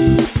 Thank 0.00 0.34
you 0.34 0.39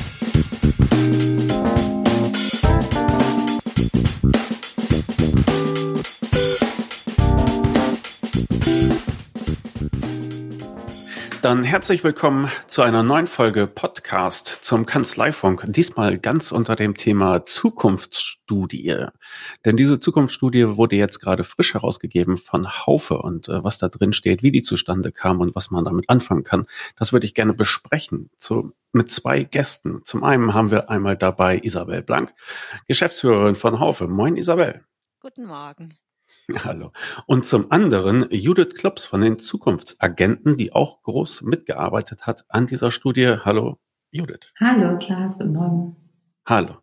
Dann 11.42 11.64
herzlich 11.64 12.04
willkommen 12.04 12.50
zu 12.66 12.82
einer 12.82 13.02
neuen 13.02 13.26
Folge 13.26 13.66
Podcast 13.66 14.46
zum 14.46 14.84
Kanzleifunk. 14.84 15.64
Diesmal 15.68 16.18
ganz 16.18 16.52
unter 16.52 16.76
dem 16.76 16.98
Thema 16.98 17.46
Zukunftsstudie. 17.46 19.06
Denn 19.64 19.78
diese 19.78 20.00
Zukunftsstudie 20.00 20.76
wurde 20.76 20.96
jetzt 20.96 21.18
gerade 21.18 21.44
frisch 21.44 21.72
herausgegeben 21.72 22.36
von 22.36 22.68
Haufe 22.68 23.16
und 23.16 23.48
äh, 23.48 23.64
was 23.64 23.78
da 23.78 23.88
drin 23.88 24.12
steht, 24.12 24.42
wie 24.42 24.52
die 24.52 24.62
zustande 24.62 25.12
kam 25.12 25.40
und 25.40 25.54
was 25.54 25.70
man 25.70 25.86
damit 25.86 26.10
anfangen 26.10 26.44
kann, 26.44 26.66
das 26.96 27.14
würde 27.14 27.24
ich 27.24 27.32
gerne 27.32 27.54
besprechen. 27.54 28.28
Zu, 28.36 28.74
mit 28.92 29.10
zwei 29.10 29.42
Gästen. 29.42 30.02
Zum 30.04 30.22
einen 30.24 30.52
haben 30.52 30.70
wir 30.70 30.90
einmal 30.90 31.16
dabei 31.16 31.58
Isabel 31.62 32.02
Blank, 32.02 32.34
Geschäftsführerin 32.86 33.54
von 33.54 33.80
Haufe. 33.80 34.08
Moin 34.08 34.36
Isabel. 34.36 34.84
Guten 35.20 35.46
Morgen. 35.46 35.94
Hallo. 36.64 36.92
Und 37.26 37.46
zum 37.46 37.70
anderen 37.70 38.26
Judith 38.30 38.74
Klops 38.74 39.04
von 39.04 39.20
den 39.20 39.38
Zukunftsagenten, 39.38 40.56
die 40.56 40.72
auch 40.72 41.02
groß 41.02 41.42
mitgearbeitet 41.42 42.26
hat 42.26 42.44
an 42.48 42.66
dieser 42.66 42.90
Studie. 42.90 43.36
Hallo, 43.44 43.78
Judith. 44.10 44.52
Hallo, 44.58 44.98
Klaas, 44.98 45.38
guten 45.38 45.52
Morgen. 45.52 45.96
Hallo. 46.46 46.78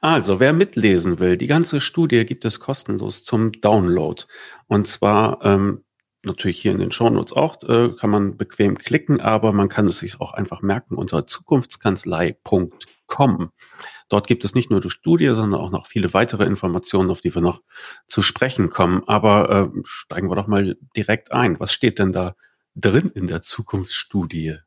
Also, 0.00 0.40
wer 0.40 0.52
mitlesen 0.52 1.18
will, 1.18 1.36
die 1.36 1.48
ganze 1.48 1.80
Studie 1.80 2.24
gibt 2.24 2.44
es 2.44 2.60
kostenlos 2.60 3.24
zum 3.24 3.50
Download. 3.52 4.22
Und 4.68 4.86
zwar 4.88 5.44
ähm, 5.44 5.82
natürlich 6.22 6.60
hier 6.60 6.72
in 6.72 6.78
den 6.78 6.92
Shownotes 6.92 7.32
auch, 7.32 7.62
äh, 7.62 7.94
kann 7.98 8.10
man 8.10 8.36
bequem 8.36 8.76
klicken, 8.78 9.20
aber 9.20 9.52
man 9.52 9.68
kann 9.68 9.86
es 9.86 10.00
sich 10.00 10.20
auch 10.20 10.32
einfach 10.32 10.62
merken 10.62 10.94
unter 10.94 11.26
zukunftskanzlei.com. 11.26 13.50
Dort 14.10 14.26
gibt 14.26 14.44
es 14.44 14.54
nicht 14.54 14.70
nur 14.70 14.80
die 14.80 14.90
Studie, 14.90 15.32
sondern 15.34 15.60
auch 15.60 15.70
noch 15.70 15.86
viele 15.86 16.12
weitere 16.12 16.44
Informationen, 16.44 17.10
auf 17.10 17.22
die 17.22 17.34
wir 17.34 17.40
noch 17.40 17.62
zu 18.06 18.20
sprechen 18.20 18.68
kommen. 18.68 19.02
Aber 19.06 19.72
äh, 19.72 19.80
steigen 19.84 20.28
wir 20.28 20.36
doch 20.36 20.48
mal 20.48 20.76
direkt 20.96 21.32
ein. 21.32 21.58
Was 21.60 21.72
steht 21.72 21.98
denn 21.98 22.12
da 22.12 22.34
drin 22.74 23.10
in 23.14 23.28
der 23.28 23.42
Zukunftsstudie? 23.42 24.58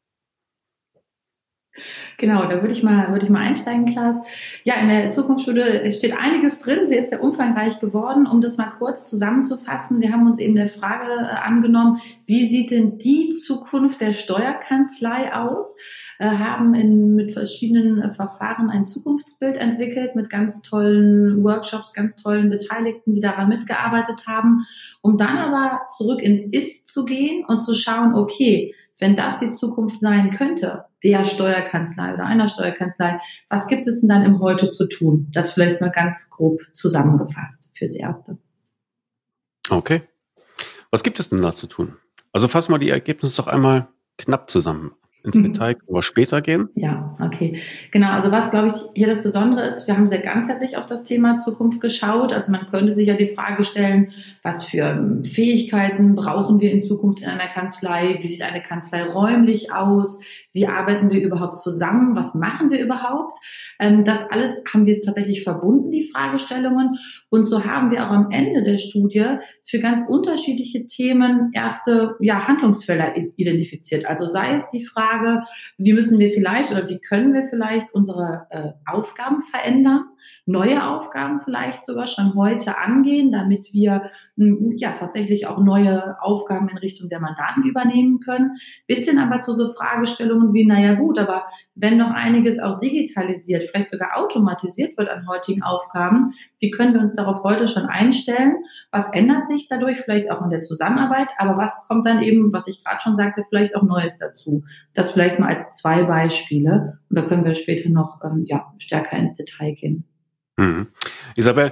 Genau, 2.17 2.43
da 2.43 2.61
würde 2.61 2.71
ich 2.71 2.83
mal, 2.83 3.11
würde 3.11 3.25
ich 3.25 3.31
mal 3.31 3.41
einsteigen, 3.41 3.87
Klaas. 3.87 4.17
Ja, 4.63 4.75
in 4.75 4.89
der 4.89 5.09
Zukunftsstudie 5.09 5.91
steht 5.91 6.15
einiges 6.15 6.59
drin. 6.59 6.85
Sie 6.85 6.95
ist 6.95 7.09
sehr 7.09 7.23
umfangreich 7.23 7.79
geworden. 7.79 8.27
Um 8.27 8.41
das 8.41 8.57
mal 8.57 8.69
kurz 8.69 9.09
zusammenzufassen, 9.09 9.99
wir 9.99 10.11
haben 10.11 10.27
uns 10.27 10.39
eben 10.39 10.55
der 10.55 10.67
Frage 10.67 11.11
äh, 11.11 11.35
angenommen, 11.43 12.01
wie 12.25 12.47
sieht 12.47 12.71
denn 12.71 12.99
die 12.99 13.31
Zukunft 13.31 14.01
der 14.01 14.13
Steuerkanzlei 14.13 15.33
aus? 15.33 15.75
Äh, 16.19 16.27
haben 16.27 16.75
in, 16.75 17.15
mit 17.15 17.31
verschiedenen 17.31 18.01
äh, 18.01 18.11
Verfahren 18.11 18.69
ein 18.69 18.85
Zukunftsbild 18.85 19.57
entwickelt, 19.57 20.15
mit 20.15 20.29
ganz 20.29 20.61
tollen 20.61 21.43
Workshops, 21.43 21.91
ganz 21.91 22.15
tollen 22.15 22.51
Beteiligten, 22.51 23.13
die 23.13 23.19
daran 23.19 23.49
mitgearbeitet 23.49 24.27
haben, 24.27 24.65
um 25.01 25.17
dann 25.17 25.37
aber 25.37 25.81
zurück 25.89 26.21
ins 26.21 26.45
Ist 26.45 26.87
zu 26.87 27.03
gehen 27.03 27.43
und 27.45 27.61
zu 27.61 27.73
schauen, 27.73 28.13
okay, 28.13 28.75
wenn 29.03 29.17
das 29.17 29.37
die 29.39 29.51
Zukunft 29.51 29.99
sein 29.99 30.31
könnte, 30.31 30.85
der 31.03 31.25
Steuerkanzlei 31.25 32.13
oder 32.13 32.25
einer 32.25 32.47
Steuerkanzlei, 32.47 33.19
was 33.49 33.67
gibt 33.67 33.85
es 33.85 33.99
denn 33.99 34.07
dann 34.07 34.23
im 34.23 34.39
Heute 34.39 34.69
zu 34.69 34.87
tun? 34.87 35.27
Das 35.33 35.51
vielleicht 35.51 35.81
mal 35.81 35.91
ganz 35.91 36.29
grob 36.29 36.61
zusammengefasst 36.71 37.73
fürs 37.77 37.95
Erste. 37.95 38.37
Okay. 39.69 40.03
Was 40.89 41.03
gibt 41.03 41.19
es 41.19 41.27
denn 41.27 41.41
da 41.41 41.53
zu 41.53 41.67
tun? 41.67 41.97
Also 42.31 42.47
fassen 42.47 42.71
wir 42.71 42.79
die 42.79 42.91
Ergebnisse 42.91 43.35
doch 43.35 43.47
einmal 43.47 43.89
knapp 44.17 44.49
zusammen. 44.49 44.93
Ins 45.23 45.37
mhm. 45.37 45.43
Detail 45.43 45.75
können 45.75 45.95
wir 45.95 46.01
später 46.01 46.41
gehen. 46.41 46.67
Ja, 46.75 47.17
okay. 47.21 47.61
Genau, 47.91 48.09
also 48.09 48.31
was, 48.31 48.51
glaube 48.51 48.67
ich, 48.67 48.73
hier 48.93 49.07
das 49.07 49.23
Besondere 49.23 49.65
ist, 49.65 49.87
wir 49.87 49.95
haben 49.95 50.07
sehr 50.07 50.19
ganzheitlich 50.19 50.75
auf 50.75 50.85
das 50.85 51.05
Thema 51.05 51.37
Zukunft 51.37 51.79
geschaut. 51.79 52.33
Also 52.33 52.51
man 52.51 52.67
könnte 52.67 52.91
sich 52.91 53.07
ja 53.07 53.13
die 53.13 53.27
Frage 53.27 53.63
stellen, 53.63 54.11
was 54.41 54.65
für 54.65 54.81
ähm, 54.81 55.23
Fähigkeiten 55.23 56.15
brauchen 56.15 56.59
wir 56.59 56.71
in 56.71 56.81
Zukunft 56.81 57.21
in 57.21 57.29
einer 57.29 57.47
Kanzlei? 57.47 58.17
Wie 58.19 58.27
sieht 58.27 58.41
eine 58.41 58.61
Kanzlei 58.61 59.03
räumlich 59.03 59.71
aus? 59.71 60.19
Wie 60.51 60.67
arbeiten 60.67 61.09
wir 61.09 61.21
überhaupt 61.21 61.57
zusammen? 61.57 62.15
Was 62.15 62.35
machen 62.35 62.69
wir 62.69 62.79
überhaupt? 62.79 63.37
Ähm, 63.79 64.03
das 64.03 64.29
alles 64.29 64.63
haben 64.71 64.85
wir 64.85 65.01
tatsächlich 65.01 65.43
verbunden, 65.43 65.91
die 65.91 66.03
Fragestellungen. 66.03 66.97
Und 67.29 67.45
so 67.45 67.65
haben 67.65 67.91
wir 67.91 68.05
auch 68.05 68.11
am 68.11 68.29
Ende 68.29 68.63
der 68.63 68.77
Studie 68.77 69.25
für 69.63 69.79
ganz 69.79 70.01
unterschiedliche 70.07 70.85
Themen 70.85 71.51
erste 71.53 72.15
ja, 72.19 72.47
Handlungsfelder 72.47 73.15
identifiziert. 73.37 74.05
Also 74.05 74.25
sei 74.25 74.55
es 74.55 74.69
die 74.69 74.85
Frage, 74.85 75.12
Frage, 75.13 75.43
wie 75.77 75.93
müssen 75.93 76.19
wir 76.19 76.31
vielleicht 76.31 76.71
oder 76.71 76.89
wie 76.89 76.99
können 76.99 77.33
wir 77.33 77.43
vielleicht 77.43 77.93
unsere 77.93 78.47
äh, 78.49 78.71
Aufgaben 78.85 79.41
verändern? 79.41 80.05
Neue 80.45 80.87
Aufgaben 80.87 81.39
vielleicht 81.41 81.85
sogar 81.85 82.07
schon 82.07 82.35
heute 82.35 82.77
angehen, 82.77 83.31
damit 83.31 83.73
wir 83.73 84.11
hm, 84.37 84.73
ja 84.77 84.93
tatsächlich 84.93 85.47
auch 85.47 85.59
neue 85.59 86.21
Aufgaben 86.21 86.69
in 86.69 86.77
Richtung 86.77 87.09
der 87.09 87.19
Mandaten 87.19 87.63
übernehmen 87.63 88.19
können. 88.19 88.57
Bisschen 88.87 89.19
aber 89.19 89.41
zu 89.41 89.53
so 89.53 89.73
Fragestellungen 89.73 90.53
wie, 90.53 90.65
naja 90.65 90.93
gut, 90.93 91.19
aber 91.19 91.45
wenn 91.75 91.97
noch 91.97 92.11
einiges 92.11 92.59
auch 92.59 92.79
digitalisiert, 92.79 93.69
vielleicht 93.69 93.89
sogar 93.89 94.17
automatisiert 94.17 94.97
wird 94.97 95.09
an 95.09 95.27
heutigen 95.27 95.63
Aufgaben, 95.63 96.33
wie 96.59 96.71
können 96.71 96.93
wir 96.93 97.01
uns 97.01 97.15
darauf 97.15 97.43
heute 97.43 97.67
schon 97.67 97.85
einstellen? 97.85 98.63
Was 98.91 99.09
ändert 99.11 99.47
sich 99.47 99.67
dadurch 99.67 99.99
vielleicht 99.99 100.29
auch 100.31 100.41
in 100.43 100.49
der 100.49 100.61
Zusammenarbeit? 100.61 101.29
Aber 101.37 101.57
was 101.57 101.85
kommt 101.87 102.05
dann 102.05 102.21
eben, 102.21 102.53
was 102.53 102.67
ich 102.67 102.83
gerade 102.83 103.01
schon 103.01 103.15
sagte, 103.15 103.43
vielleicht 103.49 103.75
auch 103.75 103.83
Neues 103.83 104.17
dazu? 104.17 104.63
Das 104.93 105.11
vielleicht 105.11 105.39
mal 105.39 105.49
als 105.49 105.75
zwei 105.77 106.03
Beispiele. 106.03 106.99
Und 107.09 107.17
da 107.17 107.23
können 107.23 107.43
wir 107.43 107.55
später 107.55 107.89
noch 107.89 108.21
ähm, 108.23 108.45
ja, 108.47 108.71
stärker 108.77 109.17
ins 109.17 109.35
Detail 109.35 109.73
gehen. 109.73 110.05
Mhm. 110.57 110.87
Isabel, 111.35 111.71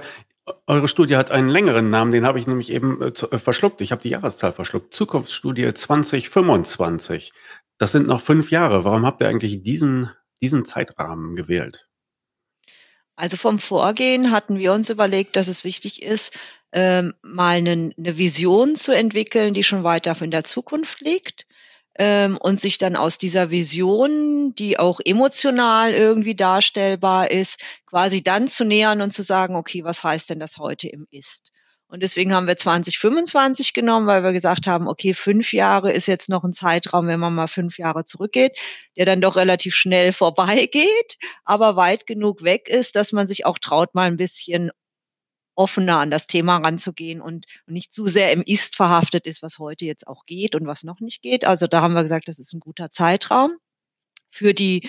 eure 0.66 0.88
Studie 0.88 1.16
hat 1.16 1.30
einen 1.30 1.48
längeren 1.48 1.90
Namen, 1.90 2.12
den 2.12 2.26
habe 2.26 2.38
ich 2.38 2.46
nämlich 2.46 2.72
eben 2.72 3.00
äh, 3.00 3.06
äh 3.06 3.38
verschluckt. 3.38 3.80
Ich 3.80 3.92
habe 3.92 4.02
die 4.02 4.10
Jahreszahl 4.10 4.52
verschluckt. 4.52 4.94
Zukunftsstudie 4.94 5.72
2025. 5.72 7.32
Das 7.78 7.92
sind 7.92 8.06
noch 8.06 8.20
fünf 8.20 8.50
Jahre. 8.50 8.84
Warum 8.84 9.06
habt 9.06 9.20
ihr 9.20 9.28
eigentlich 9.28 9.62
diesen, 9.62 10.10
diesen 10.40 10.64
Zeitrahmen 10.64 11.36
gewählt? 11.36 11.88
Also 13.14 13.36
vom 13.36 13.58
Vorgehen 13.58 14.32
hatten 14.32 14.58
wir 14.58 14.72
uns 14.72 14.90
überlegt, 14.90 15.36
dass 15.36 15.46
es 15.46 15.64
wichtig 15.64 16.02
ist, 16.02 16.32
ähm, 16.72 17.12
mal 17.22 17.58
eine, 17.58 17.92
eine 17.96 18.18
Vision 18.18 18.74
zu 18.74 18.92
entwickeln, 18.92 19.54
die 19.54 19.62
schon 19.62 19.84
weiter 19.84 20.16
in 20.20 20.30
der 20.30 20.44
Zukunft 20.44 21.00
liegt 21.00 21.46
ähm, 21.98 22.38
und 22.40 22.60
sich 22.60 22.78
dann 22.78 22.96
aus 22.96 23.18
dieser 23.18 23.50
Vision, 23.50 24.54
die 24.56 24.78
auch 24.78 25.00
emotional 25.04 25.92
irgendwie 25.92 26.34
darstellbar 26.34 27.30
ist, 27.30 27.60
quasi 27.86 28.22
dann 28.22 28.48
zu 28.48 28.64
nähern 28.64 29.00
und 29.00 29.12
zu 29.12 29.22
sagen, 29.22 29.56
okay, 29.56 29.84
was 29.84 30.02
heißt 30.02 30.30
denn 30.30 30.40
das 30.40 30.58
heute 30.58 30.88
im 30.88 31.06
Ist? 31.10 31.52
Und 31.92 32.02
deswegen 32.02 32.32
haben 32.32 32.46
wir 32.46 32.56
2025 32.56 33.74
genommen, 33.74 34.06
weil 34.06 34.22
wir 34.22 34.32
gesagt 34.32 34.66
haben, 34.66 34.88
okay, 34.88 35.12
fünf 35.12 35.52
Jahre 35.52 35.92
ist 35.92 36.06
jetzt 36.06 36.30
noch 36.30 36.42
ein 36.42 36.54
Zeitraum, 36.54 37.06
wenn 37.06 37.20
man 37.20 37.34
mal 37.34 37.48
fünf 37.48 37.76
Jahre 37.76 38.06
zurückgeht, 38.06 38.58
der 38.96 39.04
dann 39.04 39.20
doch 39.20 39.36
relativ 39.36 39.74
schnell 39.74 40.12
vorbeigeht, 40.14 41.18
aber 41.44 41.76
weit 41.76 42.06
genug 42.06 42.44
weg 42.44 42.70
ist, 42.70 42.96
dass 42.96 43.12
man 43.12 43.28
sich 43.28 43.44
auch 43.44 43.58
traut, 43.58 43.94
mal 43.94 44.06
ein 44.06 44.16
bisschen 44.16 44.70
offener 45.54 45.98
an 45.98 46.10
das 46.10 46.26
Thema 46.26 46.58
ranzugehen 46.58 47.20
und 47.20 47.46
nicht 47.66 47.92
zu 47.92 48.04
sehr 48.06 48.32
im 48.32 48.42
Ist 48.42 48.76
verhaftet 48.76 49.26
ist, 49.26 49.42
was 49.42 49.58
heute 49.58 49.84
jetzt 49.84 50.06
auch 50.06 50.24
geht 50.26 50.54
und 50.54 50.66
was 50.66 50.82
noch 50.82 51.00
nicht 51.00 51.22
geht. 51.22 51.44
Also 51.44 51.66
da 51.66 51.82
haben 51.82 51.94
wir 51.94 52.02
gesagt, 52.02 52.28
das 52.28 52.38
ist 52.38 52.52
ein 52.52 52.60
guter 52.60 52.90
Zeitraum 52.90 53.50
für 54.30 54.54
die 54.54 54.88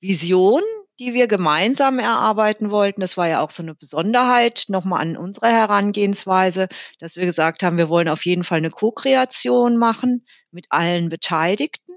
Vision, 0.00 0.62
die 0.98 1.14
wir 1.14 1.28
gemeinsam 1.28 1.98
erarbeiten 1.98 2.70
wollten. 2.70 3.00
Das 3.00 3.16
war 3.16 3.28
ja 3.28 3.40
auch 3.40 3.50
so 3.50 3.62
eine 3.62 3.74
Besonderheit 3.74 4.64
nochmal 4.68 5.00
an 5.00 5.16
unserer 5.16 5.50
Herangehensweise, 5.50 6.68
dass 6.98 7.16
wir 7.16 7.24
gesagt 7.24 7.62
haben, 7.62 7.78
wir 7.78 7.88
wollen 7.88 8.08
auf 8.08 8.26
jeden 8.26 8.44
Fall 8.44 8.58
eine 8.58 8.70
Co-Kreation 8.70 9.76
machen 9.76 10.24
mit 10.50 10.66
allen 10.70 11.08
Beteiligten 11.08 11.92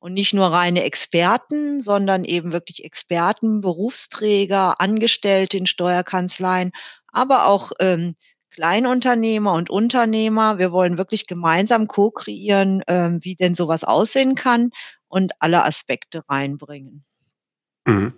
und 0.00 0.14
nicht 0.14 0.32
nur 0.32 0.46
reine 0.46 0.82
Experten, 0.82 1.82
sondern 1.82 2.24
eben 2.24 2.52
wirklich 2.52 2.84
Experten, 2.84 3.60
Berufsträger, 3.60 4.80
Angestellte 4.80 5.58
in 5.58 5.66
Steuerkanzleien, 5.66 6.70
aber 7.12 7.46
auch 7.46 7.72
ähm, 7.80 8.14
Kleinunternehmer 8.50 9.52
und 9.52 9.70
Unternehmer. 9.70 10.58
Wir 10.58 10.72
wollen 10.72 10.98
wirklich 10.98 11.26
gemeinsam 11.26 11.86
co-kreieren, 11.86 12.82
ähm, 12.88 13.20
wie 13.22 13.36
denn 13.36 13.54
sowas 13.54 13.84
aussehen 13.84 14.34
kann 14.34 14.70
und 15.08 15.32
alle 15.38 15.64
Aspekte 15.64 16.22
reinbringen. 16.28 17.04
Mhm. 17.86 18.12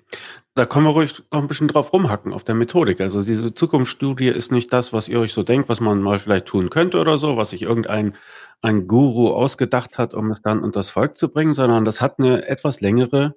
Da 0.54 0.66
können 0.66 0.86
wir 0.86 0.90
ruhig 0.90 1.22
noch 1.30 1.40
ein 1.40 1.48
bisschen 1.48 1.68
drauf 1.68 1.92
rumhacken 1.92 2.32
auf 2.32 2.44
der 2.44 2.54
Methodik. 2.54 3.00
Also 3.00 3.22
diese 3.22 3.54
Zukunftsstudie 3.54 4.28
ist 4.28 4.52
nicht 4.52 4.72
das, 4.72 4.92
was 4.92 5.08
ihr 5.08 5.20
euch 5.20 5.32
so 5.32 5.42
denkt, 5.42 5.68
was 5.68 5.80
man 5.80 6.02
mal 6.02 6.18
vielleicht 6.18 6.46
tun 6.46 6.68
könnte 6.68 6.98
oder 6.98 7.16
so, 7.16 7.36
was 7.36 7.50
sich 7.50 7.62
irgendein 7.62 8.16
ein 8.60 8.86
Guru 8.86 9.30
ausgedacht 9.30 9.98
hat, 9.98 10.14
um 10.14 10.30
es 10.30 10.42
dann 10.42 10.62
unters 10.62 10.90
Volk 10.90 11.16
zu 11.16 11.32
bringen, 11.32 11.52
sondern 11.52 11.84
das 11.84 12.00
hat 12.00 12.18
eine 12.18 12.46
etwas 12.46 12.80
längere 12.80 13.34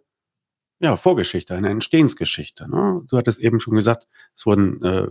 ja, 0.80 0.96
Vorgeschichte, 0.98 1.56
eine 1.56 1.69
Entstehensgeschichte. 1.69 2.69
Ne? 2.69 3.02
Du 3.07 3.18
hattest 3.18 3.40
eben 3.40 3.60
schon 3.60 3.75
gesagt, 3.75 4.07
es 4.36 4.46
wurden 4.46 4.84
äh, 4.84 5.07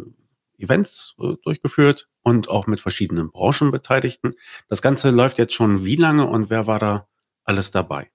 Events 0.58 1.14
äh, 1.20 1.34
durchgeführt 1.42 2.08
und 2.22 2.48
auch 2.48 2.66
mit 2.66 2.80
verschiedenen 2.80 3.30
Branchenbeteiligten. 3.30 4.34
Das 4.68 4.82
Ganze 4.82 5.10
läuft 5.10 5.38
jetzt 5.38 5.54
schon 5.54 5.84
wie 5.84 5.96
lange 5.96 6.26
und 6.26 6.50
wer 6.50 6.66
war 6.66 6.78
da 6.78 7.08
alles 7.44 7.70
dabei? 7.70 8.10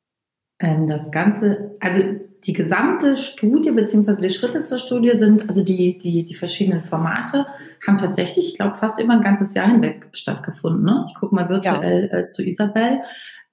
Ähm, 0.60 0.90
das 0.90 1.12
Ganze, 1.12 1.78
also 1.80 2.02
die 2.46 2.54
gesamte 2.54 3.16
Studie 3.16 3.72
beziehungsweise 3.72 4.22
die 4.22 4.30
Schritte 4.30 4.62
zur 4.62 4.78
Studie 4.78 5.16
sind, 5.16 5.48
also 5.48 5.64
die, 5.64 5.98
die, 5.98 6.26
die 6.26 6.36
verschiedenen 6.36 6.82
Formate 6.82 7.46
haben 7.88 7.98
tatsächlich, 7.98 8.50
ich 8.50 8.56
glaube, 8.56 8.76
fast 8.76 9.00
über 9.00 9.14
ein 9.14 9.22
ganzes 9.22 9.54
Jahr 9.54 9.68
hinweg 9.68 10.10
stattgefunden. 10.12 10.84
Ne? 10.84 11.06
Ich 11.08 11.16
gucke 11.16 11.34
mal 11.34 11.48
virtuell 11.48 12.10
ja. 12.12 12.20
äh, 12.20 12.28
zu 12.28 12.44
Isabel. 12.44 13.00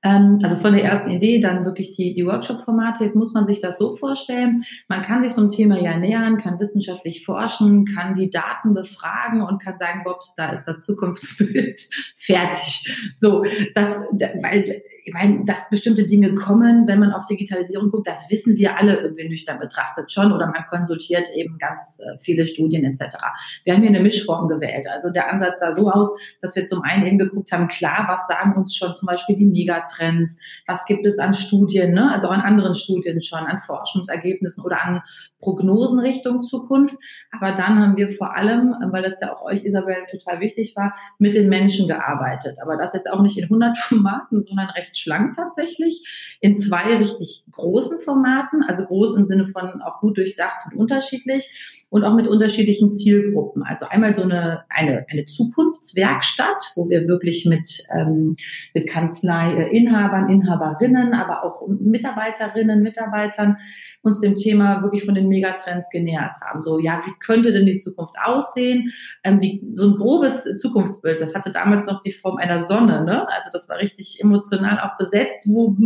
Ähm, 0.07 0.39
also 0.43 0.57
von 0.57 0.73
der 0.73 0.85
ersten 0.85 1.11
Idee 1.11 1.41
dann 1.41 1.65
wirklich 1.65 1.91
die, 1.91 2.15
die 2.15 2.25
Workshop-Formate. 2.25 3.03
Jetzt 3.03 3.17
muss 3.17 3.33
man 3.33 3.45
sich 3.45 3.61
das 3.61 3.77
so 3.77 3.97
vorstellen. 3.97 4.65
Man 4.89 5.03
kann 5.03 5.21
sich 5.21 5.33
so 5.33 5.43
ein 5.43 5.51
Thema 5.51 5.81
ja 5.81 5.97
nähern, 5.97 6.39
kann 6.39 6.61
wissenschaftlich 6.61 7.25
forschen, 7.25 7.87
kann 7.87 8.15
die 8.15 8.31
Daten 8.31 8.73
befragen 8.73 9.43
und 9.43 9.61
kann 9.61 9.77
sagen, 9.77 10.03
Bobs, 10.05 10.35
da 10.37 10.51
ist 10.51 10.65
das 10.65 10.85
Zukunftsbild 10.85 11.81
fertig. 12.15 13.13
So, 13.17 13.43
das, 13.75 14.07
weil, 14.13 14.81
ich 15.07 15.15
meine, 15.15 15.45
dass 15.45 15.71
bestimmte 15.71 16.05
Dinge 16.05 16.35
kommen, 16.35 16.89
wenn 16.89 16.99
man 16.99 17.13
auf 17.13 17.27
Digitalisierung 17.27 17.91
guckt, 17.91 18.09
das 18.09 18.29
wissen 18.29 18.57
wir 18.57 18.77
alle 18.77 18.97
irgendwie 18.99 19.29
nüchtern 19.29 19.61
betrachtet 19.61 20.11
schon 20.11 20.33
oder 20.33 20.47
man 20.47 20.65
konsultiert 20.69 21.29
eben 21.33 21.59
ganz 21.59 22.01
äh, 22.01 22.19
viele 22.19 22.45
Studien 22.45 22.85
etc. 22.85 23.17
Wir 23.63 23.75
haben 23.75 23.83
hier 23.83 23.91
eine 23.91 24.01
Mischform 24.01 24.49
gewählt. 24.49 24.87
Also 24.93 25.11
der 25.11 25.31
Ansatz 25.33 25.61
sah 25.61 25.73
so 25.73 25.91
aus, 25.91 26.13
dass 26.41 26.57
wir 26.57 26.65
zum 26.65 26.83
einen 26.83 27.07
eben 27.07 27.19
geguckt 27.19 27.53
haben, 27.53 27.69
klar, 27.69 28.07
was 28.09 28.27
sagen 28.27 28.57
uns 28.57 28.75
schon 28.75 28.97
zum 28.97 29.07
Beispiel 29.07 29.37
die 29.37 29.47
Megatrends 29.47 30.39
was 30.67 30.85
gibt 30.87 31.07
es 31.07 31.19
an 31.19 31.35
Studien, 31.35 31.93
ne? 31.93 32.11
also 32.11 32.29
an 32.29 32.41
anderen 32.41 32.75
Studien 32.75 33.21
schon, 33.21 33.47
an 33.47 33.59
Forschungsergebnissen 33.59 34.65
oder 34.65 34.85
an 34.85 35.03
Prognosen 35.41 36.01
Richtung 36.01 36.43
Zukunft. 36.43 36.97
Aber 37.31 37.53
dann 37.53 37.81
haben 37.81 37.97
wir 37.97 38.09
vor 38.09 38.35
allem, 38.35 38.75
weil 38.91 39.03
das 39.03 39.21
ja 39.21 39.35
auch 39.35 39.43
euch, 39.43 39.65
Isabel, 39.65 39.97
total 40.11 40.41
wichtig 40.41 40.75
war, 40.77 40.95
mit 41.19 41.35
den 41.35 41.49
Menschen 41.49 41.87
gearbeitet. 41.87 42.59
Aber 42.61 42.77
das 42.77 42.95
jetzt 42.95 43.11
auch 43.11 43.23
nicht 43.23 43.39
in 43.39 43.45
100 43.45 43.79
Formaten, 43.79 44.43
sondern 44.43 44.71
recht 44.71 44.96
schlank 44.99 45.35
tatsächlich, 45.37 46.03
in 46.41 46.57
zwei 46.57 46.97
richtig 46.97 47.45
großen 47.51 48.01
Formaten, 48.01 48.63
also 48.63 48.85
groß 48.85 49.17
im 49.17 49.27
Sinne 49.27 49.47
von 49.47 49.83
auch 49.83 50.01
gut 50.01 50.17
durchdacht 50.19 50.67
und 50.67 50.79
unterschiedlich 50.79 51.51
und 51.89 52.05
auch 52.05 52.15
mit 52.15 52.27
unterschiedlichen 52.27 52.91
Zielgruppen. 52.91 53.63
Also 53.63 53.87
einmal 53.87 54.15
so 54.15 54.23
eine, 54.23 54.65
eine, 54.69 55.07
eine 55.09 55.25
Zukunftswerkstatt, 55.25 56.73
wo 56.75 56.89
wir 56.89 57.07
wirklich 57.07 57.47
mit, 57.47 57.85
ähm, 57.95 58.37
mit 58.75 58.89
Kanzlei-Inhabern, 58.89 60.29
Inhaberinnen, 60.29 61.15
aber 61.15 61.45
auch 61.45 61.67
Mitarbeiterinnen, 61.69 62.83
Mitarbeitern 62.83 63.59
uns 64.03 64.21
dem 64.21 64.35
Thema 64.35 64.83
wirklich 64.83 65.05
von 65.05 65.15
den 65.15 65.29
Megatrends 65.29 65.89
genähert 65.91 66.35
haben. 66.45 66.63
So, 66.63 66.79
ja, 66.79 67.01
wie 67.05 67.13
könnte 67.25 67.53
denn 67.53 67.67
die 67.67 67.77
Zukunft 67.77 68.15
aussehen? 68.23 68.93
Ähm, 69.23 69.41
wie, 69.41 69.63
so 69.73 69.89
ein 69.89 69.97
grobes 69.97 70.45
Zukunftsbild, 70.57 71.21
das 71.21 71.35
hatte 71.35 71.51
damals 71.51 71.87
noch 71.87 72.01
die 72.01 72.13
Form 72.13 72.37
einer 72.37 72.63
Sonne, 72.63 73.05
ne? 73.05 73.29
Also 73.29 73.51
das 73.53 73.69
war 73.69 73.79
richtig 73.79 74.21
emotional 74.21 74.81
auch 74.81 74.97
besetzt. 74.97 75.47
Wo, 75.47 75.77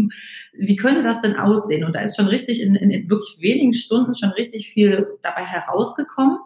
wie 0.52 0.76
könnte 0.76 1.02
das 1.02 1.20
denn 1.20 1.36
aussehen? 1.36 1.84
Und 1.84 1.94
da 1.94 2.00
ist 2.00 2.16
schon 2.16 2.26
richtig 2.26 2.62
in, 2.62 2.74
in, 2.74 2.90
in 2.90 3.10
wirklich 3.10 3.38
wenigen 3.40 3.74
Stunden 3.74 4.14
schon 4.14 4.30
richtig 4.30 4.70
viel 4.70 5.06
dabei 5.22 5.44
herausgekommen. 5.90 6.38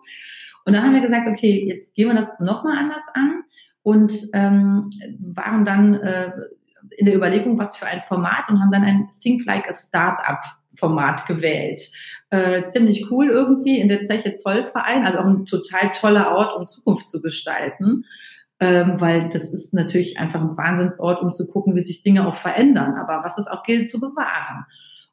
Und 0.65 0.73
dann 0.73 0.83
haben 0.83 0.95
wir 0.95 1.03
gesagt, 1.03 1.29
okay, 1.29 1.65
jetzt 1.67 1.95
gehen 1.95 2.09
wir 2.09 2.15
das 2.15 2.39
nochmal 2.41 2.79
anders 2.79 3.07
an 3.15 3.45
und 3.83 4.13
ähm, 4.33 4.91
waren 5.21 5.65
dann 5.65 5.95
äh, 5.95 6.33
in 6.97 7.07
der 7.07 7.15
Überlegung, 7.15 7.59
was 7.59 7.77
für 7.77 7.87
ein 7.87 8.03
Format 8.03 8.49
und 8.49 8.61
haben 8.61 8.71
dann 8.73 8.85
ein 8.85 9.09
Think 9.21 9.45
Like 9.45 9.69
a 9.69 9.73
Startup 9.73 10.41
Format 10.79 11.27
gewählt. 11.27 11.79
Äh, 12.31 12.65
ziemlich 12.65 13.11
cool 13.11 13.29
irgendwie 13.29 13.79
in 13.79 13.89
der 13.89 14.03
Zeche 14.03 14.33
Zollverein, 14.33 15.05
also 15.05 15.19
auch 15.19 15.27
ein 15.27 15.45
total 15.45 15.91
toller 15.93 16.33
Ort, 16.33 16.57
um 16.57 16.67
Zukunft 16.67 17.09
zu 17.09 17.21
gestalten, 17.23 18.05
ähm, 18.59 19.01
weil 19.01 19.29
das 19.29 19.53
ist 19.53 19.75
natürlich 19.75 20.19
einfach 20.19 20.41
ein 20.41 20.57
Wahnsinnsort, 20.57 21.23
um 21.23 21.33
zu 21.33 21.47
gucken, 21.47 21.77
wie 21.77 21.81
sich 21.81 22.03
Dinge 22.03 22.27
auch 22.27 22.35
verändern, 22.35 22.95
aber 22.95 23.23
was 23.23 23.39
es 23.39 23.47
auch 23.47 23.63
gilt 23.63 23.89
zu 23.89 24.01
bewahren. 24.01 24.65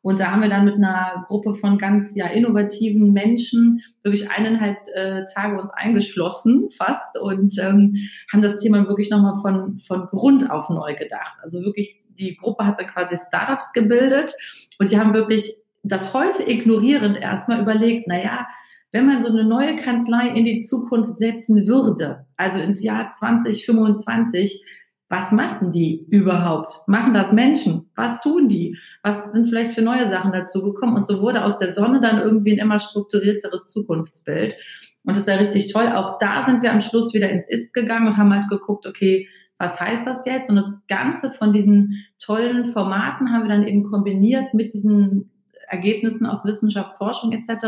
Und 0.01 0.19
da 0.19 0.31
haben 0.31 0.42
wir 0.42 0.50
dann 0.50 0.65
mit 0.65 0.75
einer 0.75 1.24
Gruppe 1.27 1.53
von 1.53 1.77
ganz 1.77 2.15
ja 2.15 2.25
innovativen 2.27 3.13
Menschen 3.13 3.81
wirklich 4.03 4.31
eineinhalb 4.31 4.77
äh, 4.95 5.24
Tage 5.33 5.59
uns 5.59 5.71
eingeschlossen 5.71 6.69
fast 6.71 7.19
und 7.19 7.57
ähm, 7.59 7.95
haben 8.31 8.42
das 8.42 8.57
Thema 8.57 8.88
wirklich 8.88 9.12
nochmal 9.12 9.39
von, 9.42 9.77
von 9.77 10.07
Grund 10.07 10.50
auf 10.50 10.69
neu 10.69 10.95
gedacht. 10.95 11.38
Also 11.44 11.62
wirklich, 11.62 12.00
die 12.09 12.36
Gruppe 12.36 12.65
hat 12.65 12.80
dann 12.80 12.88
quasi 12.88 13.15
Startups 13.15 13.74
gebildet 13.74 14.33
und 14.80 14.89
die 14.89 14.98
haben 14.98 15.13
wirklich 15.13 15.56
das 15.83 16.13
heute 16.13 16.50
ignorierend 16.50 17.18
erstmal 17.18 17.62
überlegt, 17.62 18.06
na 18.07 18.21
ja, 18.21 18.47
wenn 18.92 19.06
man 19.06 19.21
so 19.21 19.30
eine 19.30 19.45
neue 19.45 19.75
Kanzlei 19.77 20.27
in 20.30 20.45
die 20.45 20.59
Zukunft 20.59 21.15
setzen 21.15 21.68
würde, 21.68 22.25
also 22.38 22.59
ins 22.59 22.83
Jahr 22.83 23.09
2025, 23.09 24.63
was 25.11 25.33
machen 25.33 25.71
die 25.71 26.07
überhaupt? 26.09 26.87
Machen 26.87 27.13
das 27.13 27.33
Menschen? 27.33 27.91
Was 27.97 28.21
tun 28.21 28.47
die? 28.47 28.77
Was 29.03 29.33
sind 29.33 29.49
vielleicht 29.49 29.73
für 29.73 29.81
neue 29.81 30.09
Sachen 30.09 30.31
dazu 30.31 30.63
gekommen? 30.63 30.95
Und 30.95 31.05
so 31.05 31.21
wurde 31.21 31.43
aus 31.43 31.59
der 31.59 31.69
Sonne 31.69 31.99
dann 31.99 32.21
irgendwie 32.21 32.53
ein 32.53 32.59
immer 32.59 32.79
strukturierteres 32.79 33.67
Zukunftsbild. 33.67 34.55
Und 35.03 35.17
das 35.17 35.27
wäre 35.27 35.41
richtig 35.41 35.73
toll. 35.73 35.91
Auch 35.93 36.17
da 36.17 36.43
sind 36.43 36.61
wir 36.61 36.71
am 36.71 36.79
Schluss 36.79 37.13
wieder 37.13 37.29
ins 37.29 37.45
Ist 37.49 37.73
gegangen 37.73 38.07
und 38.07 38.15
haben 38.15 38.33
halt 38.33 38.47
geguckt, 38.49 38.87
okay, 38.87 39.27
was 39.57 39.81
heißt 39.81 40.07
das 40.07 40.25
jetzt? 40.25 40.49
Und 40.49 40.55
das 40.55 40.81
Ganze 40.87 41.31
von 41.31 41.51
diesen 41.51 42.05
tollen 42.17 42.67
Formaten 42.67 43.33
haben 43.33 43.43
wir 43.43 43.49
dann 43.49 43.67
eben 43.67 43.83
kombiniert 43.83 44.53
mit 44.53 44.73
diesen 44.73 45.29
Ergebnissen 45.67 46.25
aus 46.25 46.45
Wissenschaft, 46.45 46.95
Forschung 46.95 47.33
etc. 47.33 47.65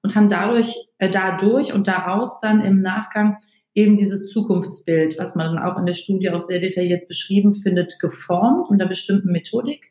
und 0.00 0.16
haben 0.16 0.30
dadurch, 0.30 0.88
äh, 0.96 1.10
dadurch 1.10 1.74
und 1.74 1.88
daraus 1.88 2.38
dann 2.38 2.62
im 2.62 2.80
Nachgang 2.80 3.36
eben 3.74 3.96
dieses 3.96 4.30
Zukunftsbild, 4.30 5.18
was 5.18 5.34
man 5.34 5.58
auch 5.58 5.78
in 5.78 5.86
der 5.86 5.92
Studie 5.92 6.30
auch 6.30 6.40
sehr 6.40 6.60
detailliert 6.60 7.08
beschrieben 7.08 7.54
findet, 7.54 7.98
geformt 8.00 8.68
unter 8.68 8.86
bestimmten 8.86 9.30
Methodik. 9.30 9.90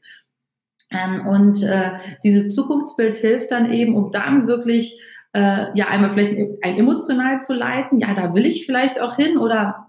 Ähm, 0.91 1.27
und 1.27 1.63
äh, 1.63 1.91
dieses 2.23 2.55
Zukunftsbild 2.55 3.15
hilft 3.15 3.51
dann 3.51 3.71
eben, 3.71 3.95
um 3.95 4.11
dann 4.11 4.47
wirklich 4.47 5.01
äh, 5.33 5.67
ja 5.75 5.87
einmal 5.89 6.09
vielleicht 6.11 6.35
ein 6.63 6.77
emotional 6.77 7.41
zu 7.41 7.53
leiten. 7.53 7.99
Ja, 7.99 8.13
da 8.13 8.33
will 8.33 8.45
ich 8.45 8.65
vielleicht 8.65 8.99
auch 8.99 9.15
hin 9.15 9.37
oder 9.37 9.87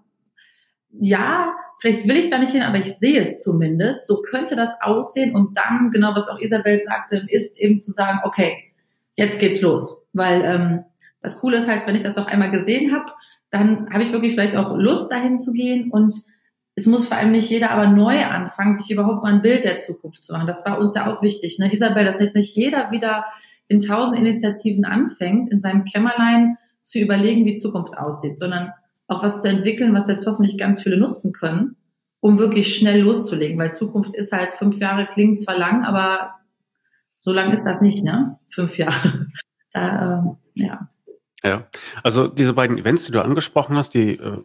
ja, 0.93 1.53
vielleicht 1.81 2.07
will 2.07 2.17
ich 2.17 2.29
da 2.29 2.39
nicht 2.39 2.53
hin, 2.53 2.63
aber 2.63 2.79
ich 2.79 2.97
sehe 2.97 3.21
es 3.21 3.41
zumindest. 3.43 4.07
So 4.07 4.23
könnte 4.23 4.57
das 4.57 4.77
aussehen 4.83 5.35
und 5.35 5.57
dann 5.57 5.91
genau 5.91 6.15
was 6.15 6.29
auch 6.29 6.39
Isabel 6.39 6.81
sagte, 6.83 7.25
ist 7.29 7.59
eben 7.59 7.81
zu 7.81 7.91
sagen, 7.91 8.21
okay, 8.25 8.73
jetzt 9.17 9.41
geht's 9.41 9.63
los, 9.63 10.03
weil 10.13 10.43
ähm, 10.45 10.85
das 11.23 11.39
Coole 11.41 11.59
ist 11.59 11.69
halt, 11.69 11.87
wenn 11.87 11.95
ich 11.95 12.03
das 12.03 12.19
auch 12.19 12.27
einmal 12.27 12.51
gesehen 12.51 12.93
habe, 12.93 13.13
dann 13.51 13.91
habe 13.93 14.03
ich 14.03 14.13
wirklich 14.13 14.33
vielleicht 14.33 14.57
auch 14.57 14.77
Lust, 14.77 15.11
dahin 15.11 15.39
zu 15.39 15.53
gehen 15.53 15.91
und 15.91 16.15
es 16.77 16.87
muss 16.87 17.09
vor 17.09 17.17
allem 17.17 17.33
nicht 17.33 17.51
jeder 17.51 17.73
aber 17.73 17.89
neu 17.89 18.25
anfangen, 18.25 18.77
sich 18.77 18.91
überhaupt 18.91 19.23
mal 19.23 19.35
ein 19.35 19.43
Bild 19.43 19.65
der 19.65 19.79
Zukunft 19.79 20.23
zu 20.23 20.33
machen. 20.33 20.47
Das 20.47 20.65
war 20.65 20.79
uns 20.79 20.95
ja 20.95 21.13
auch 21.13 21.23
wichtig. 21.23 21.59
Ne? 21.59 21.73
Isabel, 21.73 22.05
dass 22.05 22.21
jetzt 22.21 22.37
nicht 22.37 22.57
jeder 22.57 22.91
wieder 22.91 23.25
in 23.69 23.81
tausend 23.81 24.19
Initiativen 24.19 24.85
anfängt, 24.85 25.51
in 25.51 25.61
seinem 25.61 25.85
Kämmerlein 25.85 26.57
zu 26.83 26.99
überlegen, 26.99 27.45
wie 27.45 27.57
Zukunft 27.57 27.99
aussieht, 27.99 28.39
sondern 28.39 28.73
auch 29.09 29.23
was 29.23 29.43
zu 29.43 29.49
entwickeln, 29.49 29.95
was 29.95 30.09
jetzt 30.09 30.27
hoffentlich 30.27 30.57
ganz 30.57 30.83
viele 30.83 30.97
nutzen 30.97 31.33
können, 31.33 31.77
um 32.21 32.39
wirklich 32.39 32.75
schnell 32.75 33.01
loszulegen. 33.01 33.59
Weil 33.59 33.73
Zukunft 33.73 34.15
ist 34.15 34.33
halt, 34.33 34.53
fünf 34.53 34.79
Jahre 34.79 35.07
klingt 35.07 35.41
zwar 35.41 35.59
lang, 35.59 35.85
aber 35.85 36.37
so 37.21 37.33
lang 37.33 37.53
ist 37.53 37.65
das 37.65 37.81
nicht, 37.81 38.03
ne? 38.05 38.39
Fünf 38.49 38.79
Jahre. 38.79 39.27
Da, 39.73 40.37
äh, 40.57 40.63
ja. 40.65 40.89
Ja, 41.43 41.67
also 42.03 42.27
diese 42.29 42.53
beiden 42.53 42.79
Events, 42.79 43.07
die 43.07 43.13
du 43.13 43.23
angesprochen 43.23 43.77
hast, 43.77 43.95
die 43.95 44.19
äh, 44.19 44.43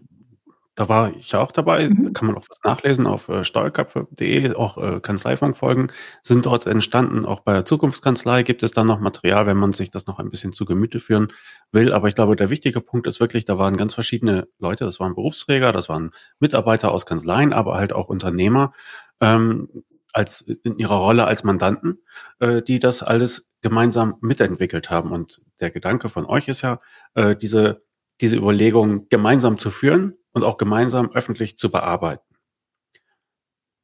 da 0.76 0.90
war 0.90 1.16
ich 1.16 1.32
ja 1.32 1.40
auch 1.40 1.54
dabei, 1.54 1.88
mhm. 1.90 2.12
kann 2.14 2.28
man 2.28 2.36
auch 2.36 2.46
was 2.50 2.60
nachlesen 2.64 3.08
auf 3.08 3.30
äh, 3.30 3.46
steuerköpfe.de, 3.46 4.54
auch 4.56 4.78
äh, 4.78 5.00
Kanzleifunkfolgen 5.00 5.92
sind 6.22 6.46
dort 6.46 6.66
entstanden. 6.66 7.26
Auch 7.26 7.40
bei 7.40 7.54
der 7.54 7.66
Zukunftskanzlei 7.66 8.44
gibt 8.44 8.62
es 8.62 8.72
dann 8.72 8.88
noch 8.88 9.00
Material, 9.00 9.48
wenn 9.48 9.58
man 9.58 9.72
sich 9.72 9.90
das 9.90 10.06
noch 10.06 10.20
ein 10.20 10.30
bisschen 10.30 10.52
zu 10.52 10.66
Gemüte 10.66 11.00
führen 11.00 11.32
will. 11.72 11.94
Aber 11.94 12.10
ich 12.10 12.16
glaube, 12.16 12.36
der 12.36 12.50
wichtige 12.50 12.82
Punkt 12.82 13.08
ist 13.08 13.22
wirklich, 13.22 13.46
da 13.46 13.58
waren 13.58 13.78
ganz 13.78 13.94
verschiedene 13.94 14.48
Leute, 14.60 14.84
das 14.84 15.00
waren 15.00 15.16
Berufsträger, 15.16 15.72
das 15.72 15.88
waren 15.88 16.12
Mitarbeiter 16.40 16.92
aus 16.92 17.06
Kanzleien, 17.06 17.54
aber 17.54 17.76
halt 17.76 17.94
auch 17.94 18.10
Unternehmer 18.10 18.74
ähm, 19.22 19.70
als 20.12 20.42
in 20.42 20.78
ihrer 20.78 20.96
Rolle 20.96 21.26
als 21.26 21.46
Mandanten, 21.46 22.00
äh, 22.40 22.62
die 22.62 22.80
das 22.80 23.02
alles 23.02 23.50
gemeinsam 23.66 24.18
mitentwickelt 24.22 24.92
haben. 24.92 25.12
Und 25.12 25.42
der 25.60 25.72
Gedanke 25.72 26.08
von 26.08 26.28
euch 26.28 26.48
ist 26.48 26.62
ja, 26.62 26.80
äh, 27.16 27.36
diese, 27.36 27.84
diese 28.22 28.36
Überlegung 28.36 29.10
gemeinsam 29.10 29.58
zu 29.58 29.72
führen 29.72 30.14
und 30.34 30.44
auch 30.44 30.58
gemeinsam 30.58 31.10
öffentlich 31.12 31.58
zu 31.58 31.72
bearbeiten. 31.72 32.36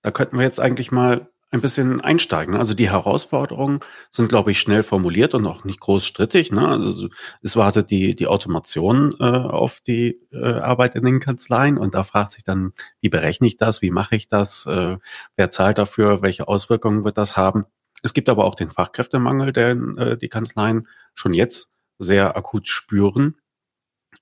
Da 0.03 0.11
könnten 0.11 0.37
wir 0.37 0.45
jetzt 0.45 0.59
eigentlich 0.59 0.91
mal 0.91 1.31
ein 1.49 1.61
bisschen 1.61 1.99
einsteigen. 1.99 2.55
Also 2.55 2.75
die 2.75 2.91
Herausforderungen 2.91 3.79
sind, 4.11 4.29
glaube 4.29 4.51
ich, 4.51 4.59
schnell 4.59 4.83
formuliert 4.83 5.33
und 5.33 5.47
auch 5.47 5.63
nicht 5.63 5.79
groß 5.79 6.05
strittig. 6.05 6.51
Ne? 6.51 6.67
Also 6.67 7.09
es 7.41 7.57
wartet 7.57 7.89
die, 7.89 8.15
die 8.15 8.27
Automation 8.27 9.15
äh, 9.19 9.23
auf 9.23 9.79
die 9.79 10.21
äh, 10.31 10.59
Arbeit 10.59 10.93
in 10.93 11.05
den 11.05 11.19
Kanzleien 11.19 11.79
und 11.79 11.95
da 11.95 12.03
fragt 12.03 12.33
sich 12.33 12.43
dann, 12.43 12.73
wie 12.99 13.09
berechne 13.09 13.47
ich 13.47 13.57
das, 13.57 13.81
wie 13.81 13.89
mache 13.89 14.15
ich 14.15 14.27
das, 14.27 14.67
äh, 14.67 14.97
wer 15.35 15.49
zahlt 15.49 15.79
dafür, 15.79 16.21
welche 16.21 16.47
Auswirkungen 16.47 17.03
wird 17.03 17.17
das 17.17 17.35
haben. 17.35 17.65
Es 18.01 18.13
gibt 18.13 18.29
aber 18.29 18.45
auch 18.45 18.55
den 18.55 18.69
Fachkräftemangel, 18.69 19.53
den 19.53 19.97
äh, 19.97 20.17
die 20.17 20.29
Kanzleien 20.29 20.87
schon 21.13 21.33
jetzt 21.33 21.71
sehr 21.99 22.35
akut 22.35 22.67
spüren. 22.67 23.37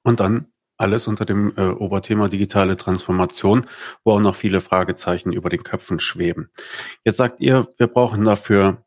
Und 0.04 0.20
dann 0.20 0.48
alles 0.78 1.08
unter 1.08 1.26
dem 1.26 1.54
äh, 1.58 1.68
Oberthema 1.68 2.30
digitale 2.30 2.78
Transformation, 2.78 3.68
wo 4.04 4.14
auch 4.14 4.22
noch 4.22 4.36
viele 4.36 4.62
Fragezeichen 4.62 5.34
über 5.34 5.50
den 5.50 5.64
Köpfen 5.64 6.00
schweben. 6.00 6.50
Jetzt 7.04 7.18
sagt 7.18 7.42
ihr, 7.42 7.68
wir 7.78 7.88
brauchen 7.88 8.24
dafür 8.24 8.86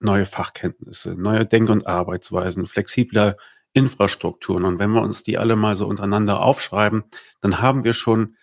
neue 0.00 0.24
Fachkenntnisse, 0.24 1.20
neue 1.20 1.44
Denk- 1.44 1.68
und 1.70 1.86
Arbeitsweisen, 1.86 2.66
flexibler 2.66 3.36
Infrastrukturen. 3.74 4.64
Und 4.64 4.78
wenn 4.78 4.90
wir 4.90 5.02
uns 5.02 5.22
die 5.22 5.36
alle 5.36 5.56
mal 5.56 5.76
so 5.76 5.86
untereinander 5.86 6.40
aufschreiben, 6.40 7.04
dann 7.40 7.60
haben 7.60 7.84
wir 7.84 7.92
schon 7.92 8.36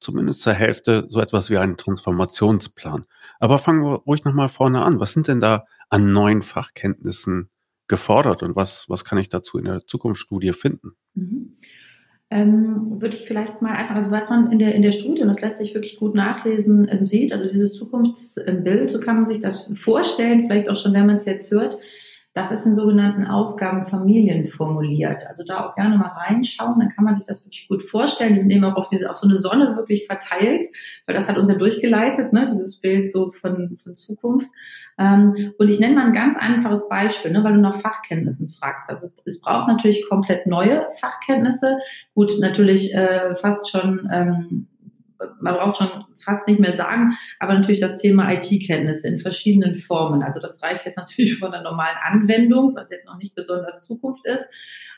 zumindest 0.00 0.40
zur 0.40 0.54
Hälfte 0.54 1.06
so 1.08 1.20
etwas 1.20 1.50
wie 1.50 1.58
einen 1.58 1.76
Transformationsplan. 1.76 3.04
Aber 3.42 3.58
fangen 3.58 3.82
wir 3.82 3.94
ruhig 4.06 4.22
nochmal 4.22 4.48
vorne 4.48 4.82
an. 4.82 5.00
Was 5.00 5.14
sind 5.14 5.26
denn 5.26 5.40
da 5.40 5.64
an 5.90 6.12
neuen 6.12 6.42
Fachkenntnissen 6.42 7.50
gefordert 7.88 8.44
und 8.44 8.54
was, 8.54 8.88
was 8.88 9.04
kann 9.04 9.18
ich 9.18 9.30
dazu 9.30 9.58
in 9.58 9.64
der 9.64 9.84
Zukunftsstudie 9.84 10.52
finden? 10.52 10.92
Mhm. 11.14 11.56
Ähm, 12.30 13.02
würde 13.02 13.16
ich 13.16 13.26
vielleicht 13.26 13.60
mal 13.60 13.72
einfach, 13.72 13.96
also 13.96 14.12
was 14.12 14.30
man 14.30 14.52
in 14.52 14.60
der, 14.60 14.76
in 14.76 14.82
der 14.82 14.92
Studie, 14.92 15.22
und 15.22 15.28
das 15.28 15.40
lässt 15.40 15.58
sich 15.58 15.74
wirklich 15.74 15.98
gut 15.98 16.14
nachlesen, 16.14 16.86
ähm, 16.88 17.08
sieht, 17.08 17.32
also 17.32 17.50
dieses 17.50 17.74
Zukunftsbild, 17.74 18.92
so 18.92 19.00
kann 19.00 19.22
man 19.22 19.26
sich 19.26 19.42
das 19.42 19.68
vorstellen, 19.76 20.44
vielleicht 20.44 20.68
auch 20.68 20.76
schon, 20.76 20.92
wenn 20.92 21.06
man 21.06 21.16
es 21.16 21.24
jetzt 21.24 21.50
hört, 21.50 21.78
das 22.34 22.50
ist 22.50 22.64
in 22.64 22.72
sogenannten 22.72 23.26
Aufgabenfamilien 23.26 24.46
formuliert. 24.46 25.26
Also 25.28 25.44
da 25.44 25.66
auch 25.66 25.74
gerne 25.74 25.98
mal 25.98 26.08
reinschauen, 26.08 26.80
dann 26.80 26.88
kann 26.88 27.04
man 27.04 27.14
sich 27.14 27.26
das 27.26 27.44
wirklich 27.44 27.68
gut 27.68 27.82
vorstellen. 27.82 28.32
Die 28.32 28.40
sind 28.40 28.50
eben 28.50 28.64
auch 28.64 28.76
auf 28.76 28.88
diese, 28.88 29.10
auf 29.10 29.16
so 29.16 29.26
eine 29.26 29.36
Sonne 29.36 29.76
wirklich 29.76 30.06
verteilt, 30.06 30.64
weil 31.06 31.14
das 31.14 31.28
hat 31.28 31.36
uns 31.36 31.50
ja 31.50 31.56
durchgeleitet, 31.56 32.32
ne, 32.32 32.46
dieses 32.46 32.80
Bild 32.80 33.12
so 33.12 33.32
von, 33.32 33.76
von 33.76 33.94
Zukunft. 33.96 34.48
Ähm, 34.98 35.52
und 35.58 35.68
ich 35.68 35.78
nenne 35.78 35.94
mal 35.94 36.06
ein 36.06 36.14
ganz 36.14 36.38
einfaches 36.38 36.88
Beispiel, 36.88 37.32
ne, 37.32 37.44
weil 37.44 37.52
du 37.52 37.60
nach 37.60 37.76
Fachkenntnissen 37.76 38.48
fragst. 38.48 38.88
Also 38.88 39.08
es, 39.08 39.16
es 39.26 39.40
braucht 39.40 39.68
natürlich 39.68 40.08
komplett 40.08 40.46
neue 40.46 40.86
Fachkenntnisse. 41.00 41.78
Gut, 42.14 42.32
natürlich 42.40 42.94
äh, 42.94 43.34
fast 43.34 43.70
schon 43.70 44.08
ähm, 44.10 44.68
man 45.40 45.54
braucht 45.54 45.78
schon 45.78 46.04
fast 46.16 46.46
nicht 46.46 46.60
mehr 46.60 46.72
sagen, 46.72 47.16
aber 47.38 47.54
natürlich 47.54 47.80
das 47.80 47.96
Thema 47.96 48.32
IT-Kenntnisse 48.32 49.08
in 49.08 49.18
verschiedenen 49.18 49.74
Formen. 49.74 50.22
Also 50.22 50.40
das 50.40 50.62
reicht 50.62 50.84
jetzt 50.84 50.96
natürlich 50.96 51.38
von 51.38 51.52
der 51.52 51.62
normalen 51.62 51.96
Anwendung, 52.02 52.74
was 52.74 52.90
jetzt 52.90 53.06
noch 53.06 53.18
nicht 53.18 53.34
besonders 53.34 53.84
Zukunft 53.84 54.26
ist, 54.26 54.48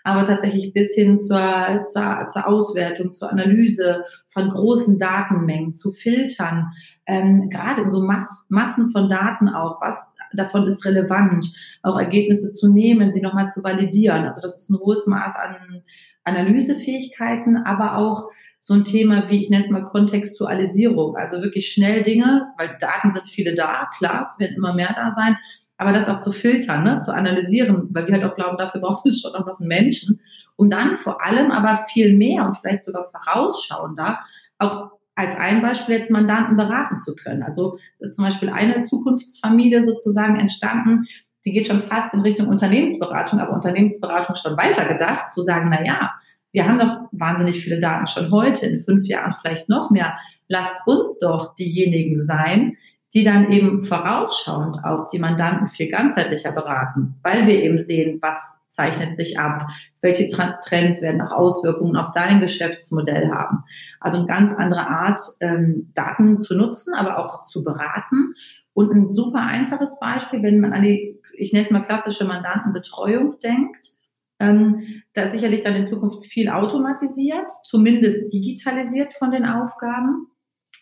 aber 0.03 0.27
tatsächlich 0.27 0.73
bis 0.73 0.95
hin 0.95 1.17
zur, 1.17 1.85
zur, 1.85 2.27
zur 2.27 2.47
Auswertung, 2.47 3.13
zur 3.13 3.31
Analyse 3.31 4.05
von 4.27 4.51
großen 4.51 4.99
Datenmengen, 4.99 5.75
zu 5.75 5.93
filtern, 5.93 6.73
ähm, 7.07 7.49
gerade 7.51 7.83
in 7.83 7.91
so 7.91 8.03
Mass, 8.03 8.45
Massen 8.49 8.89
von 8.89 9.09
Daten 9.09 9.49
auch, 9.49 9.81
was 9.81 10.15
davon 10.35 10.67
ist 10.67 10.85
relevant, 10.85 11.53
auch 11.83 11.99
Ergebnisse 11.99 12.51
zu 12.51 12.69
nehmen, 12.69 13.13
sie 13.13 13.23
nochmal 13.23 13.49
zu 13.49 13.63
validieren. 13.63 14.25
Also 14.25 14.41
das 14.41 14.59
ist 14.59 14.71
ein 14.71 14.79
hohes 14.79 15.07
Maß 15.07 15.37
an 15.37 15.83
Analysefähigkeiten, 16.25 17.59
aber 17.59 17.99
auch 17.99 18.31
so 18.67 18.73
ein 18.73 18.85
Thema 18.87 19.29
wie, 19.29 19.43
ich 19.43 19.51
nenne 19.51 19.63
es 19.63 19.71
mal 19.71 19.85
Kontextualisierung, 19.85 21.17
also 21.17 21.43
wirklich 21.43 21.71
schnell 21.71 22.03
Dinge, 22.03 22.47
weil 22.57 22.79
Daten 22.81 23.13
sind 23.13 23.27
viele 23.27 23.55
da, 23.55 23.91
klar, 23.99 24.23
es 24.23 24.39
werden 24.39 24.57
immer 24.57 24.73
mehr 24.73 24.95
da 24.97 25.11
sein, 25.11 25.37
aber 25.77 25.93
das 25.93 26.09
auch 26.09 26.19
zu 26.19 26.33
filtern, 26.33 26.83
ne, 26.83 26.97
zu 26.97 27.13
analysieren, 27.13 27.91
weil 27.91 28.07
wir 28.07 28.15
halt 28.15 28.25
auch 28.25 28.35
glauben, 28.35 28.57
dafür 28.57 28.81
braucht 28.81 29.05
es 29.05 29.21
schon 29.21 29.35
auch 29.35 29.45
noch 29.45 29.61
einen 29.61 29.69
Menschen, 29.69 30.19
um 30.57 30.71
dann 30.71 30.97
vor 30.97 31.23
allem 31.23 31.51
aber 31.51 31.77
viel 31.77 32.17
mehr 32.17 32.47
und 32.47 32.57
vielleicht 32.57 32.85
sogar 32.85 33.05
vorausschauender 33.05 34.21
auch 34.57 34.93
als 35.15 35.37
ein 35.37 35.61
Beispiel 35.61 35.97
jetzt 35.97 36.11
Mandanten 36.11 36.57
beraten 36.57 36.97
zu 36.97 37.15
können. 37.15 37.43
Also 37.43 37.77
ist 37.99 38.17
zum 38.17 38.25
Beispiel 38.25 38.49
eine 38.49 38.81
Zukunftsfamilie 38.81 39.83
sozusagen 39.83 40.41
entstanden, 40.41 41.05
die 41.45 41.53
geht 41.53 41.69
schon 41.69 41.81
fast 41.81 42.15
in 42.15 42.21
Richtung 42.21 42.49
Unternehmensberatung, 42.49 43.41
aber 43.41 43.53
Unternehmensberatung 43.53 44.37
schon 44.37 44.57
weitergedacht, 44.57 45.29
zu 45.29 45.43
sagen, 45.43 45.69
na 45.69 45.85
ja, 45.85 46.15
wir 46.55 46.69
haben 46.69 46.79
doch 46.79 47.09
wahnsinnig 47.11 47.61
viele 47.61 47.81
Daten 47.81 48.07
schon 48.07 48.31
heute, 48.31 48.65
in 48.67 48.79
fünf 48.79 49.09
Jahren 49.09 49.33
vielleicht 49.33 49.69
noch 49.69 49.91
mehr. 49.91 50.17
Lasst 50.47 50.77
uns 50.87 51.19
doch 51.19 51.57
diejenigen 51.57 52.21
sein, 52.21 52.77
die 53.13 53.25
dann 53.25 53.51
eben 53.51 53.83
vorausschauend 53.83 54.85
auch 54.85 55.07
die 55.09 55.19
Mandanten 55.19 55.67
viel 55.67 55.91
ganzheitlicher 55.91 56.53
beraten, 56.53 57.17
weil 57.25 57.49
wir 57.49 57.61
eben 57.61 57.81
sehen, 57.81 58.21
was 58.23 58.61
zeichnet 58.69 59.17
sich 59.17 59.37
ab, 59.39 59.67
welche 60.01 60.29
Trends 60.29 61.03
werden 61.03 61.21
auch 61.23 61.33
Auswirkungen 61.33 61.97
auf 61.97 62.13
dein 62.13 62.41
Geschäftsmodell 62.41 63.33
haben. 63.33 63.65
Also 63.99 64.19
eine 64.19 64.27
ganz 64.29 64.53
andere 64.53 64.87
Art, 64.87 65.21
ähm, 65.41 65.91
Daten 65.93 66.41
zu 66.41 66.55
nutzen, 66.55 66.95
aber 66.95 67.19
auch 67.19 67.45
zu 67.45 67.65
beraten. 67.65 68.35
Und 68.75 68.93
ein 68.93 69.09
super 69.09 69.41
einfaches 69.41 69.99
Beispiel, 69.99 70.43
wenn 70.45 70.61
man 70.61 70.73
an 70.73 70.83
die, 70.83 71.21
ich 71.37 71.53
nenne 71.53 71.65
es 71.65 71.71
mal 71.73 71.83
klassische 71.83 72.25
Mandantenbetreuung 72.25 73.41
denkt, 73.41 73.95
ähm, 74.41 75.03
da 75.13 75.23
ist 75.23 75.33
sicherlich 75.33 75.63
dann 75.63 75.77
in 75.77 75.87
Zukunft 75.87 76.27
viel 76.27 76.49
automatisiert, 76.49 77.51
zumindest 77.67 78.33
digitalisiert 78.33 79.15
von 79.15 79.31
den 79.31 79.45
Aufgaben. 79.45 80.29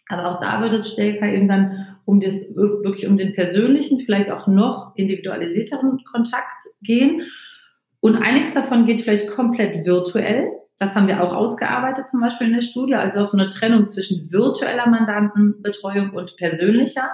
Aber 0.08 0.30
auch 0.30 0.38
da 0.38 0.60
wird 0.60 0.72
es 0.72 0.92
stärker 0.92 1.26
eben 1.26 1.48
dann 1.48 1.98
um 2.04 2.20
das, 2.20 2.54
wirklich 2.54 3.06
um 3.06 3.16
den 3.16 3.34
persönlichen, 3.34 4.00
vielleicht 4.00 4.30
auch 4.30 4.46
noch 4.46 4.92
individualisierteren 4.96 6.02
Kontakt 6.04 6.64
gehen. 6.82 7.22
Und 8.00 8.16
einiges 8.16 8.54
davon 8.54 8.84
geht 8.84 9.02
vielleicht 9.02 9.30
komplett 9.30 9.86
virtuell. 9.86 10.50
Das 10.78 10.96
haben 10.96 11.06
wir 11.06 11.22
auch 11.22 11.32
ausgearbeitet, 11.32 12.08
zum 12.08 12.20
Beispiel 12.20 12.48
in 12.48 12.54
der 12.54 12.62
Studie. 12.62 12.94
Also 12.94 13.20
auch 13.20 13.26
so 13.26 13.38
eine 13.38 13.50
Trennung 13.50 13.86
zwischen 13.86 14.32
virtueller 14.32 14.88
Mandantenbetreuung 14.88 16.10
und 16.10 16.36
persönlicher. 16.36 17.10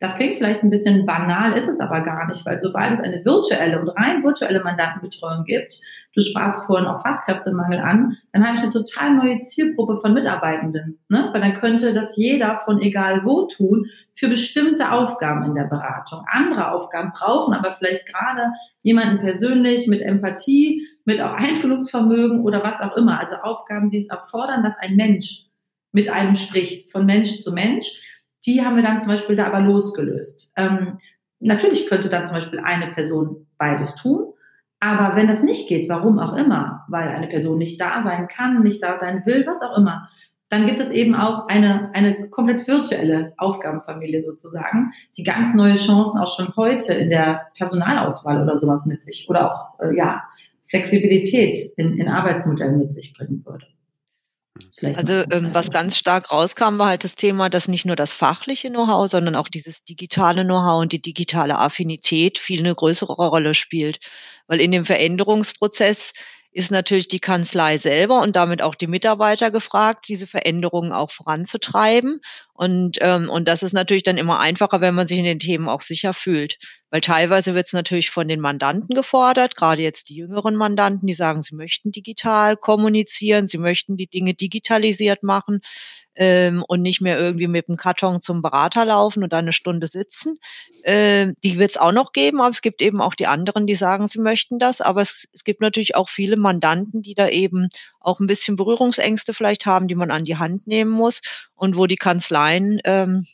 Das 0.00 0.16
klingt 0.16 0.36
vielleicht 0.36 0.62
ein 0.62 0.70
bisschen 0.70 1.06
banal, 1.06 1.52
ist 1.52 1.68
es 1.68 1.80
aber 1.80 2.00
gar 2.02 2.26
nicht, 2.26 2.44
weil 2.44 2.60
sobald 2.60 2.92
es 2.92 3.00
eine 3.00 3.24
virtuelle 3.24 3.80
und 3.80 3.88
rein 3.88 4.22
virtuelle 4.22 4.62
Mandantenbetreuung 4.62 5.44
gibt, 5.44 5.80
du 6.14 6.20
sprachst 6.20 6.66
vorhin 6.66 6.86
auch 6.86 7.02
Fachkräftemangel 7.02 7.78
an, 7.78 8.16
dann 8.32 8.44
habe 8.44 8.56
ich 8.56 8.62
eine 8.62 8.72
total 8.72 9.14
neue 9.14 9.40
Zielgruppe 9.40 9.96
von 9.96 10.14
Mitarbeitenden. 10.14 10.98
Ne? 11.08 11.30
Weil 11.32 11.40
dann 11.40 11.54
könnte 11.54 11.92
das 11.92 12.16
jeder 12.16 12.58
von 12.58 12.80
egal 12.80 13.24
wo 13.24 13.46
tun 13.46 13.86
für 14.12 14.28
bestimmte 14.28 14.92
Aufgaben 14.92 15.44
in 15.44 15.54
der 15.54 15.64
Beratung. 15.64 16.24
Andere 16.26 16.72
Aufgaben 16.72 17.12
brauchen 17.12 17.54
aber 17.54 17.72
vielleicht 17.72 18.06
gerade 18.06 18.52
jemanden 18.82 19.18
persönlich 19.18 19.86
mit 19.88 20.02
Empathie, 20.02 20.86
mit 21.04 21.20
auch 21.20 21.32
Einfühlungsvermögen 21.32 22.42
oder 22.42 22.62
was 22.62 22.80
auch 22.80 22.96
immer. 22.96 23.20
Also 23.20 23.36
Aufgaben, 23.36 23.90
die 23.90 23.98
es 23.98 24.08
erfordern, 24.08 24.62
dass 24.62 24.78
ein 24.78 24.96
Mensch 24.96 25.46
mit 25.92 26.08
einem 26.08 26.36
spricht, 26.36 26.90
von 26.90 27.06
Mensch 27.06 27.40
zu 27.40 27.52
Mensch. 27.52 28.00
Die 28.46 28.64
haben 28.64 28.76
wir 28.76 28.82
dann 28.82 28.98
zum 28.98 29.08
Beispiel 29.08 29.36
da 29.36 29.46
aber 29.46 29.60
losgelöst. 29.60 30.52
Ähm, 30.56 30.98
natürlich 31.40 31.86
könnte 31.86 32.08
dann 32.08 32.24
zum 32.24 32.34
Beispiel 32.34 32.60
eine 32.60 32.88
Person 32.88 33.46
beides 33.58 33.94
tun. 33.94 34.32
Aber 34.80 35.16
wenn 35.16 35.28
das 35.28 35.42
nicht 35.42 35.68
geht, 35.68 35.88
warum 35.88 36.18
auch 36.18 36.36
immer, 36.36 36.84
weil 36.88 37.08
eine 37.08 37.26
Person 37.26 37.58
nicht 37.58 37.80
da 37.80 38.00
sein 38.00 38.28
kann, 38.28 38.62
nicht 38.62 38.82
da 38.82 38.96
sein 38.96 39.22
will, 39.24 39.46
was 39.46 39.62
auch 39.62 39.78
immer, 39.78 40.10
dann 40.50 40.66
gibt 40.66 40.78
es 40.78 40.90
eben 40.90 41.14
auch 41.14 41.48
eine, 41.48 41.90
eine 41.94 42.28
komplett 42.28 42.68
virtuelle 42.68 43.32
Aufgabenfamilie 43.38 44.20
sozusagen, 44.20 44.92
die 45.16 45.22
ganz 45.22 45.54
neue 45.54 45.74
Chancen 45.74 46.18
auch 46.18 46.36
schon 46.36 46.54
heute 46.56 46.92
in 46.92 47.08
der 47.10 47.46
Personalauswahl 47.56 48.42
oder 48.42 48.56
sowas 48.56 48.84
mit 48.84 49.02
sich 49.02 49.26
oder 49.28 49.50
auch 49.50 49.80
äh, 49.80 49.96
ja, 49.96 50.22
Flexibilität 50.62 51.54
in, 51.76 51.98
in 51.98 52.08
Arbeitsmodellen 52.08 52.78
mit 52.78 52.92
sich 52.92 53.14
bringen 53.14 53.42
würde. 53.44 53.66
Vielleicht 54.76 54.98
also 54.98 55.24
ähm, 55.32 55.52
was 55.52 55.70
ganz 55.70 55.96
stark 55.96 56.30
rauskam, 56.30 56.78
war 56.78 56.88
halt 56.88 57.02
das 57.02 57.16
Thema, 57.16 57.48
dass 57.48 57.66
nicht 57.66 57.86
nur 57.86 57.96
das 57.96 58.14
fachliche 58.14 58.70
Know-how, 58.70 59.10
sondern 59.10 59.34
auch 59.34 59.48
dieses 59.48 59.82
digitale 59.84 60.44
Know-how 60.44 60.80
und 60.80 60.92
die 60.92 61.02
digitale 61.02 61.58
Affinität 61.58 62.38
viel 62.38 62.60
eine 62.60 62.74
größere 62.74 63.14
Rolle 63.14 63.54
spielt. 63.54 63.98
Weil 64.46 64.60
in 64.60 64.70
dem 64.70 64.84
Veränderungsprozess 64.84 66.12
ist 66.54 66.70
natürlich 66.70 67.08
die 67.08 67.18
Kanzlei 67.18 67.78
selber 67.78 68.22
und 68.22 68.36
damit 68.36 68.62
auch 68.62 68.76
die 68.76 68.86
Mitarbeiter 68.86 69.50
gefragt, 69.50 70.06
diese 70.08 70.28
Veränderungen 70.28 70.92
auch 70.92 71.10
voranzutreiben. 71.10 72.20
Und, 72.52 72.98
ähm, 73.00 73.28
und 73.28 73.48
das 73.48 73.64
ist 73.64 73.72
natürlich 73.72 74.04
dann 74.04 74.16
immer 74.16 74.38
einfacher, 74.38 74.80
wenn 74.80 74.94
man 74.94 75.08
sich 75.08 75.18
in 75.18 75.24
den 75.24 75.40
Themen 75.40 75.68
auch 75.68 75.80
sicher 75.80 76.14
fühlt. 76.14 76.58
Weil 76.90 77.00
teilweise 77.00 77.54
wird 77.54 77.66
es 77.66 77.72
natürlich 77.72 78.10
von 78.10 78.28
den 78.28 78.38
Mandanten 78.38 78.94
gefordert, 78.94 79.56
gerade 79.56 79.82
jetzt 79.82 80.08
die 80.10 80.14
jüngeren 80.14 80.54
Mandanten, 80.54 81.08
die 81.08 81.12
sagen, 81.12 81.42
sie 81.42 81.56
möchten 81.56 81.90
digital 81.90 82.56
kommunizieren, 82.56 83.48
sie 83.48 83.58
möchten 83.58 83.96
die 83.96 84.06
Dinge 84.06 84.34
digitalisiert 84.34 85.24
machen 85.24 85.60
ähm, 86.16 86.64
und 86.66 86.82
nicht 86.82 87.00
mehr 87.00 87.18
irgendwie 87.18 87.48
mit 87.48 87.68
dem 87.68 87.76
Karton 87.76 88.20
zum 88.20 88.42
Berater 88.42 88.84
laufen 88.84 89.22
und 89.22 89.34
eine 89.34 89.52
Stunde 89.52 89.86
sitzen. 89.86 90.38
Ähm, 90.84 91.34
die 91.42 91.58
wird 91.58 91.70
es 91.70 91.76
auch 91.76 91.92
noch 91.92 92.12
geben, 92.12 92.40
aber 92.40 92.50
es 92.50 92.62
gibt 92.62 92.82
eben 92.82 93.00
auch 93.00 93.14
die 93.14 93.26
anderen, 93.26 93.66
die 93.66 93.74
sagen, 93.74 94.08
sie 94.08 94.20
möchten 94.20 94.58
das. 94.58 94.80
Aber 94.80 95.00
es, 95.00 95.26
es 95.32 95.44
gibt 95.44 95.60
natürlich 95.60 95.96
auch 95.96 96.08
viele 96.08 96.36
Mandanten, 96.36 97.02
die 97.02 97.14
da 97.14 97.28
eben 97.28 97.68
auch 98.00 98.20
ein 98.20 98.26
bisschen 98.26 98.56
Berührungsängste 98.56 99.34
vielleicht 99.34 99.66
haben, 99.66 99.88
die 99.88 99.94
man 99.94 100.10
an 100.10 100.24
die 100.24 100.36
Hand 100.36 100.66
nehmen 100.66 100.90
muss 100.90 101.20
und 101.54 101.76
wo 101.76 101.86
die 101.86 101.96
Kanzleien 101.96 102.80
ähm, 102.84 103.26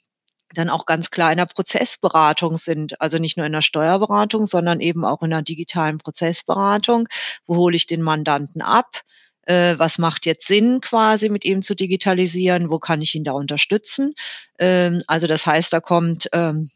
dann 0.55 0.71
auch 0.71 0.87
ganz 0.87 1.11
klar 1.11 1.31
in 1.31 1.39
der 1.39 1.47
Prozessberatung 1.47 2.57
sind. 2.57 3.01
Also 3.01 3.19
nicht 3.19 3.37
nur 3.37 3.47
in 3.47 3.53
der 3.53 3.63
Steuerberatung, 3.63 4.47
sondern 4.47 4.81
eben 4.81 5.05
auch 5.05 5.23
in 5.23 5.31
der 5.31 5.43
digitalen 5.43 5.99
Prozessberatung. 5.99 7.09
Wo 7.47 7.57
hole 7.57 7.77
ich 7.77 7.87
den 7.87 8.03
Mandanten 8.03 8.63
ab? 8.63 9.03
Äh, 9.43 9.75
was 9.79 9.99
macht 9.99 10.27
jetzt 10.27 10.47
Sinn 10.47 10.81
quasi 10.81 11.29
mit 11.29 11.45
ihm 11.45 11.63
zu 11.63 11.75
digitalisieren, 11.75 12.71
wo 12.71 12.79
kann 12.79 13.03
ich 13.03 13.15
ihn 13.15 13.25
da 13.25 13.33
unterstützen. 13.33 14.15
Ähm, 14.59 15.03
also 15.07 15.27
das 15.27 15.47
heißt, 15.47 15.73
da 15.73 15.81
kommt, 15.81 16.29
ähm, 16.33 16.71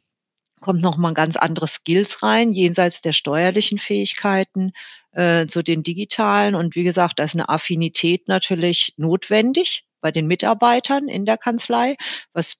kommt 0.61 0.81
nochmal 0.81 1.13
ein 1.13 1.15
ganz 1.15 1.37
anderes 1.37 1.75
Skills 1.75 2.23
rein, 2.23 2.53
jenseits 2.53 3.03
der 3.03 3.13
steuerlichen 3.13 3.79
Fähigkeiten 3.79 4.73
äh, 5.13 5.47
zu 5.47 5.63
den 5.63 5.83
digitalen. 5.83 6.55
Und 6.55 6.75
wie 6.75 6.85
gesagt, 6.85 7.19
da 7.19 7.25
ist 7.25 7.35
eine 7.35 7.49
Affinität 7.49 8.29
natürlich 8.29 8.95
notwendig 8.97 9.85
bei 10.01 10.11
den 10.11 10.27
Mitarbeitern 10.27 11.09
in 11.09 11.25
der 11.25 11.39
Kanzlei, 11.39 11.97
was 12.33 12.57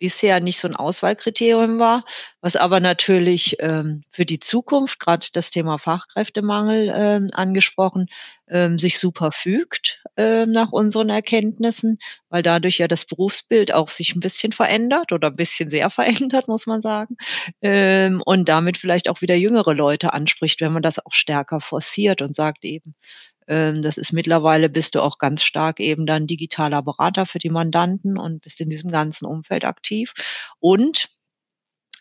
bisher 0.00 0.40
nicht 0.40 0.58
so 0.58 0.66
ein 0.66 0.74
Auswahlkriterium 0.74 1.78
war, 1.78 2.04
was 2.40 2.56
aber 2.56 2.80
natürlich 2.80 3.56
ähm, 3.60 4.02
für 4.10 4.24
die 4.24 4.40
Zukunft, 4.40 4.98
gerade 4.98 5.24
das 5.32 5.50
Thema 5.50 5.78
Fachkräftemangel 5.78 6.92
ähm, 6.92 7.30
angesprochen, 7.32 8.06
ähm, 8.48 8.78
sich 8.78 8.98
super 8.98 9.30
fügt 9.30 10.02
äh, 10.16 10.46
nach 10.46 10.72
unseren 10.72 11.10
Erkenntnissen, 11.10 11.98
weil 12.30 12.42
dadurch 12.42 12.78
ja 12.78 12.88
das 12.88 13.04
Berufsbild 13.04 13.72
auch 13.72 13.88
sich 13.88 14.16
ein 14.16 14.20
bisschen 14.20 14.52
verändert 14.52 15.12
oder 15.12 15.28
ein 15.28 15.36
bisschen 15.36 15.70
sehr 15.70 15.90
verändert, 15.90 16.48
muss 16.48 16.66
man 16.66 16.80
sagen, 16.80 17.16
ähm, 17.62 18.22
und 18.24 18.48
damit 18.48 18.78
vielleicht 18.78 19.08
auch 19.08 19.20
wieder 19.20 19.36
jüngere 19.36 19.74
Leute 19.74 20.12
anspricht, 20.14 20.60
wenn 20.60 20.72
man 20.72 20.82
das 20.82 20.98
auch 20.98 21.12
stärker 21.12 21.60
forciert 21.60 22.22
und 22.22 22.34
sagt 22.34 22.64
eben, 22.64 22.94
ähm, 23.39 23.39
das 23.50 23.98
ist 23.98 24.12
mittlerweile 24.12 24.68
bist 24.68 24.94
du 24.94 25.02
auch 25.02 25.18
ganz 25.18 25.42
stark 25.42 25.80
eben 25.80 26.06
dann 26.06 26.26
digitaler 26.26 26.82
Berater 26.82 27.26
für 27.26 27.40
die 27.40 27.50
Mandanten 27.50 28.16
und 28.16 28.42
bist 28.42 28.60
in 28.60 28.70
diesem 28.70 28.92
ganzen 28.92 29.26
Umfeld 29.26 29.64
aktiv. 29.64 30.12
Und 30.60 31.08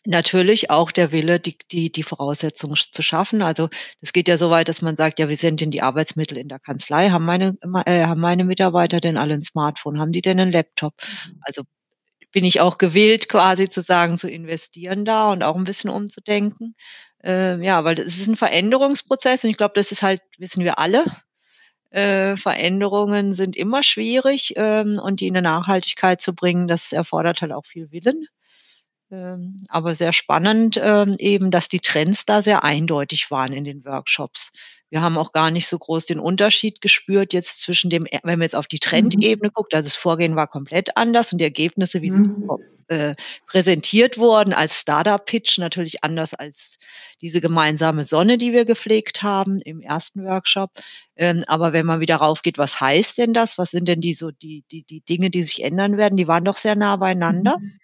natürlich 0.06 0.70
auch 0.70 0.91
der 0.91 1.12
Wille, 1.12 1.39
die, 1.39 1.58
die, 1.72 1.91
die 1.91 2.03
Voraussetzungen 2.03 2.75
zu 2.75 3.01
schaffen. 3.01 3.41
Also 3.41 3.70
es 4.01 4.13
geht 4.13 4.27
ja 4.27 4.38
so 4.38 4.50
weit, 4.50 4.70
dass 4.70 4.82
man 4.82 4.96
sagt, 4.96 5.20
ja, 5.20 5.27
wie 5.27 5.36
sind 5.36 5.62
denn 5.62 5.72
die 5.72 5.82
Arbeitsmittel 5.82 6.38
in 6.38 6.50
der 6.50 6.60
Kanzlei? 6.60 7.10
Haben 7.10 7.25
meine, 7.25 7.58
äh, 7.86 8.06
haben 8.06 8.22
meine 8.22 8.44
Mitarbeiter 8.46 9.00
denn 9.00 9.18
alle 9.18 9.34
ein 9.34 9.41
Smartphone? 9.41 10.00
Haben 10.00 10.12
die 10.12 10.22
denn 10.22 10.39
einen 10.39 10.51
Laptop? 10.51 10.94
Mhm. 11.27 11.41
Also 11.41 11.63
bin 12.32 12.46
ich 12.46 12.62
auch 12.62 12.77
gewillt, 12.77 13.27
quasi 13.27 13.70
zu 13.70 13.82
sagen, 13.82 14.18
zu 14.20 14.29
investieren 14.29 15.03
da 15.03 15.32
und 15.32 15.44
auch 15.44 15.56
ein 15.56 15.63
bisschen 15.63 15.89
umzudenken. 15.89 16.75
Äh, 17.24 17.63
ja, 17.63 17.84
weil 17.84 18.00
es 18.00 18.18
ist 18.18 18.27
ein 18.27 18.36
Veränderungsprozess 18.36 19.44
und 19.44 19.50
ich 19.50 19.58
glaube, 19.58 19.74
das 19.75 19.91
ist 19.91 20.03
halt, 20.03 20.22
wissen 20.38 20.63
wir 20.63 20.79
alle, 20.79 21.03
äh, 21.91 22.38
Veränderungen 22.38 23.34
sind 23.34 23.55
immer 23.55 23.84
schwierig 23.84 24.53
ähm, 24.58 25.00
und 25.01 25.19
die 25.22 25.27
in 25.27 25.38
eine 25.38 25.48
Nachhaltigkeit 25.48 26.22
zu 26.22 26.34
bringen, 26.34 26.67
das 26.67 26.91
erfordert 26.91 27.41
halt 27.41 27.51
auch 27.51 27.65
viel 27.65 27.91
Willen. 27.91 28.25
Ähm, 29.12 29.65
aber 29.69 29.96
sehr 29.96 30.13
spannend 30.13 30.79
ähm, 30.81 31.15
eben, 31.17 31.50
dass 31.50 31.67
die 31.67 31.79
Trends 31.79 32.25
da 32.25 32.43
sehr 32.43 32.63
eindeutig 32.63 33.31
waren 33.31 33.53
in 33.53 33.63
den 33.63 33.84
Workshops. 33.86 34.51
Wir 34.89 35.01
haben 35.01 35.17
auch 35.17 35.31
gar 35.31 35.51
nicht 35.51 35.67
so 35.67 35.77
groß 35.77 36.05
den 36.05 36.19
Unterschied 36.19 36.81
gespürt 36.81 37.34
jetzt 37.34 37.62
zwischen 37.62 37.89
dem, 37.89 38.05
wenn 38.24 38.39
man 38.39 38.41
jetzt 38.41 38.55
auf 38.55 38.67
die 38.67 38.77
mhm. 38.77 38.89
Trendebene 38.89 39.51
guckt, 39.51 39.74
also 39.74 39.88
das 39.88 39.96
Vorgehen 39.96 40.36
war 40.36 40.48
komplett 40.48 40.98
anders 40.98 41.31
und 41.31 41.39
die 41.39 41.46
Ergebnisse, 41.46 42.01
wie 42.01 42.12
mhm. 42.12 42.48
sie 42.48 42.96
äh, 42.96 43.13
präsentiert 43.46 44.17
wurden 44.17 44.53
als 44.53 44.79
Startup-Pitch, 44.79 45.60
natürlich 45.60 46.03
anders 46.03 46.34
als 46.34 46.79
diese 47.22 47.39
gemeinsame 47.39 48.03
Sonne, 48.03 48.38
die 48.38 48.51
wir 48.51 48.65
gepflegt 48.65 49.22
haben 49.22 49.62
im 49.62 49.81
ersten 49.81 50.25
Workshop. 50.25 50.72
Ähm, 51.15 51.43
aber 51.48 51.72
wenn 51.72 51.86
man 51.86 52.00
wieder 52.00 52.15
raufgeht, 52.15 52.58
was 52.58 52.79
heißt 52.81 53.19
denn 53.19 53.34
das? 53.34 53.58
Was 53.58 53.72
sind 53.72 53.88
denn 53.88 54.01
die 54.01 54.13
so 54.13 54.31
die, 54.31 54.63
die, 54.72 54.84
die 54.84 55.01
Dinge, 55.01 55.29
die 55.29 55.43
sich 55.43 55.63
ändern 55.63 55.98
werden? 55.98 56.17
Die 56.17 56.27
waren 56.27 56.46
doch 56.46 56.58
sehr 56.58 56.75
nah 56.75 56.96
beieinander. 56.96 57.60
Mhm. 57.60 57.79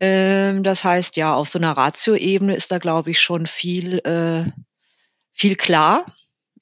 Ähm, 0.00 0.62
das 0.62 0.82
heißt, 0.82 1.16
ja, 1.16 1.34
auf 1.34 1.50
so 1.50 1.58
einer 1.58 1.72
Ratio-Ebene 1.72 2.54
ist 2.54 2.72
da, 2.72 2.78
glaube 2.78 3.10
ich, 3.10 3.20
schon 3.20 3.46
viel, 3.46 3.98
äh, 3.98 4.50
viel 5.40 5.56
klar. 5.56 6.04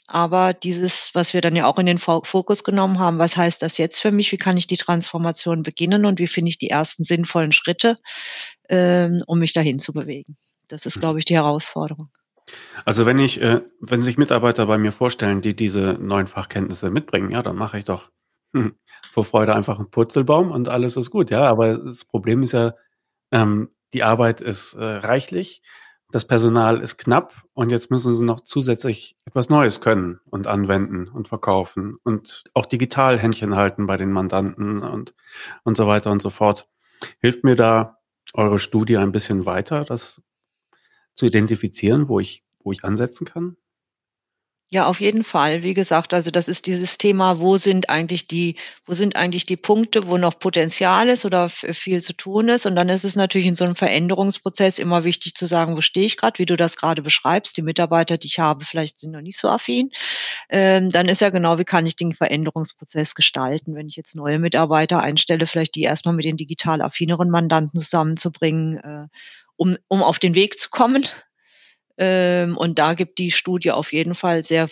Aber 0.07 0.55
dieses, 0.55 1.11
was 1.13 1.35
wir 1.35 1.43
dann 1.43 1.55
ja 1.55 1.67
auch 1.67 1.79
in 1.79 1.85
den 1.85 1.99
Fokus 1.99 2.65
genommen 2.65 2.99
haben, 2.99 3.19
was 3.19 3.37
heißt 3.37 3.61
das 3.61 3.77
jetzt 3.77 4.01
für 4.01 4.11
mich? 4.11 4.33
Wie 4.33 4.39
kann 4.39 4.57
ich 4.57 4.67
die 4.67 4.79
Transformation 4.79 5.63
beginnen 5.63 6.07
und 6.07 6.19
wie 6.19 6.27
finde 6.27 6.49
ich 6.49 6.57
die 6.57 6.71
ersten 6.71 7.05
sinnvollen 7.05 7.53
Schritte, 7.53 7.97
ähm, 8.71 9.23
um 9.27 9.39
mich 9.41 9.53
dahin 9.53 9.81
zu 9.81 9.93
bewegen? 9.93 10.39
Das 10.69 10.87
ist, 10.87 10.99
glaube 10.99 11.19
ich, 11.19 11.27
die 11.27 11.35
Herausforderung. 11.35 12.09
Also 12.87 13.05
wenn 13.05 13.19
ich, 13.19 13.43
äh, 13.43 13.61
wenn 13.81 14.03
sich 14.03 14.17
Mitarbeiter 14.17 14.65
bei 14.65 14.79
mir 14.79 14.93
vorstellen, 14.93 15.43
die 15.43 15.55
diese 15.55 15.99
neuen 16.01 16.27
Fachkenntnisse 16.27 16.91
mitbringen, 16.91 17.31
ja, 17.31 17.43
dann 17.43 17.57
mache 17.57 17.79
ich 17.79 17.85
doch 17.85 18.11
hm, 18.55 18.77
vor 19.11 19.25
Freude 19.25 19.55
einfach 19.55 19.79
einen 19.79 19.91
Purzelbaum 19.91 20.51
und 20.51 20.69
alles 20.69 20.97
ist 20.97 21.11
gut, 21.11 21.31
ja. 21.31 21.43
Aber 21.43 21.77
das 21.77 22.07
Problem 22.07 22.43
ist 22.43 22.53
ja, 22.53 22.73
ähm, 23.31 23.71
die 23.93 24.05
Arbeit 24.05 24.41
ist 24.41 24.73
äh, 24.73 24.85
reichlich, 24.85 25.61
das 26.11 26.27
Personal 26.27 26.81
ist 26.81 26.97
knapp 26.97 27.35
und 27.53 27.71
jetzt 27.71 27.91
müssen 27.91 28.15
sie 28.15 28.25
noch 28.25 28.41
zusätzlich 28.41 29.17
etwas 29.27 29.51
Neues 29.51 29.81
können 29.81 30.21
und 30.31 30.47
anwenden 30.47 31.09
und 31.09 31.29
verkaufen 31.29 31.99
und 32.03 32.45
auch 32.55 32.65
digital 32.65 33.19
Händchen 33.19 33.55
halten 33.57 33.87
bei 33.87 33.99
den 33.99 34.11
Mandanten 34.11 34.83
und, 34.83 35.15
und 35.65 35.77
so 35.77 35.87
weiter 35.87 36.11
und 36.11 36.23
so 36.23 36.31
fort. 36.31 36.67
Hilft 37.21 37.45
mir 37.45 37.57
da 37.57 37.99
eure 38.33 38.59
Studie 38.59 38.97
ein 38.97 39.13
bisschen 39.13 39.45
weiter, 39.45 39.85
das 39.85 40.23
zu 41.15 41.27
identifizieren, 41.27 42.09
wo 42.09 42.21
ich, 42.21 42.45
wo 42.63 42.73
ich 42.73 42.85
ansetzen 42.85 43.27
kann? 43.27 43.57
Ja, 44.71 44.85
auf 44.87 45.01
jeden 45.01 45.25
Fall. 45.25 45.63
Wie 45.63 45.73
gesagt, 45.73 46.13
also 46.13 46.31
das 46.31 46.47
ist 46.47 46.67
dieses 46.67 46.99
Thema, 46.99 47.39
wo 47.39 47.57
sind 47.57 47.89
eigentlich 47.89 48.27
die, 48.29 48.57
wo 48.85 48.93
sind 48.93 49.17
eigentlich 49.17 49.47
die 49.47 49.57
Punkte, 49.57 50.07
wo 50.09 50.19
noch 50.19 50.39
Potenzial 50.39 51.09
ist 51.09 51.25
oder 51.25 51.49
viel 51.49 52.03
zu 52.03 52.13
tun 52.13 52.51
ist. 52.51 52.67
Und 52.67 52.77
dann 52.77 52.91
ist 52.91 53.03
es 53.03 53.17
natürlich 53.17 53.47
in 53.47 53.57
so 53.57 53.65
einem 53.65 53.77
Veränderungsprozess 53.77 54.79
immer 54.79 55.05
wichtig 55.05 55.35
zu 55.37 55.47
sagen, 55.47 55.75
wo 55.75 55.81
stehe 55.81 56.05
ich 56.05 56.19
gerade, 56.19 56.39
wie 56.39 56.45
du 56.45 56.55
das 56.59 56.77
gerade 56.77 57.01
beschreibst. 57.01 57.57
Die 57.57 57.63
Mitarbeiter, 57.63 58.19
die 58.19 58.27
ich 58.27 58.41
habe, 58.41 58.63
vielleicht 58.67 58.99
sind 58.99 59.13
noch 59.13 59.23
nicht 59.23 59.39
so 59.39 59.49
affin. 59.49 59.89
Ähm, 60.51 60.91
dann 60.91 61.09
ist 61.09 61.23
ja 61.23 61.31
genau, 61.31 61.59
wie 61.59 61.65
kann 61.65 61.87
ich 61.87 61.97
den 61.97 62.15
Veränderungsprozess 62.15 63.15
gestalten, 63.15 63.75
wenn 63.75 63.89
ich 63.89 63.97
jetzt 63.97 64.15
neue 64.17 64.39
Mitarbeiter 64.39 65.01
einstelle, 65.03 65.47
vielleicht 65.47 65.77
die 65.77 65.83
erstmal 65.83 66.15
mit 66.15 66.27
den 66.27 66.37
digital 66.37 66.83
affineren 66.83 67.31
Mandanten 67.31 67.81
zusammenzubringen, 67.81 68.77
äh, 68.79 69.07
um, 69.57 69.77
um 69.89 70.03
auf 70.03 70.19
den 70.19 70.35
Weg 70.35 70.59
zu 70.61 70.69
kommen 70.69 71.07
ähm, 71.99 72.57
und 72.57 72.79
da 72.79 72.95
gibt 72.95 73.19
die 73.19 73.31
Studie 73.31 73.73
auf 73.73 73.93
jeden 73.93 74.15
Fall 74.15 74.45
sehr 74.45 74.69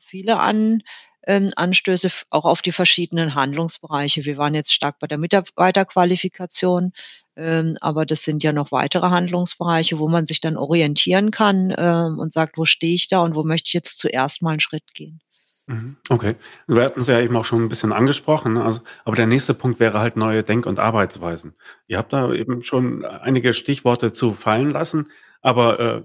viele 0.00 0.38
an, 0.38 0.82
ähm, 1.26 1.50
Anstöße 1.56 2.10
auch 2.30 2.44
auf 2.44 2.62
die 2.62 2.72
verschiedenen 2.72 3.34
Handlungsbereiche. 3.34 4.24
Wir 4.24 4.36
waren 4.36 4.54
jetzt 4.54 4.74
stark 4.74 4.98
bei 4.98 5.06
der 5.06 5.18
Mitarbeiterqualifikation, 5.18 6.92
ähm, 7.36 7.78
aber 7.80 8.04
das 8.04 8.24
sind 8.24 8.42
ja 8.42 8.52
noch 8.52 8.72
weitere 8.72 9.08
Handlungsbereiche, 9.08 9.98
wo 9.98 10.08
man 10.08 10.26
sich 10.26 10.40
dann 10.40 10.56
orientieren 10.56 11.30
kann 11.30 11.74
ähm, 11.78 12.18
und 12.18 12.32
sagt, 12.32 12.58
wo 12.58 12.64
stehe 12.64 12.94
ich 12.94 13.08
da 13.08 13.20
und 13.20 13.34
wo 13.34 13.44
möchte 13.44 13.68
ich 13.68 13.74
jetzt 13.74 13.98
zuerst 13.98 14.42
mal 14.42 14.50
einen 14.50 14.60
Schritt 14.60 14.92
gehen. 14.94 15.20
Mhm. 15.66 15.96
Okay. 16.10 16.36
Wir 16.66 16.82
hatten 16.82 17.00
es 17.00 17.08
ja 17.08 17.20
eben 17.20 17.36
auch 17.36 17.46
schon 17.46 17.64
ein 17.64 17.68
bisschen 17.70 17.92
angesprochen, 17.92 18.54
ne? 18.54 18.64
also, 18.64 18.80
aber 19.04 19.16
der 19.16 19.26
nächste 19.26 19.54
Punkt 19.54 19.80
wäre 19.80 19.98
halt 19.98 20.16
neue 20.16 20.42
Denk- 20.42 20.66
und 20.66 20.78
Arbeitsweisen. 20.78 21.54
Ihr 21.86 21.96
habt 21.96 22.12
da 22.12 22.32
eben 22.34 22.62
schon 22.62 23.04
einige 23.04 23.54
Stichworte 23.54 24.12
zu 24.12 24.34
fallen 24.34 24.70
lassen, 24.72 25.10
aber 25.40 25.80
äh, 25.80 26.02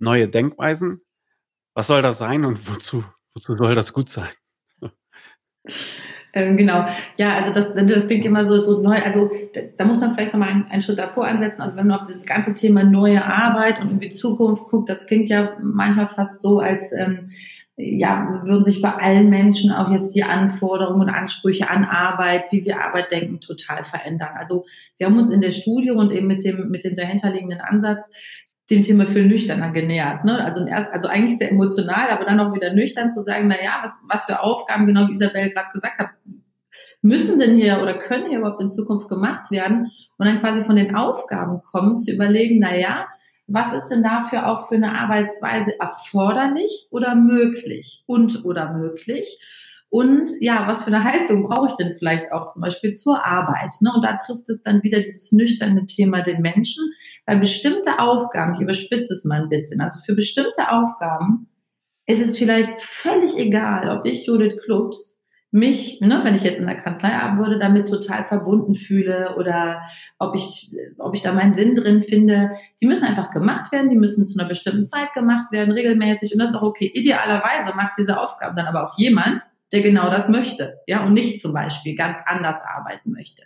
neue 0.00 0.28
Denkweisen. 0.28 1.00
Was 1.74 1.86
soll 1.86 2.02
das 2.02 2.18
sein 2.18 2.44
und 2.44 2.68
wozu, 2.68 3.04
wozu 3.34 3.56
soll 3.56 3.74
das 3.74 3.92
gut 3.92 4.10
sein? 4.10 4.30
Ähm, 6.32 6.56
genau, 6.56 6.86
ja, 7.16 7.34
also 7.34 7.52
das, 7.52 7.74
das 7.74 8.06
klingt 8.06 8.24
immer 8.24 8.44
so, 8.44 8.60
so 8.60 8.80
neu, 8.80 9.02
also 9.02 9.30
da 9.76 9.84
muss 9.84 10.00
man 10.00 10.14
vielleicht 10.14 10.32
nochmal 10.32 10.50
einen, 10.50 10.66
einen 10.66 10.82
Schritt 10.82 10.98
davor 10.98 11.26
ansetzen. 11.26 11.62
Also 11.62 11.76
wenn 11.76 11.88
man 11.88 11.98
auf 12.00 12.06
dieses 12.06 12.24
ganze 12.24 12.54
Thema 12.54 12.84
neue 12.84 13.24
Arbeit 13.24 13.80
und 13.80 13.88
irgendwie 13.88 14.10
Zukunft 14.10 14.66
guckt, 14.66 14.88
das 14.88 15.08
klingt 15.08 15.28
ja 15.28 15.56
manchmal 15.60 16.06
fast 16.06 16.40
so, 16.40 16.60
als 16.60 16.92
ähm, 16.92 17.30
ja, 17.76 18.40
würden 18.44 18.62
sich 18.62 18.82
bei 18.82 18.92
allen 18.94 19.30
Menschen 19.30 19.72
auch 19.72 19.90
jetzt 19.90 20.14
die 20.14 20.22
Anforderungen 20.22 21.08
und 21.08 21.10
Ansprüche 21.10 21.68
an 21.68 21.84
Arbeit, 21.84 22.52
wie 22.52 22.64
wir 22.64 22.84
Arbeit 22.84 23.10
denken, 23.10 23.40
total 23.40 23.84
verändern. 23.84 24.34
Also 24.36 24.66
wir 24.98 25.06
haben 25.06 25.18
uns 25.18 25.30
in 25.30 25.40
der 25.40 25.50
Studie 25.50 25.90
und 25.90 26.12
eben 26.12 26.26
mit 26.26 26.44
dem, 26.44 26.70
mit 26.70 26.84
dem 26.84 26.94
dahinterliegenden 26.94 27.60
Ansatz 27.60 28.10
dem 28.70 28.82
Thema 28.82 29.06
viel 29.06 29.26
nüchterner 29.26 29.72
genähert. 29.72 30.24
Ne? 30.24 30.44
Also, 30.44 30.64
erst, 30.66 30.92
also 30.92 31.08
eigentlich 31.08 31.38
sehr 31.38 31.50
emotional, 31.50 32.08
aber 32.10 32.24
dann 32.24 32.40
auch 32.40 32.54
wieder 32.54 32.72
nüchtern 32.72 33.10
zu 33.10 33.22
sagen, 33.22 33.48
na 33.48 33.56
ja, 33.62 33.80
was, 33.82 34.02
was 34.08 34.24
für 34.24 34.40
Aufgaben, 34.40 34.86
genau 34.86 35.08
wie 35.08 35.12
Isabel 35.12 35.50
gerade 35.50 35.72
gesagt 35.72 35.98
hat, 35.98 36.10
müssen 37.02 37.38
denn 37.38 37.56
hier 37.56 37.80
oder 37.82 37.94
können 37.94 38.28
hier 38.28 38.38
überhaupt 38.38 38.60
in 38.60 38.70
Zukunft 38.70 39.08
gemacht 39.08 39.50
werden? 39.50 39.90
Und 40.18 40.26
dann 40.26 40.40
quasi 40.40 40.64
von 40.64 40.76
den 40.76 40.94
Aufgaben 40.94 41.62
kommen, 41.62 41.96
zu 41.96 42.12
überlegen, 42.12 42.58
na 42.60 42.76
ja, 42.76 43.06
was 43.46 43.72
ist 43.72 43.88
denn 43.88 44.02
dafür 44.02 44.46
auch 44.46 44.68
für 44.68 44.76
eine 44.76 44.96
Arbeitsweise 44.96 45.78
erforderlich 45.80 46.86
oder 46.90 47.14
möglich 47.14 48.04
und 48.06 48.44
oder 48.44 48.74
möglich? 48.74 49.40
Und 49.88 50.30
ja, 50.38 50.68
was 50.68 50.84
für 50.84 50.94
eine 50.94 51.02
Haltung 51.02 51.48
brauche 51.48 51.66
ich 51.66 51.74
denn 51.74 51.94
vielleicht 51.94 52.30
auch 52.30 52.46
zum 52.46 52.62
Beispiel 52.62 52.92
zur 52.92 53.26
Arbeit? 53.26 53.74
Ne? 53.80 53.90
Und 53.92 54.04
da 54.04 54.16
trifft 54.16 54.48
es 54.48 54.62
dann 54.62 54.84
wieder 54.84 55.00
dieses 55.00 55.32
nüchterne 55.32 55.86
Thema 55.86 56.20
den 56.22 56.42
Menschen, 56.42 56.92
weil 57.30 57.38
bestimmte 57.38 58.00
Aufgaben, 58.00 58.54
ich 58.56 58.60
überspitze 58.60 59.12
es 59.12 59.24
mal 59.24 59.40
ein 59.40 59.48
bisschen, 59.48 59.80
also 59.80 60.00
für 60.04 60.16
bestimmte 60.16 60.72
Aufgaben 60.72 61.48
ist 62.04 62.20
es 62.20 62.36
vielleicht 62.36 62.82
völlig 62.82 63.38
egal, 63.38 63.88
ob 63.96 64.04
ich 64.04 64.26
Judith 64.26 64.58
Klubs 64.64 65.22
mich, 65.52 66.00
ne, 66.00 66.22
wenn 66.24 66.34
ich 66.34 66.42
jetzt 66.42 66.58
in 66.58 66.66
der 66.66 66.80
Kanzlei 66.80 67.14
arbeiten 67.14 67.38
würde, 67.38 67.58
damit 67.60 67.88
total 67.88 68.24
verbunden 68.24 68.74
fühle 68.74 69.36
oder 69.36 69.82
ob 70.18 70.34
ich, 70.34 70.74
ob 70.98 71.14
ich 71.14 71.22
da 71.22 71.30
meinen 71.30 71.54
Sinn 71.54 71.76
drin 71.76 72.02
finde. 72.02 72.50
Die 72.80 72.86
müssen 72.86 73.06
einfach 73.06 73.30
gemacht 73.30 73.70
werden, 73.70 73.90
die 73.90 73.96
müssen 73.96 74.26
zu 74.26 74.36
einer 74.36 74.48
bestimmten 74.48 74.82
Zeit 74.82 75.12
gemacht 75.14 75.52
werden, 75.52 75.70
regelmäßig 75.70 76.32
und 76.32 76.40
das 76.40 76.50
ist 76.50 76.56
auch 76.56 76.62
okay. 76.62 76.90
Idealerweise 76.92 77.76
macht 77.76 77.92
diese 77.96 78.18
Aufgaben 78.18 78.56
dann 78.56 78.66
aber 78.66 78.88
auch 78.88 78.98
jemand, 78.98 79.42
der 79.70 79.82
genau 79.82 80.10
das 80.10 80.28
möchte, 80.28 80.80
ja, 80.88 81.04
und 81.04 81.14
nicht 81.14 81.40
zum 81.40 81.52
Beispiel 81.52 81.94
ganz 81.94 82.18
anders 82.26 82.60
arbeiten 82.64 83.12
möchte. 83.12 83.44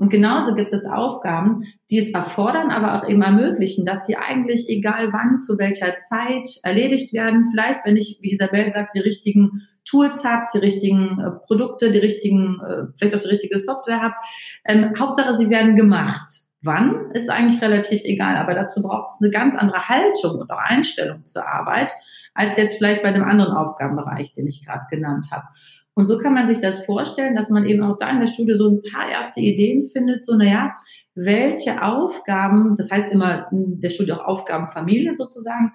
Und 0.00 0.08
genauso 0.08 0.54
gibt 0.54 0.72
es 0.72 0.86
Aufgaben, 0.86 1.62
die 1.90 1.98
es 1.98 2.10
erfordern, 2.14 2.70
aber 2.70 2.94
auch 2.94 3.06
eben 3.06 3.20
ermöglichen, 3.20 3.84
dass 3.84 4.06
sie 4.06 4.16
eigentlich 4.16 4.66
egal 4.70 5.12
wann, 5.12 5.38
zu 5.38 5.58
welcher 5.58 5.94
Zeit 5.96 6.48
erledigt 6.62 7.12
werden. 7.12 7.44
Vielleicht, 7.50 7.84
wenn 7.84 7.98
ich, 7.98 8.18
wie 8.22 8.30
Isabel 8.30 8.70
sagt, 8.70 8.94
die 8.94 9.00
richtigen 9.00 9.68
Tools 9.84 10.24
habe, 10.24 10.46
die 10.54 10.58
richtigen 10.58 11.20
äh, 11.20 11.32
Produkte, 11.46 11.90
die 11.90 11.98
richtigen, 11.98 12.58
äh, 12.66 12.86
vielleicht 12.96 13.14
auch 13.14 13.20
die 13.20 13.28
richtige 13.28 13.58
Software 13.58 14.00
habe. 14.00 14.14
Ähm, 14.64 14.94
Hauptsache, 14.98 15.34
sie 15.34 15.50
werden 15.50 15.76
gemacht. 15.76 16.30
wann, 16.62 17.10
ist 17.12 17.28
eigentlich 17.28 17.60
relativ 17.60 18.00
egal. 18.02 18.36
Aber 18.36 18.54
dazu 18.54 18.80
braucht 18.80 19.10
es 19.10 19.20
eine 19.22 19.30
ganz 19.30 19.54
andere 19.54 19.86
Haltung 19.86 20.38
und 20.40 20.50
auch 20.50 20.62
Einstellung 20.62 21.26
zur 21.26 21.46
Arbeit, 21.46 21.92
als 22.32 22.56
jetzt 22.56 22.78
vielleicht 22.78 23.02
bei 23.02 23.12
dem 23.12 23.24
anderen 23.24 23.52
Aufgabenbereich, 23.52 24.32
den 24.32 24.46
ich 24.46 24.64
gerade 24.64 24.86
genannt 24.88 25.26
habe. 25.30 25.44
Und 26.00 26.06
so 26.06 26.16
kann 26.16 26.32
man 26.32 26.48
sich 26.48 26.60
das 26.60 26.86
vorstellen, 26.86 27.36
dass 27.36 27.50
man 27.50 27.66
eben 27.66 27.82
auch 27.82 27.98
da 27.98 28.10
in 28.10 28.20
der 28.20 28.26
Studie 28.26 28.54
so 28.54 28.70
ein 28.70 28.80
paar 28.80 29.10
erste 29.10 29.40
Ideen 29.40 29.90
findet, 29.90 30.24
so, 30.24 30.34
naja, 30.34 30.74
welche 31.14 31.82
Aufgaben, 31.82 32.74
das 32.74 32.90
heißt 32.90 33.12
immer 33.12 33.52
in 33.52 33.82
der 33.82 33.90
Studie 33.90 34.14
auch 34.14 34.24
Aufgabenfamilie 34.24 35.12
sozusagen, 35.12 35.74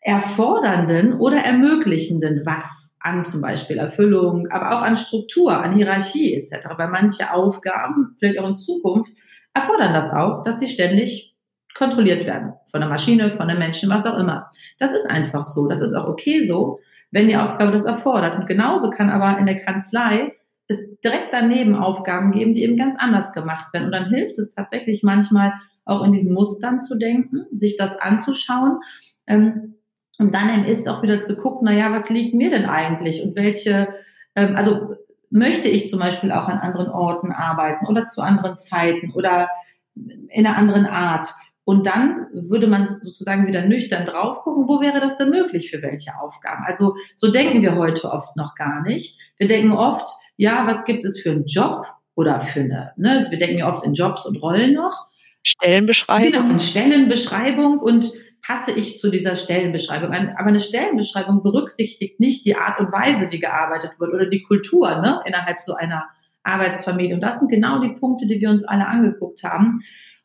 erfordernden 0.00 1.12
oder 1.20 1.36
ermöglichenden 1.36 2.46
was 2.46 2.94
an 2.98 3.24
zum 3.24 3.42
Beispiel 3.42 3.76
Erfüllung, 3.76 4.48
aber 4.50 4.74
auch 4.74 4.80
an 4.80 4.96
Struktur, 4.96 5.62
an 5.62 5.74
Hierarchie 5.74 6.34
etc. 6.34 6.68
Weil 6.78 6.88
manche 6.88 7.30
Aufgaben, 7.30 8.14
vielleicht 8.18 8.38
auch 8.38 8.48
in 8.48 8.56
Zukunft, 8.56 9.12
erfordern 9.52 9.92
das 9.92 10.10
auch, 10.14 10.42
dass 10.44 10.60
sie 10.60 10.68
ständig 10.68 11.36
kontrolliert 11.74 12.24
werden. 12.24 12.54
Von 12.70 12.80
der 12.80 12.88
Maschine, 12.88 13.32
von 13.32 13.48
den 13.48 13.58
Menschen, 13.58 13.90
was 13.90 14.06
auch 14.06 14.16
immer. 14.16 14.50
Das 14.78 14.92
ist 14.92 15.10
einfach 15.10 15.44
so. 15.44 15.66
Das 15.66 15.82
ist 15.82 15.92
auch 15.92 16.08
okay 16.08 16.40
so, 16.40 16.80
wenn 17.10 17.28
die 17.28 17.36
Aufgabe 17.36 17.72
das 17.72 17.84
erfordert. 17.84 18.38
Und 18.38 18.46
genauso 18.46 18.90
kann 18.90 19.10
aber 19.10 19.38
in 19.38 19.46
der 19.46 19.60
Kanzlei 19.60 20.32
es 20.66 20.78
direkt 21.04 21.32
daneben 21.32 21.76
Aufgaben 21.76 22.32
geben, 22.32 22.52
die 22.52 22.62
eben 22.62 22.76
ganz 22.76 22.96
anders 22.98 23.32
gemacht 23.32 23.72
werden. 23.72 23.86
Und 23.86 23.92
dann 23.92 24.08
hilft 24.08 24.38
es 24.38 24.54
tatsächlich 24.54 25.02
manchmal 25.02 25.52
auch 25.84 26.02
in 26.04 26.12
diesen 26.12 26.32
Mustern 26.32 26.80
zu 26.80 26.96
denken, 26.96 27.46
sich 27.52 27.76
das 27.76 27.96
anzuschauen. 27.96 28.80
Ähm, 29.26 29.74
und 30.18 30.34
dann 30.34 30.48
eben 30.48 30.64
ist 30.64 30.88
auch 30.88 31.02
wieder 31.02 31.20
zu 31.20 31.36
gucken, 31.36 31.62
na 31.64 31.72
ja, 31.72 31.92
was 31.92 32.08
liegt 32.08 32.34
mir 32.34 32.50
denn 32.50 32.66
eigentlich 32.66 33.22
und 33.22 33.36
welche, 33.36 33.88
ähm, 34.34 34.56
also 34.56 34.96
möchte 35.30 35.68
ich 35.68 35.88
zum 35.88 35.98
Beispiel 35.98 36.30
auch 36.32 36.48
an 36.48 36.58
anderen 36.58 36.88
Orten 36.88 37.32
arbeiten 37.32 37.86
oder 37.86 38.06
zu 38.06 38.22
anderen 38.22 38.56
Zeiten 38.56 39.10
oder 39.12 39.48
in 39.94 40.46
einer 40.46 40.56
anderen 40.56 40.86
Art. 40.86 41.26
Und 41.64 41.86
dann 41.86 42.26
würde 42.32 42.66
man 42.66 42.88
sozusagen 43.02 43.46
wieder 43.46 43.64
nüchtern 43.64 44.04
drauf 44.04 44.42
gucken, 44.42 44.68
wo 44.68 44.80
wäre 44.80 45.00
das 45.00 45.16
denn 45.16 45.30
möglich 45.30 45.70
für 45.70 45.80
welche 45.80 46.10
Aufgaben? 46.20 46.62
Also 46.66 46.94
so 47.16 47.30
denken 47.30 47.62
wir 47.62 47.76
heute 47.76 48.10
oft 48.10 48.36
noch 48.36 48.54
gar 48.54 48.82
nicht. 48.82 49.18
Wir 49.38 49.48
denken 49.48 49.72
oft, 49.72 50.06
ja, 50.36 50.66
was 50.66 50.84
gibt 50.84 51.04
es 51.04 51.20
für 51.20 51.30
einen 51.30 51.46
Job 51.46 51.86
oder 52.14 52.40
für 52.40 52.60
eine, 52.60 52.92
ne? 52.96 53.18
Also 53.18 53.30
wir 53.30 53.38
denken 53.38 53.58
ja 53.58 53.68
oft 53.68 53.84
in 53.84 53.94
Jobs 53.94 54.26
und 54.26 54.36
Rollen 54.36 54.74
noch. 54.74 55.08
Stellenbeschreibung. 55.42 56.32
Genau, 56.32 56.52
in 56.52 56.60
Stellenbeschreibung 56.60 57.78
und 57.78 58.12
passe 58.46 58.72
ich 58.72 58.98
zu 58.98 59.10
dieser 59.10 59.36
Stellenbeschreibung 59.36 60.10
an. 60.10 60.34
Aber 60.36 60.48
eine 60.48 60.60
Stellenbeschreibung 60.60 61.42
berücksichtigt 61.42 62.20
nicht 62.20 62.44
die 62.44 62.56
Art 62.56 62.78
und 62.78 62.92
Weise, 62.92 63.30
wie 63.30 63.40
gearbeitet 63.40 63.92
wird 63.98 64.12
oder 64.12 64.26
die 64.26 64.42
Kultur 64.42 65.00
ne, 65.00 65.20
innerhalb 65.24 65.60
so 65.60 65.74
einer 65.74 66.04
Arbeitsfamilie. 66.42 67.14
Und 67.14 67.22
das 67.22 67.38
sind 67.38 67.50
genau 67.50 67.80
die 67.80 67.94
Punkte, 67.94 68.26
die 68.26 68.40
wir 68.40 68.50
uns 68.50 68.64
alle 68.64 68.86
angeguckt 68.86 69.42
haben. 69.44 69.82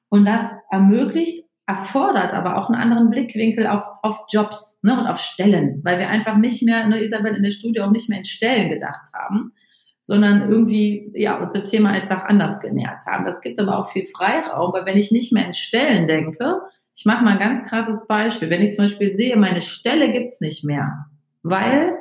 Und 0.09 0.25
das 0.25 0.57
ermöglicht, 0.69 1.45
erfordert 1.67 2.33
aber 2.33 2.57
auch 2.57 2.69
einen 2.69 2.81
anderen 2.81 3.11
Blickwinkel 3.11 3.67
auf, 3.67 3.83
auf 4.01 4.21
Jobs 4.31 4.79
ne, 4.81 4.99
und 4.99 5.05
auf 5.05 5.19
Stellen, 5.19 5.81
weil 5.83 5.99
wir 5.99 6.09
einfach 6.09 6.35
nicht 6.35 6.63
mehr, 6.63 6.87
ne, 6.87 7.03
Isabel, 7.03 7.35
in 7.35 7.43
der 7.43 7.51
Studie 7.51 7.81
auch 7.81 7.91
nicht 7.91 8.09
mehr 8.09 8.17
in 8.17 8.25
Stellen 8.25 8.69
gedacht 8.69 9.13
haben, 9.13 9.53
sondern 10.01 10.49
irgendwie 10.49 11.11
ja, 11.13 11.37
uns 11.37 11.53
dem 11.53 11.65
Thema 11.65 11.91
einfach 11.91 12.23
anders 12.23 12.59
genähert 12.59 13.03
haben. 13.05 13.23
Das 13.23 13.41
gibt 13.41 13.59
aber 13.59 13.77
auch 13.77 13.91
viel 13.91 14.07
Freiraum, 14.07 14.73
weil 14.73 14.85
wenn 14.87 14.97
ich 14.97 15.11
nicht 15.11 15.31
mehr 15.31 15.45
in 15.45 15.53
Stellen 15.53 16.07
denke, 16.07 16.59
ich 16.95 17.05
mache 17.05 17.23
mal 17.23 17.33
ein 17.33 17.39
ganz 17.39 17.63
krasses 17.67 18.07
Beispiel. 18.07 18.49
Wenn 18.49 18.63
ich 18.63 18.75
zum 18.75 18.85
Beispiel 18.85 19.15
sehe, 19.15 19.37
meine 19.37 19.61
Stelle 19.61 20.11
gibt's 20.11 20.41
nicht 20.41 20.65
mehr, 20.65 21.05
weil 21.43 21.93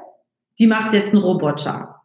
die 0.58 0.66
macht 0.66 0.94
jetzt 0.94 1.12
einen 1.12 1.22
Roboter, 1.22 1.97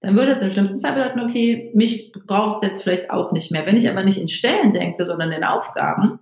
dann 0.00 0.16
würde 0.16 0.32
es 0.32 0.42
im 0.42 0.50
schlimmsten 0.50 0.80
Fall 0.80 0.94
bedeuten, 0.94 1.20
okay, 1.20 1.70
mich 1.74 2.12
braucht 2.26 2.56
es 2.56 2.68
jetzt 2.68 2.82
vielleicht 2.82 3.10
auch 3.10 3.32
nicht 3.32 3.52
mehr. 3.52 3.66
Wenn 3.66 3.76
ich 3.76 3.88
aber 3.88 4.02
nicht 4.02 4.18
in 4.18 4.28
Stellen 4.28 4.72
denke, 4.72 5.04
sondern 5.04 5.32
in 5.32 5.44
Aufgaben, 5.44 6.18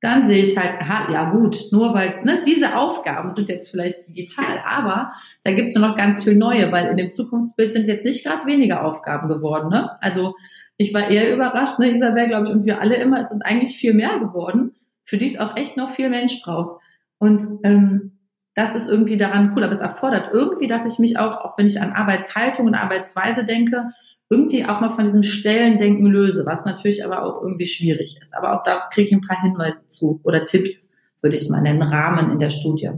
dann 0.00 0.24
sehe 0.24 0.42
ich 0.42 0.56
halt, 0.56 0.80
aha, 0.80 1.12
ja 1.12 1.30
gut, 1.30 1.68
nur 1.72 1.92
weil 1.94 2.20
ne, 2.22 2.42
diese 2.46 2.76
Aufgaben 2.76 3.30
sind 3.30 3.48
jetzt 3.48 3.70
vielleicht 3.70 4.06
digital, 4.08 4.62
aber 4.64 5.12
da 5.42 5.52
gibt 5.52 5.68
es 5.68 5.74
noch 5.74 5.96
ganz 5.96 6.22
viel 6.22 6.36
neue, 6.36 6.70
weil 6.70 6.86
in 6.86 6.96
dem 6.96 7.10
Zukunftsbild 7.10 7.72
sind 7.72 7.88
jetzt 7.88 8.04
nicht 8.04 8.24
gerade 8.24 8.46
weniger 8.46 8.84
Aufgaben 8.84 9.28
geworden. 9.28 9.70
Ne? 9.70 9.88
Also 10.00 10.34
ich 10.76 10.94
war 10.94 11.10
eher 11.10 11.34
überrascht, 11.34 11.80
ne, 11.80 11.90
Isabel, 11.90 12.28
glaube 12.28 12.46
ich, 12.46 12.52
und 12.52 12.64
wir 12.64 12.80
alle 12.80 12.96
immer, 12.96 13.20
es 13.20 13.30
sind 13.30 13.44
eigentlich 13.44 13.76
viel 13.76 13.94
mehr 13.94 14.20
geworden 14.20 14.72
für 15.08 15.16
die 15.16 15.24
es 15.24 15.38
auch 15.38 15.56
echt 15.56 15.78
noch 15.78 15.88
viel 15.90 16.10
Mensch 16.10 16.42
braucht. 16.42 16.82
Und 17.16 17.42
ähm, 17.62 18.17
das 18.58 18.74
ist 18.74 18.88
irgendwie 18.88 19.16
daran 19.16 19.52
cool. 19.54 19.62
Aber 19.62 19.72
es 19.72 19.80
erfordert 19.80 20.30
irgendwie, 20.32 20.66
dass 20.66 20.84
ich 20.84 20.98
mich 20.98 21.16
auch, 21.16 21.44
auch 21.44 21.56
wenn 21.56 21.68
ich 21.68 21.80
an 21.80 21.92
Arbeitshaltung 21.92 22.66
und 22.66 22.74
Arbeitsweise 22.74 23.44
denke, 23.44 23.90
irgendwie 24.28 24.66
auch 24.66 24.80
mal 24.80 24.90
von 24.90 25.04
diesem 25.04 25.22
Stellendenken 25.22 26.06
löse, 26.06 26.44
was 26.44 26.64
natürlich 26.64 27.04
aber 27.04 27.22
auch 27.22 27.40
irgendwie 27.40 27.66
schwierig 27.66 28.18
ist. 28.20 28.36
Aber 28.36 28.58
auch 28.58 28.64
da 28.64 28.88
kriege 28.92 29.06
ich 29.06 29.14
ein 29.14 29.20
paar 29.20 29.40
Hinweise 29.40 29.88
zu 29.88 30.20
oder 30.24 30.44
Tipps, 30.44 30.90
würde 31.22 31.36
ich 31.36 31.42
es 31.42 31.50
mal 31.50 31.62
nennen, 31.62 31.82
Rahmen 31.82 32.32
in 32.32 32.40
der 32.40 32.50
Studie. 32.50 32.90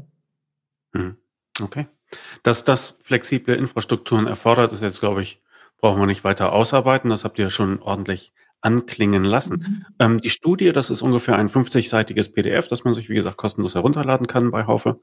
Hm. 0.94 1.18
Okay. 1.62 1.87
Dass 2.42 2.64
das 2.64 2.99
flexible 3.03 3.55
Infrastrukturen 3.55 4.27
erfordert, 4.27 4.73
ist 4.73 4.83
jetzt, 4.83 5.01
glaube 5.01 5.20
ich, 5.20 5.42
brauchen 5.77 6.01
wir 6.01 6.07
nicht 6.07 6.25
weiter 6.25 6.55
ausarbeiten. 6.55 7.11
Das 7.11 7.25
habt 7.25 7.38
ihr 7.38 7.51
schon 7.51 7.83
ordentlich 7.83 8.33
anklingen 8.62 9.25
lassen. 9.25 9.59
Mhm. 9.59 9.87
Ähm, 9.99 10.18
die 10.18 10.31
Studie, 10.31 10.73
das 10.73 10.88
ist 10.88 11.03
ungefähr 11.03 11.37
ein 11.37 11.49
50-seitiges 11.49 12.33
PDF, 12.33 12.66
das 12.68 12.85
man 12.85 12.94
sich, 12.94 13.11
wie 13.11 13.14
gesagt, 13.14 13.37
kostenlos 13.37 13.75
herunterladen 13.75 14.27
kann 14.27 14.51
bei 14.51 14.64
Haufe. 14.64 15.01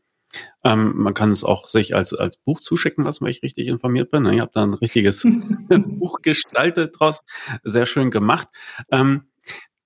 Ähm, 0.63 0.93
man 0.95 1.13
kann 1.13 1.31
es 1.31 1.43
auch 1.43 1.67
sich 1.67 1.95
als, 1.95 2.13
als 2.13 2.37
Buch 2.37 2.61
zuschicken 2.61 3.03
lassen, 3.03 3.23
wenn 3.23 3.31
ich 3.31 3.43
richtig 3.43 3.67
informiert 3.67 4.11
bin. 4.11 4.25
Ich 4.25 4.39
habe 4.39 4.51
da 4.53 4.63
ein 4.63 4.73
richtiges 4.73 5.25
Buch 5.69 6.21
gestaltet 6.21 6.99
draus. 6.99 7.23
Sehr 7.63 7.85
schön 7.85 8.11
gemacht. 8.11 8.47
Ähm, 8.91 9.23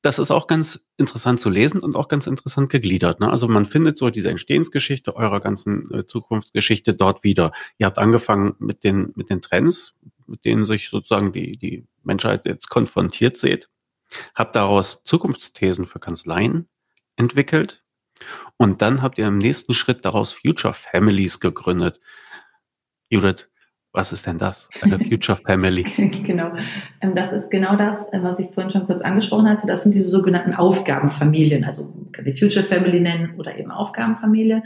das 0.01 0.17
ist 0.17 0.31
auch 0.31 0.47
ganz 0.47 0.87
interessant 0.97 1.39
zu 1.39 1.49
lesen 1.49 1.81
und 1.81 1.95
auch 1.95 2.07
ganz 2.07 2.25
interessant 2.25 2.71
gegliedert. 2.71 3.19
Ne? 3.19 3.29
Also 3.29 3.47
man 3.47 3.65
findet 3.65 3.97
so 3.97 4.09
diese 4.09 4.29
Entstehensgeschichte 4.29 5.15
eurer 5.15 5.39
ganzen 5.39 5.91
äh, 5.91 6.05
Zukunftsgeschichte 6.07 6.95
dort 6.95 7.23
wieder. 7.23 7.51
Ihr 7.77 7.85
habt 7.85 7.99
angefangen 7.99 8.55
mit 8.57 8.83
den, 8.83 9.11
mit 9.15 9.29
den 9.29 9.41
Trends, 9.41 9.93
mit 10.25 10.43
denen 10.43 10.65
sich 10.65 10.89
sozusagen 10.89 11.31
die, 11.31 11.57
die 11.57 11.85
Menschheit 12.03 12.45
jetzt 12.45 12.69
konfrontiert 12.69 13.37
seht, 13.37 13.69
habt 14.33 14.55
daraus 14.55 15.03
Zukunftsthesen 15.03 15.85
für 15.85 15.99
Kanzleien 15.99 16.67
entwickelt 17.15 17.83
und 18.57 18.81
dann 18.81 19.01
habt 19.01 19.17
ihr 19.17 19.27
im 19.27 19.37
nächsten 19.37 19.73
Schritt 19.73 20.05
daraus 20.05 20.31
Future 20.31 20.73
Families 20.73 21.39
gegründet. 21.39 21.99
Judith, 23.09 23.49
was 23.93 24.13
ist 24.13 24.25
denn 24.25 24.37
das? 24.37 24.69
Eine 24.81 24.97
Future 24.99 25.37
Family. 25.37 25.83
genau. 26.23 26.53
Ähm, 27.01 27.13
das 27.15 27.33
ist 27.33 27.51
genau 27.51 27.75
das, 27.75 28.07
äh, 28.13 28.23
was 28.23 28.39
ich 28.39 28.49
vorhin 28.51 28.71
schon 28.71 28.85
kurz 28.85 29.01
angesprochen 29.01 29.49
hatte. 29.49 29.67
Das 29.67 29.83
sind 29.83 29.93
diese 29.93 30.07
sogenannten 30.07 30.53
Aufgabenfamilien. 30.53 31.65
Also 31.65 31.83
man 31.83 32.11
kann 32.11 32.25
sie 32.25 32.33
Future 32.33 32.65
Family 32.65 32.99
nennen 32.99 33.35
oder 33.37 33.57
eben 33.57 33.71
Aufgabenfamilie. 33.71 34.63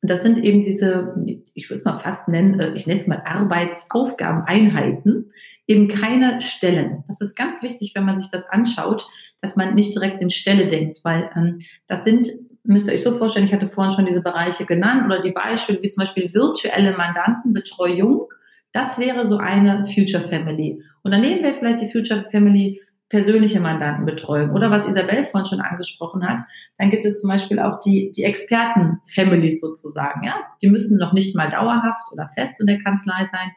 Und 0.00 0.10
das 0.10 0.22
sind 0.22 0.38
eben 0.38 0.62
diese, 0.62 1.14
ich 1.54 1.70
würde 1.70 1.78
es 1.78 1.84
mal 1.84 1.98
fast 1.98 2.26
nennen, 2.28 2.60
äh, 2.60 2.72
ich 2.74 2.86
nenne 2.86 3.00
es 3.00 3.06
mal 3.06 3.22
Arbeitsaufgabeneinheiten, 3.24 5.32
eben 5.66 5.88
keine 5.88 6.40
Stellen. 6.40 7.04
Das 7.06 7.20
ist 7.20 7.36
ganz 7.36 7.62
wichtig, 7.62 7.92
wenn 7.94 8.04
man 8.04 8.16
sich 8.16 8.30
das 8.30 8.48
anschaut, 8.48 9.06
dass 9.40 9.56
man 9.56 9.74
nicht 9.74 9.94
direkt 9.94 10.22
in 10.22 10.30
Stelle 10.30 10.66
denkt, 10.66 11.00
weil 11.04 11.30
ähm, 11.36 11.60
das 11.86 12.04
sind, 12.04 12.28
müsst 12.64 12.88
ihr 12.88 12.94
euch 12.94 13.02
so 13.02 13.12
vorstellen, 13.12 13.46
ich 13.46 13.52
hatte 13.52 13.68
vorhin 13.68 13.92
schon 13.92 14.06
diese 14.06 14.22
Bereiche 14.22 14.66
genannt 14.66 15.04
oder 15.06 15.20
die 15.20 15.32
Beispiele 15.32 15.82
wie 15.82 15.88
zum 15.88 16.02
Beispiel 16.02 16.32
virtuelle 16.32 16.96
Mandantenbetreuung. 16.96 18.28
Das 18.72 18.98
wäre 18.98 19.24
so 19.24 19.38
eine 19.38 19.84
Future 19.86 20.26
Family. 20.26 20.82
Und 21.02 21.12
dann 21.12 21.20
nehmen 21.20 21.42
wir 21.42 21.54
vielleicht 21.54 21.80
die 21.80 21.90
Future 21.90 22.26
Family 22.30 22.80
persönliche 23.12 23.60
Mandantenbetreuung 23.60 24.52
oder 24.52 24.70
was 24.70 24.88
Isabel 24.88 25.24
vorhin 25.24 25.46
schon 25.46 25.60
angesprochen 25.60 26.26
hat, 26.26 26.40
dann 26.78 26.90
gibt 26.90 27.04
es 27.04 27.20
zum 27.20 27.28
Beispiel 27.28 27.58
auch 27.58 27.78
die, 27.80 28.10
die 28.10 28.24
Experten-Families 28.24 29.60
sozusagen. 29.60 30.24
Ja? 30.24 30.34
Die 30.62 30.70
müssen 30.70 30.96
noch 30.96 31.12
nicht 31.12 31.36
mal 31.36 31.50
dauerhaft 31.50 32.10
oder 32.10 32.24
fest 32.24 32.58
in 32.58 32.66
der 32.66 32.82
Kanzlei 32.82 33.26
sein, 33.26 33.50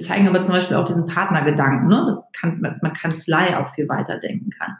zeigen 0.00 0.26
aber 0.26 0.42
zum 0.42 0.54
Beispiel 0.54 0.76
auch 0.76 0.84
diesen 0.84 1.06
Partnergedanken, 1.06 1.86
ne? 1.86 2.02
das 2.04 2.28
kann, 2.32 2.60
dass 2.64 2.82
man 2.82 2.92
Kanzlei 2.92 3.56
auch 3.56 3.72
viel 3.74 3.88
weiter 3.88 4.18
denken 4.18 4.50
kann. 4.50 4.76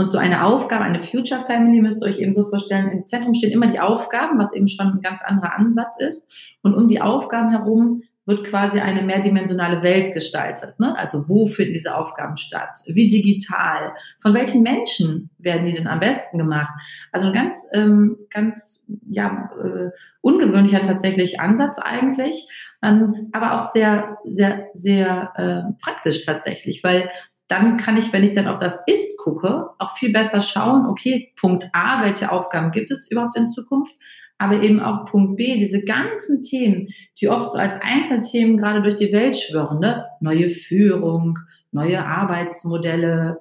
Und 0.00 0.08
so 0.08 0.16
eine 0.16 0.46
Aufgabe, 0.46 0.82
eine 0.82 0.98
Future 0.98 1.42
Family 1.42 1.82
müsst 1.82 2.00
ihr 2.00 2.06
euch 2.06 2.20
eben 2.20 2.32
so 2.32 2.48
vorstellen, 2.48 2.88
im 2.90 3.06
Zentrum 3.06 3.34
stehen 3.34 3.52
immer 3.52 3.66
die 3.66 3.80
Aufgaben, 3.80 4.38
was 4.38 4.54
eben 4.54 4.66
schon 4.66 4.86
ein 4.86 5.02
ganz 5.02 5.20
anderer 5.20 5.54
Ansatz 5.54 5.96
ist. 5.98 6.26
Und 6.62 6.72
um 6.72 6.88
die 6.88 7.02
Aufgaben 7.02 7.50
herum 7.50 8.02
wird 8.24 8.44
quasi 8.44 8.80
eine 8.80 9.02
mehrdimensionale 9.02 9.82
Welt 9.82 10.14
gestaltet. 10.14 10.80
Ne? 10.80 10.96
Also 10.96 11.28
wo 11.28 11.48
finden 11.48 11.74
diese 11.74 11.94
Aufgaben 11.94 12.38
statt? 12.38 12.78
Wie 12.86 13.08
digital? 13.08 13.92
Von 14.22 14.32
welchen 14.32 14.62
Menschen 14.62 15.28
werden 15.36 15.66
die 15.66 15.74
denn 15.74 15.86
am 15.86 16.00
besten 16.00 16.38
gemacht? 16.38 16.72
Also 17.12 17.26
ein 17.26 17.34
ganz, 17.34 17.66
ähm, 17.74 18.16
ganz 18.30 18.82
ja, 19.06 19.50
äh, 19.62 19.90
ungewöhnlicher 20.22 20.82
tatsächlich 20.82 21.40
Ansatz 21.40 21.78
eigentlich, 21.78 22.48
ähm, 22.82 23.28
aber 23.32 23.60
auch 23.60 23.68
sehr, 23.68 24.16
sehr, 24.24 24.68
sehr 24.72 25.32
äh, 25.36 25.82
praktisch 25.84 26.24
tatsächlich, 26.24 26.82
weil 26.82 27.10
dann 27.50 27.76
kann 27.76 27.96
ich, 27.96 28.12
wenn 28.12 28.24
ich 28.24 28.32
dann 28.32 28.48
auf 28.48 28.58
das 28.58 28.78
Ist 28.86 29.16
gucke, 29.18 29.70
auch 29.78 29.96
viel 29.96 30.12
besser 30.12 30.40
schauen, 30.40 30.86
okay, 30.86 31.32
Punkt 31.36 31.68
A, 31.72 32.02
welche 32.02 32.30
Aufgaben 32.30 32.70
gibt 32.70 32.90
es 32.90 33.10
überhaupt 33.10 33.36
in 33.36 33.46
Zukunft? 33.46 33.94
aber 34.40 34.62
eben 34.62 34.80
auch 34.80 35.04
Punkt 35.04 35.36
B, 35.36 35.58
diese 35.58 35.84
ganzen 35.84 36.40
Themen, 36.40 36.88
die 37.20 37.28
oft 37.28 37.52
so 37.52 37.58
als 37.58 37.74
Einzelthemen 37.82 38.56
gerade 38.56 38.80
durch 38.80 38.94
die 38.94 39.12
Welt 39.12 39.36
schwirren, 39.36 39.80
ne? 39.80 40.06
neue 40.20 40.48
Führung, 40.48 41.38
neue 41.72 42.06
Arbeitsmodelle, 42.06 43.40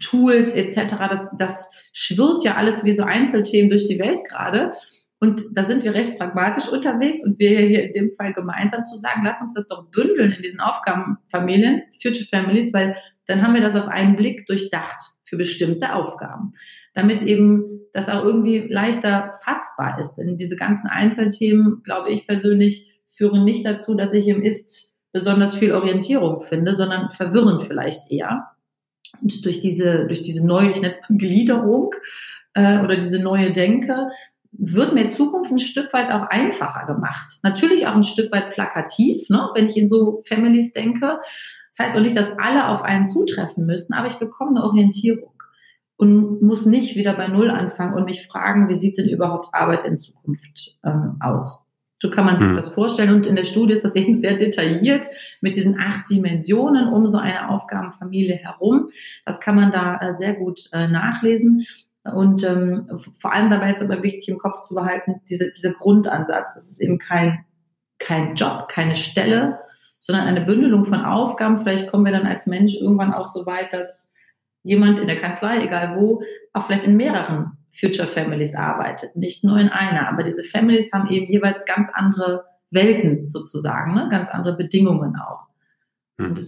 Tools 0.00 0.52
etc. 0.52 0.94
Das, 1.10 1.36
das 1.36 1.70
schwirrt 1.92 2.44
ja 2.44 2.54
alles 2.54 2.84
wie 2.84 2.92
so 2.92 3.02
Einzelthemen 3.02 3.70
durch 3.70 3.88
die 3.88 3.98
Welt 3.98 4.20
gerade. 4.28 4.74
Und 5.18 5.42
da 5.52 5.64
sind 5.64 5.82
wir 5.82 5.94
recht 5.94 6.16
pragmatisch 6.16 6.68
unterwegs 6.68 7.24
und 7.24 7.40
wir 7.40 7.58
hier 7.58 7.88
in 7.88 7.92
dem 7.92 8.12
Fall 8.12 8.32
gemeinsam 8.32 8.84
zu 8.84 8.94
sagen, 8.96 9.22
lass 9.24 9.40
uns 9.40 9.54
das 9.54 9.66
doch 9.66 9.90
bündeln 9.90 10.30
in 10.30 10.42
diesen 10.42 10.60
Aufgabenfamilien, 10.60 11.82
Future 12.00 12.28
Families, 12.30 12.72
weil 12.72 12.96
dann 13.30 13.42
haben 13.42 13.54
wir 13.54 13.60
das 13.60 13.76
auf 13.76 13.88
einen 13.88 14.16
Blick 14.16 14.46
durchdacht 14.46 15.00
für 15.24 15.36
bestimmte 15.36 15.94
Aufgaben. 15.94 16.52
Damit 16.94 17.22
eben 17.22 17.80
das 17.92 18.08
auch 18.08 18.24
irgendwie 18.24 18.66
leichter 18.68 19.32
fassbar 19.44 19.98
ist. 20.00 20.14
Denn 20.14 20.36
diese 20.36 20.56
ganzen 20.56 20.88
Einzelthemen, 20.88 21.82
glaube 21.84 22.10
ich 22.10 22.26
persönlich, 22.26 22.90
führen 23.08 23.44
nicht 23.44 23.64
dazu, 23.64 23.94
dass 23.94 24.12
ich 24.12 24.26
im 24.28 24.42
Ist 24.42 24.94
besonders 25.12 25.54
viel 25.56 25.72
Orientierung 25.72 26.40
finde, 26.40 26.74
sondern 26.74 27.10
verwirren 27.10 27.60
vielleicht 27.60 28.10
eher. 28.10 28.48
Und 29.20 29.44
durch 29.44 29.60
diese, 29.60 30.06
durch 30.06 30.22
diese 30.22 30.46
neue, 30.46 30.70
ich 30.70 30.80
nenne 30.80 30.94
es 30.94 31.00
Gliederung 31.08 31.92
äh, 32.54 32.78
oder 32.80 32.96
diese 32.96 33.20
neue 33.20 33.52
Denke, 33.52 34.08
wird 34.52 34.94
mir 34.94 35.08
Zukunft 35.08 35.52
ein 35.52 35.60
Stück 35.60 35.92
weit 35.92 36.10
auch 36.10 36.22
einfacher 36.22 36.86
gemacht. 36.92 37.38
Natürlich 37.42 37.86
auch 37.86 37.94
ein 37.94 38.04
Stück 38.04 38.32
weit 38.32 38.50
plakativ, 38.50 39.28
ne? 39.28 39.48
wenn 39.54 39.66
ich 39.66 39.76
in 39.76 39.88
so 39.88 40.22
Families 40.26 40.72
denke. 40.72 41.20
Das 41.70 41.86
heißt 41.86 41.96
auch 41.96 42.02
nicht, 42.02 42.16
dass 42.16 42.32
alle 42.38 42.68
auf 42.68 42.82
einen 42.82 43.06
zutreffen 43.06 43.64
müssen, 43.64 43.94
aber 43.94 44.08
ich 44.08 44.18
bekomme 44.18 44.50
eine 44.50 44.64
Orientierung 44.64 45.32
und 45.96 46.42
muss 46.42 46.66
nicht 46.66 46.96
wieder 46.96 47.14
bei 47.14 47.28
Null 47.28 47.50
anfangen 47.50 47.94
und 47.94 48.06
mich 48.06 48.26
fragen, 48.26 48.68
wie 48.68 48.74
sieht 48.74 48.98
denn 48.98 49.08
überhaupt 49.08 49.54
Arbeit 49.54 49.84
in 49.84 49.96
Zukunft 49.96 50.78
ähm, 50.84 51.16
aus? 51.20 51.66
So 52.02 52.10
kann 52.10 52.24
man 52.24 52.38
sich 52.38 52.48
mhm. 52.48 52.56
das 52.56 52.70
vorstellen. 52.70 53.14
Und 53.14 53.26
in 53.26 53.36
der 53.36 53.44
Studie 53.44 53.74
ist 53.74 53.84
das 53.84 53.94
eben 53.96 54.14
sehr 54.14 54.34
detailliert 54.34 55.06
mit 55.40 55.56
diesen 55.56 55.78
acht 55.78 56.10
Dimensionen 56.10 56.88
um 56.88 57.06
so 57.08 57.18
eine 57.18 57.50
Aufgabenfamilie 57.50 58.36
herum. 58.36 58.88
Das 59.26 59.40
kann 59.40 59.54
man 59.54 59.72
da 59.72 59.98
äh, 60.00 60.12
sehr 60.12 60.34
gut 60.34 60.70
äh, 60.72 60.88
nachlesen. 60.88 61.66
Und 62.02 62.44
ähm, 62.44 62.88
vor 62.96 63.34
allem 63.34 63.50
dabei 63.50 63.70
ist 63.70 63.82
aber 63.82 64.02
wichtig 64.02 64.28
im 64.28 64.38
Kopf 64.38 64.62
zu 64.62 64.74
behalten, 64.74 65.20
diese, 65.28 65.50
dieser 65.50 65.74
Grundansatz. 65.74 66.54
Das 66.54 66.70
ist 66.70 66.80
eben 66.80 66.98
kein, 66.98 67.44
kein 67.98 68.34
Job, 68.36 68.68
keine 68.68 68.94
Stelle, 68.94 69.58
sondern 70.00 70.26
eine 70.26 70.40
Bündelung 70.40 70.84
von 70.84 71.04
Aufgaben. 71.04 71.58
Vielleicht 71.58 71.88
kommen 71.90 72.04
wir 72.04 72.12
dann 72.12 72.26
als 72.26 72.46
Mensch 72.46 72.74
irgendwann 72.74 73.12
auch 73.12 73.26
so 73.26 73.46
weit, 73.46 73.72
dass 73.72 74.10
jemand 74.62 74.98
in 74.98 75.06
der 75.06 75.20
Kanzlei, 75.20 75.62
egal 75.62 75.96
wo, 75.96 76.22
auch 76.52 76.64
vielleicht 76.64 76.84
in 76.84 76.96
mehreren 76.96 77.52
Future 77.70 78.08
Families 78.08 78.56
arbeitet, 78.56 79.14
nicht 79.14 79.44
nur 79.44 79.58
in 79.58 79.68
einer. 79.68 80.08
Aber 80.08 80.24
diese 80.24 80.42
Families 80.42 80.92
haben 80.92 81.08
eben 81.08 81.30
jeweils 81.30 81.64
ganz 81.64 81.90
andere 81.92 82.44
Welten 82.70 83.28
sozusagen, 83.28 83.94
ne? 83.94 84.08
ganz 84.10 84.28
andere 84.28 84.56
Bedingungen 84.56 85.16
auch. 85.16 85.49
Hm. 86.20 86.38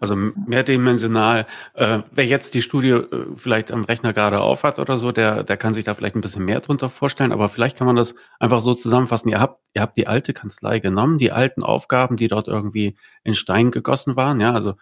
Also 0.00 0.16
mehrdimensional. 0.16 1.46
Äh, 1.74 2.00
wer 2.10 2.26
jetzt 2.26 2.54
die 2.54 2.62
Studie 2.62 2.90
äh, 2.90 3.26
vielleicht 3.36 3.70
am 3.70 3.84
Rechner 3.84 4.12
gerade 4.12 4.40
aufhat 4.40 4.78
oder 4.78 4.96
so, 4.96 5.12
der, 5.12 5.44
der 5.44 5.56
kann 5.56 5.74
sich 5.74 5.84
da 5.84 5.94
vielleicht 5.94 6.16
ein 6.16 6.20
bisschen 6.20 6.44
mehr 6.44 6.60
drunter 6.60 6.88
vorstellen. 6.88 7.32
Aber 7.32 7.48
vielleicht 7.48 7.76
kann 7.76 7.86
man 7.86 7.96
das 7.96 8.14
einfach 8.38 8.60
so 8.60 8.74
zusammenfassen. 8.74 9.28
Ihr 9.28 9.40
habt, 9.40 9.60
ihr 9.74 9.82
habt 9.82 9.96
die 9.96 10.06
alte 10.06 10.32
Kanzlei 10.32 10.80
genommen, 10.80 11.18
die 11.18 11.32
alten 11.32 11.62
Aufgaben, 11.62 12.16
die 12.16 12.28
dort 12.28 12.48
irgendwie 12.48 12.96
in 13.24 13.34
Stein 13.34 13.70
gegossen 13.70 14.16
waren. 14.16 14.40
Ja, 14.40 14.52
also 14.52 14.74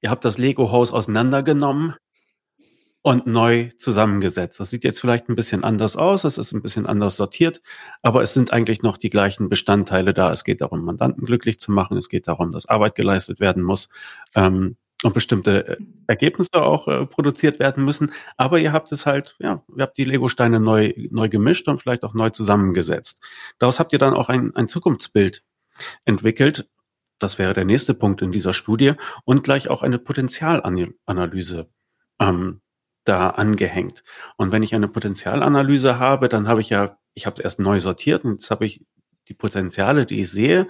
ihr 0.00 0.10
habt 0.10 0.24
das 0.24 0.38
Lego-Haus 0.38 0.92
auseinandergenommen 0.92 1.94
und 3.06 3.24
neu 3.24 3.68
zusammengesetzt. 3.78 4.58
Das 4.58 4.70
sieht 4.70 4.82
jetzt 4.82 5.00
vielleicht 5.00 5.28
ein 5.28 5.36
bisschen 5.36 5.62
anders 5.62 5.96
aus, 5.96 6.24
es 6.24 6.38
ist 6.38 6.52
ein 6.52 6.60
bisschen 6.60 6.86
anders 6.86 7.16
sortiert, 7.16 7.62
aber 8.02 8.20
es 8.24 8.34
sind 8.34 8.52
eigentlich 8.52 8.82
noch 8.82 8.96
die 8.96 9.10
gleichen 9.10 9.48
Bestandteile 9.48 10.12
da. 10.12 10.32
Es 10.32 10.42
geht 10.42 10.60
darum, 10.60 10.84
Mandanten 10.84 11.24
glücklich 11.24 11.60
zu 11.60 11.70
machen, 11.70 11.96
es 11.96 12.08
geht 12.08 12.26
darum, 12.26 12.50
dass 12.50 12.66
Arbeit 12.66 12.96
geleistet 12.96 13.38
werden 13.38 13.62
muss 13.62 13.90
ähm, 14.34 14.76
und 15.04 15.14
bestimmte 15.14 15.68
äh, 15.68 15.76
Ergebnisse 16.08 16.54
auch 16.54 16.88
äh, 16.88 17.06
produziert 17.06 17.60
werden 17.60 17.84
müssen. 17.84 18.10
Aber 18.36 18.58
ihr 18.58 18.72
habt 18.72 18.90
es 18.90 19.06
halt, 19.06 19.36
ja, 19.38 19.62
ihr 19.76 19.82
habt 19.84 19.98
die 19.98 20.04
Lego-Steine 20.04 20.58
neu, 20.58 20.92
neu 21.12 21.28
gemischt 21.28 21.68
und 21.68 21.80
vielleicht 21.80 22.02
auch 22.02 22.12
neu 22.12 22.30
zusammengesetzt. 22.30 23.22
Daraus 23.60 23.78
habt 23.78 23.92
ihr 23.92 24.00
dann 24.00 24.14
auch 24.14 24.30
ein, 24.30 24.52
ein 24.56 24.66
Zukunftsbild 24.66 25.44
entwickelt. 26.06 26.68
Das 27.20 27.38
wäre 27.38 27.52
der 27.52 27.66
nächste 27.66 27.94
Punkt 27.94 28.20
in 28.20 28.32
dieser 28.32 28.52
Studie 28.52 28.94
und 29.24 29.44
gleich 29.44 29.68
auch 29.68 29.84
eine 29.84 30.00
Potenzialanalyse 30.00 31.68
ähm, 32.18 32.62
da 33.06 33.30
angehängt. 33.30 34.02
Und 34.36 34.52
wenn 34.52 34.62
ich 34.62 34.74
eine 34.74 34.88
Potenzialanalyse 34.88 35.98
habe, 35.98 36.28
dann 36.28 36.48
habe 36.48 36.60
ich 36.60 36.70
ja, 36.70 36.98
ich 37.14 37.26
habe 37.26 37.34
es 37.34 37.40
erst 37.40 37.58
neu 37.58 37.80
sortiert 37.80 38.24
und 38.24 38.32
jetzt 38.32 38.50
habe 38.50 38.66
ich 38.66 38.84
die 39.28 39.34
Potenziale, 39.34 40.06
die 40.06 40.20
ich 40.20 40.30
sehe. 40.30 40.68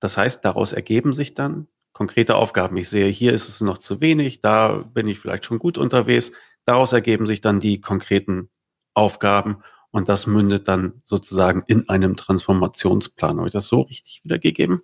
Das 0.00 0.16
heißt, 0.16 0.44
daraus 0.44 0.72
ergeben 0.72 1.12
sich 1.12 1.34
dann 1.34 1.68
konkrete 1.92 2.36
Aufgaben. 2.36 2.76
Ich 2.76 2.88
sehe, 2.88 3.08
hier 3.08 3.32
ist 3.32 3.48
es 3.48 3.60
noch 3.60 3.78
zu 3.78 4.00
wenig, 4.00 4.40
da 4.40 4.78
bin 4.78 5.08
ich 5.08 5.18
vielleicht 5.18 5.44
schon 5.44 5.58
gut 5.58 5.78
unterwegs. 5.78 6.32
Daraus 6.64 6.92
ergeben 6.92 7.26
sich 7.26 7.40
dann 7.40 7.60
die 7.60 7.80
konkreten 7.80 8.50
Aufgaben 8.94 9.62
und 9.90 10.08
das 10.08 10.26
mündet 10.26 10.68
dann 10.68 11.00
sozusagen 11.04 11.62
in 11.66 11.88
einem 11.88 12.16
Transformationsplan. 12.16 13.38
Habe 13.38 13.48
ich 13.48 13.52
das 13.52 13.66
so 13.66 13.82
richtig 13.82 14.24
wiedergegeben? 14.24 14.82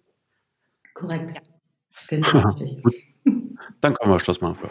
Korrekt. 0.94 1.42
Genau 2.08 2.48
richtig. 2.48 2.82
Dann 3.80 3.94
können 3.94 4.12
wir 4.12 4.18
Schluss 4.20 4.40
machen. 4.40 4.58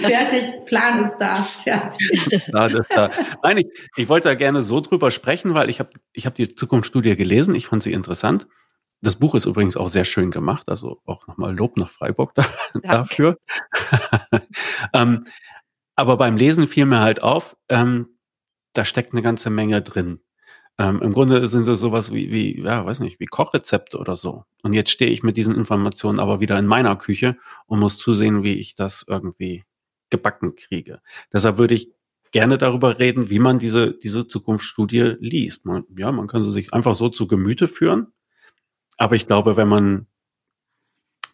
Fertig, 0.00 0.64
Plan 0.66 1.04
ist 1.04 1.16
da, 1.18 1.34
fertig. 1.36 2.44
Plan 2.46 2.74
ist 2.74 2.90
da. 2.90 3.10
Nein, 3.42 3.58
ich, 3.58 3.66
ich 3.96 4.08
wollte 4.08 4.28
da 4.28 4.34
gerne 4.34 4.62
so 4.62 4.80
drüber 4.80 5.10
sprechen, 5.10 5.54
weil 5.54 5.70
ich 5.70 5.80
habe 5.80 5.90
ich 6.12 6.26
hab 6.26 6.34
die 6.34 6.54
Zukunftsstudie 6.54 7.16
gelesen, 7.16 7.54
ich 7.54 7.66
fand 7.66 7.82
sie 7.82 7.92
interessant. 7.92 8.46
Das 9.02 9.16
Buch 9.16 9.34
ist 9.34 9.46
übrigens 9.46 9.76
auch 9.76 9.88
sehr 9.88 10.04
schön 10.04 10.30
gemacht, 10.30 10.68
also 10.68 11.00
auch 11.04 11.26
nochmal 11.26 11.54
Lob 11.54 11.76
nach 11.76 11.90
Freiburg 11.90 12.34
da, 12.34 12.46
dafür. 12.82 13.38
ähm, 14.92 15.24
aber 15.94 16.16
beim 16.16 16.36
Lesen 16.36 16.66
fiel 16.66 16.86
mir 16.86 17.00
halt 17.00 17.22
auf, 17.22 17.56
ähm, 17.68 18.18
da 18.72 18.84
steckt 18.84 19.12
eine 19.12 19.22
ganze 19.22 19.50
Menge 19.50 19.82
drin. 19.82 20.20
Ähm, 20.78 21.00
Im 21.00 21.12
Grunde 21.12 21.46
sind 21.48 21.66
es 21.68 21.80
sowas 21.80 22.12
wie, 22.12 22.30
wie, 22.30 22.62
ja, 22.62 22.84
weiß 22.84 23.00
nicht, 23.00 23.18
wie 23.18 23.26
Kochrezepte 23.26 23.98
oder 23.98 24.14
so. 24.14 24.44
Und 24.62 24.74
jetzt 24.74 24.90
stehe 24.90 25.10
ich 25.10 25.22
mit 25.22 25.36
diesen 25.36 25.54
Informationen 25.54 26.20
aber 26.20 26.40
wieder 26.40 26.58
in 26.58 26.66
meiner 26.66 26.96
Küche 26.96 27.36
und 27.66 27.80
muss 27.80 27.96
zusehen, 27.96 28.42
wie 28.42 28.54
ich 28.54 28.74
das 28.74 29.04
irgendwie 29.08 29.64
gebacken 30.10 30.54
kriege. 30.54 31.00
Deshalb 31.32 31.56
würde 31.58 31.74
ich 31.74 31.92
gerne 32.30 32.58
darüber 32.58 32.98
reden, 32.98 33.30
wie 33.30 33.38
man 33.38 33.58
diese, 33.58 33.94
diese 33.94 34.26
Zukunftsstudie 34.26 35.16
liest. 35.20 35.64
Man, 35.64 35.84
ja, 35.96 36.12
man 36.12 36.26
kann 36.26 36.42
sie 36.42 36.50
sich 36.50 36.74
einfach 36.74 36.94
so 36.94 37.08
zu 37.08 37.26
Gemüte 37.26 37.68
führen. 37.68 38.08
Aber 38.98 39.14
ich 39.14 39.26
glaube, 39.26 39.56
wenn 39.56 39.68
man 39.68 40.06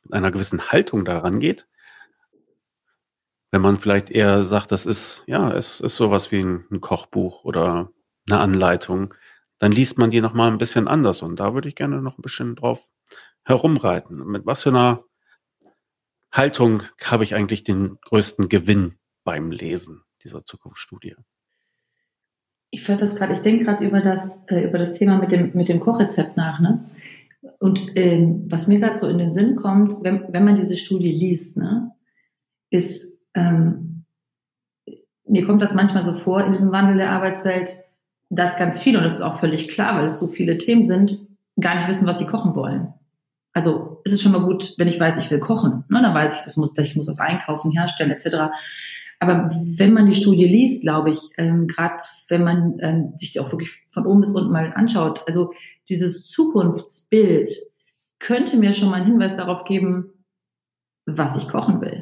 mit 0.05 0.13
einer 0.13 0.31
gewissen 0.31 0.71
Haltung 0.71 1.05
daran 1.05 1.41
geht, 1.41 1.67
wenn 3.51 3.61
man 3.61 3.79
vielleicht 3.79 4.11
eher 4.11 4.45
sagt, 4.45 4.73
das 4.73 4.87
ist, 4.87 5.25
ja, 5.27 5.53
es 5.53 5.81
ist 5.81 5.97
sowas 5.97 6.31
wie 6.33 6.41
ein, 6.41 6.65
ein 6.71 6.81
Kochbuch 6.81 7.45
oder 7.45 7.91
eine 8.31 8.41
Anleitung, 8.41 9.15
dann 9.63 9.71
liest 9.71 9.97
man 9.97 10.11
die 10.11 10.21
nochmal 10.21 10.51
ein 10.51 10.59
bisschen 10.59 10.89
anders. 10.89 11.23
Und 11.23 11.39
da 11.39 11.55
würde 11.55 11.69
ich 11.69 11.77
gerne 11.77 12.03
noch 12.03 12.19
ein 12.19 12.23
bisschen 12.23 12.57
drauf 12.57 12.89
herumreiten. 13.45 14.27
Mit 14.27 14.45
was 14.45 14.65
für 14.65 14.71
einer 14.71 15.05
Haltung 16.33 16.83
habe 17.05 17.23
ich 17.23 17.37
eigentlich 17.37 17.63
den 17.63 17.97
größten 18.01 18.49
Gewinn 18.49 18.97
beim 19.23 19.53
Lesen 19.53 20.03
dieser 20.25 20.45
Zukunftsstudie? 20.45 21.15
Ich 22.71 22.83
fand 22.83 23.03
das 23.03 23.15
gerade, 23.15 23.35
ich 23.35 23.43
denke 23.43 23.67
gerade 23.67 23.87
über 23.87 24.01
das, 24.01 24.43
äh, 24.49 24.65
über 24.65 24.79
das 24.79 24.95
Thema 24.95 25.19
mit 25.19 25.31
dem, 25.31 25.53
mit 25.55 25.69
dem 25.69 25.79
Kochrezept 25.79 26.37
nach, 26.37 26.59
ne? 26.59 26.91
Und 27.61 27.93
ähm, 27.95 28.47
was 28.51 28.67
mir 28.67 28.81
gerade 28.81 28.97
so 28.97 29.07
in 29.07 29.19
den 29.19 29.33
Sinn 29.33 29.55
kommt, 29.55 30.03
wenn, 30.03 30.33
wenn 30.33 30.45
man 30.45 30.57
diese 30.57 30.77
Studie 30.77 31.13
liest, 31.13 31.57
ne, 31.57 31.93
ist, 32.71 33.13
ähm, 33.35 34.07
mir 35.25 35.47
kommt 35.47 35.63
das 35.63 35.75
manchmal 35.75 36.03
so 36.03 36.15
vor 36.15 36.43
in 36.43 36.51
diesem 36.51 36.73
Wandel 36.73 36.97
der 36.97 37.11
Arbeitswelt, 37.11 37.82
dass 38.33 38.57
ganz 38.57 38.81
viele, 38.81 38.99
und 38.99 39.05
das 39.05 39.17
ist 39.17 39.23
auch 39.23 39.39
völlig 39.39 39.69
klar, 39.69 39.97
weil 39.97 40.07
es 40.07 40.19
so 40.19 40.27
viele 40.27 40.57
Themen 40.57 40.87
sind, 40.87 41.21
gar 41.61 41.75
nicht 41.75 41.87
wissen, 41.87 42.07
was 42.07 42.19
sie 42.19 42.27
kochen 42.27 42.57
wollen. 42.57 42.95
Also 43.53 44.01
es 44.07 44.13
ist 44.13 44.23
schon 44.23 44.33
mal 44.33 44.41
gut, 44.41 44.75
wenn 44.79 44.89
ich 44.89 44.99
weiß, 44.99 45.19
ich 45.19 45.31
will 45.31 45.39
kochen. 45.39 45.85
Ne? 45.91 46.01
Dann 46.01 46.15
weiß 46.15 46.41
ich, 46.41 46.47
was 46.47 46.57
muss, 46.57 46.71
ich 46.79 46.97
muss 46.97 47.07
das 47.07 47.21
einkaufen, 47.21 47.71
herstellen 47.71 48.11
etc. 48.11 48.51
Aber 49.21 49.51
wenn 49.77 49.93
man 49.93 50.07
die 50.07 50.15
Studie 50.15 50.47
liest, 50.47 50.81
glaube 50.81 51.11
ich, 51.11 51.19
ähm, 51.37 51.67
gerade 51.67 51.97
wenn 52.29 52.43
man 52.43 52.79
ähm, 52.81 53.13
sich 53.17 53.33
die 53.33 53.41
auch 53.41 53.53
wirklich 53.53 53.71
von 53.91 54.07
oben 54.07 54.23
bis 54.23 54.35
unten 54.35 54.51
mal 54.51 54.73
anschaut, 54.75 55.23
also 55.27 55.53
dieses 55.91 56.25
Zukunftsbild 56.25 57.51
könnte 58.19 58.57
mir 58.57 58.73
schon 58.73 58.89
mal 58.89 58.97
einen 58.97 59.07
Hinweis 59.07 59.37
darauf 59.37 59.65
geben, 59.65 60.11
was 61.05 61.37
ich 61.37 61.49
kochen 61.49 61.83
will. 61.83 62.02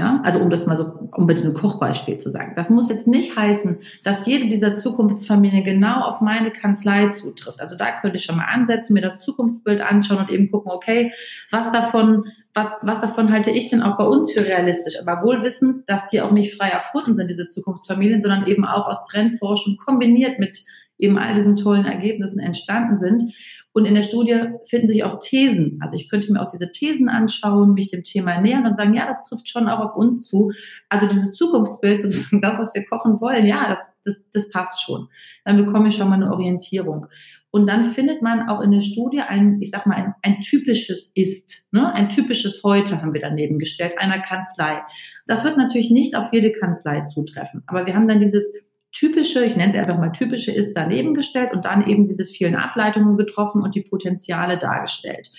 Ja, 0.00 0.18
also 0.24 0.38
um 0.38 0.48
das 0.48 0.64
mal 0.64 0.78
so, 0.78 1.10
um 1.14 1.26
bei 1.26 1.34
diesem 1.34 1.52
Kochbeispiel 1.52 2.16
zu 2.16 2.30
sagen. 2.30 2.54
Das 2.56 2.70
muss 2.70 2.88
jetzt 2.88 3.06
nicht 3.06 3.36
heißen, 3.36 3.80
dass 4.02 4.24
jede 4.24 4.48
dieser 4.48 4.74
Zukunftsfamilien 4.74 5.62
genau 5.62 6.00
auf 6.00 6.22
meine 6.22 6.50
Kanzlei 6.50 7.08
zutrifft. 7.08 7.60
Also 7.60 7.76
da 7.76 8.00
könnte 8.00 8.16
ich 8.16 8.24
schon 8.24 8.38
mal 8.38 8.46
ansetzen, 8.46 8.94
mir 8.94 9.02
das 9.02 9.20
Zukunftsbild 9.20 9.82
anschauen 9.82 10.20
und 10.20 10.30
eben 10.30 10.50
gucken, 10.50 10.72
okay, 10.72 11.12
was 11.50 11.70
davon, 11.70 12.24
was, 12.54 12.68
was 12.80 13.02
davon 13.02 13.30
halte 13.30 13.50
ich 13.50 13.68
denn 13.68 13.82
auch 13.82 13.98
bei 13.98 14.04
uns 14.04 14.32
für 14.32 14.42
realistisch? 14.42 14.94
Aber 15.04 15.22
wohl 15.22 15.42
wissend, 15.42 15.86
dass 15.86 16.06
die 16.06 16.22
auch 16.22 16.32
nicht 16.32 16.56
frei 16.56 16.70
erfunden 16.70 17.14
sind, 17.14 17.28
diese 17.28 17.48
Zukunftsfamilien, 17.48 18.22
sondern 18.22 18.46
eben 18.46 18.64
auch 18.64 18.86
aus 18.86 19.04
Trendforschung 19.04 19.76
kombiniert 19.76 20.38
mit 20.38 20.64
eben 20.96 21.18
all 21.18 21.34
diesen 21.34 21.56
tollen 21.56 21.84
Ergebnissen 21.84 22.40
entstanden 22.40 22.96
sind. 22.96 23.34
Und 23.72 23.84
in 23.84 23.94
der 23.94 24.02
Studie 24.02 24.36
finden 24.64 24.88
sich 24.88 25.04
auch 25.04 25.20
Thesen. 25.20 25.78
Also 25.80 25.96
ich 25.96 26.08
könnte 26.08 26.32
mir 26.32 26.42
auch 26.42 26.50
diese 26.50 26.72
Thesen 26.72 27.08
anschauen, 27.08 27.74
mich 27.74 27.90
dem 27.90 28.02
Thema 28.02 28.40
nähern 28.40 28.66
und 28.66 28.76
sagen, 28.76 28.94
ja, 28.94 29.06
das 29.06 29.22
trifft 29.24 29.48
schon 29.48 29.68
auch 29.68 29.78
auf 29.78 29.96
uns 29.96 30.26
zu. 30.26 30.50
Also 30.88 31.06
dieses 31.06 31.34
Zukunftsbild, 31.34 32.00
sozusagen 32.00 32.42
das, 32.42 32.58
was 32.58 32.74
wir 32.74 32.84
kochen 32.84 33.20
wollen, 33.20 33.46
ja, 33.46 33.68
das, 33.68 33.92
das, 34.04 34.24
das 34.32 34.50
passt 34.50 34.82
schon. 34.82 35.08
Dann 35.44 35.56
bekomme 35.56 35.88
ich 35.88 35.96
schon 35.96 36.08
mal 36.08 36.16
eine 36.16 36.32
Orientierung. 36.32 37.06
Und 37.52 37.66
dann 37.66 37.84
findet 37.84 38.22
man 38.22 38.48
auch 38.48 38.60
in 38.60 38.70
der 38.70 38.80
Studie 38.80 39.20
ein, 39.20 39.60
ich 39.60 39.70
sag 39.70 39.86
mal, 39.86 39.96
ein, 39.96 40.14
ein 40.22 40.40
typisches 40.40 41.10
Ist, 41.14 41.66
ne? 41.72 41.92
ein 41.92 42.10
typisches 42.10 42.62
Heute 42.62 43.02
haben 43.02 43.12
wir 43.12 43.20
daneben 43.20 43.58
gestellt, 43.58 43.94
einer 43.98 44.20
Kanzlei. 44.20 44.82
Das 45.26 45.44
wird 45.44 45.56
natürlich 45.56 45.90
nicht 45.90 46.16
auf 46.16 46.32
jede 46.32 46.52
Kanzlei 46.52 47.02
zutreffen. 47.02 47.62
Aber 47.66 47.86
wir 47.86 47.94
haben 47.94 48.06
dann 48.06 48.20
dieses 48.20 48.52
typische, 48.92 49.44
ich 49.44 49.56
nenne 49.56 49.72
es 49.72 49.78
einfach 49.78 49.98
mal 49.98 50.10
typische 50.10 50.52
Ist 50.52 50.74
daneben 50.74 51.14
gestellt 51.14 51.52
und 51.52 51.64
dann 51.64 51.86
eben 51.86 52.04
diese 52.04 52.26
vielen 52.26 52.56
Ableitungen 52.56 53.16
getroffen 53.16 53.62
und 53.62 53.74
die 53.74 53.82
Potenziale 53.82 54.58
dargestellt, 54.58 55.30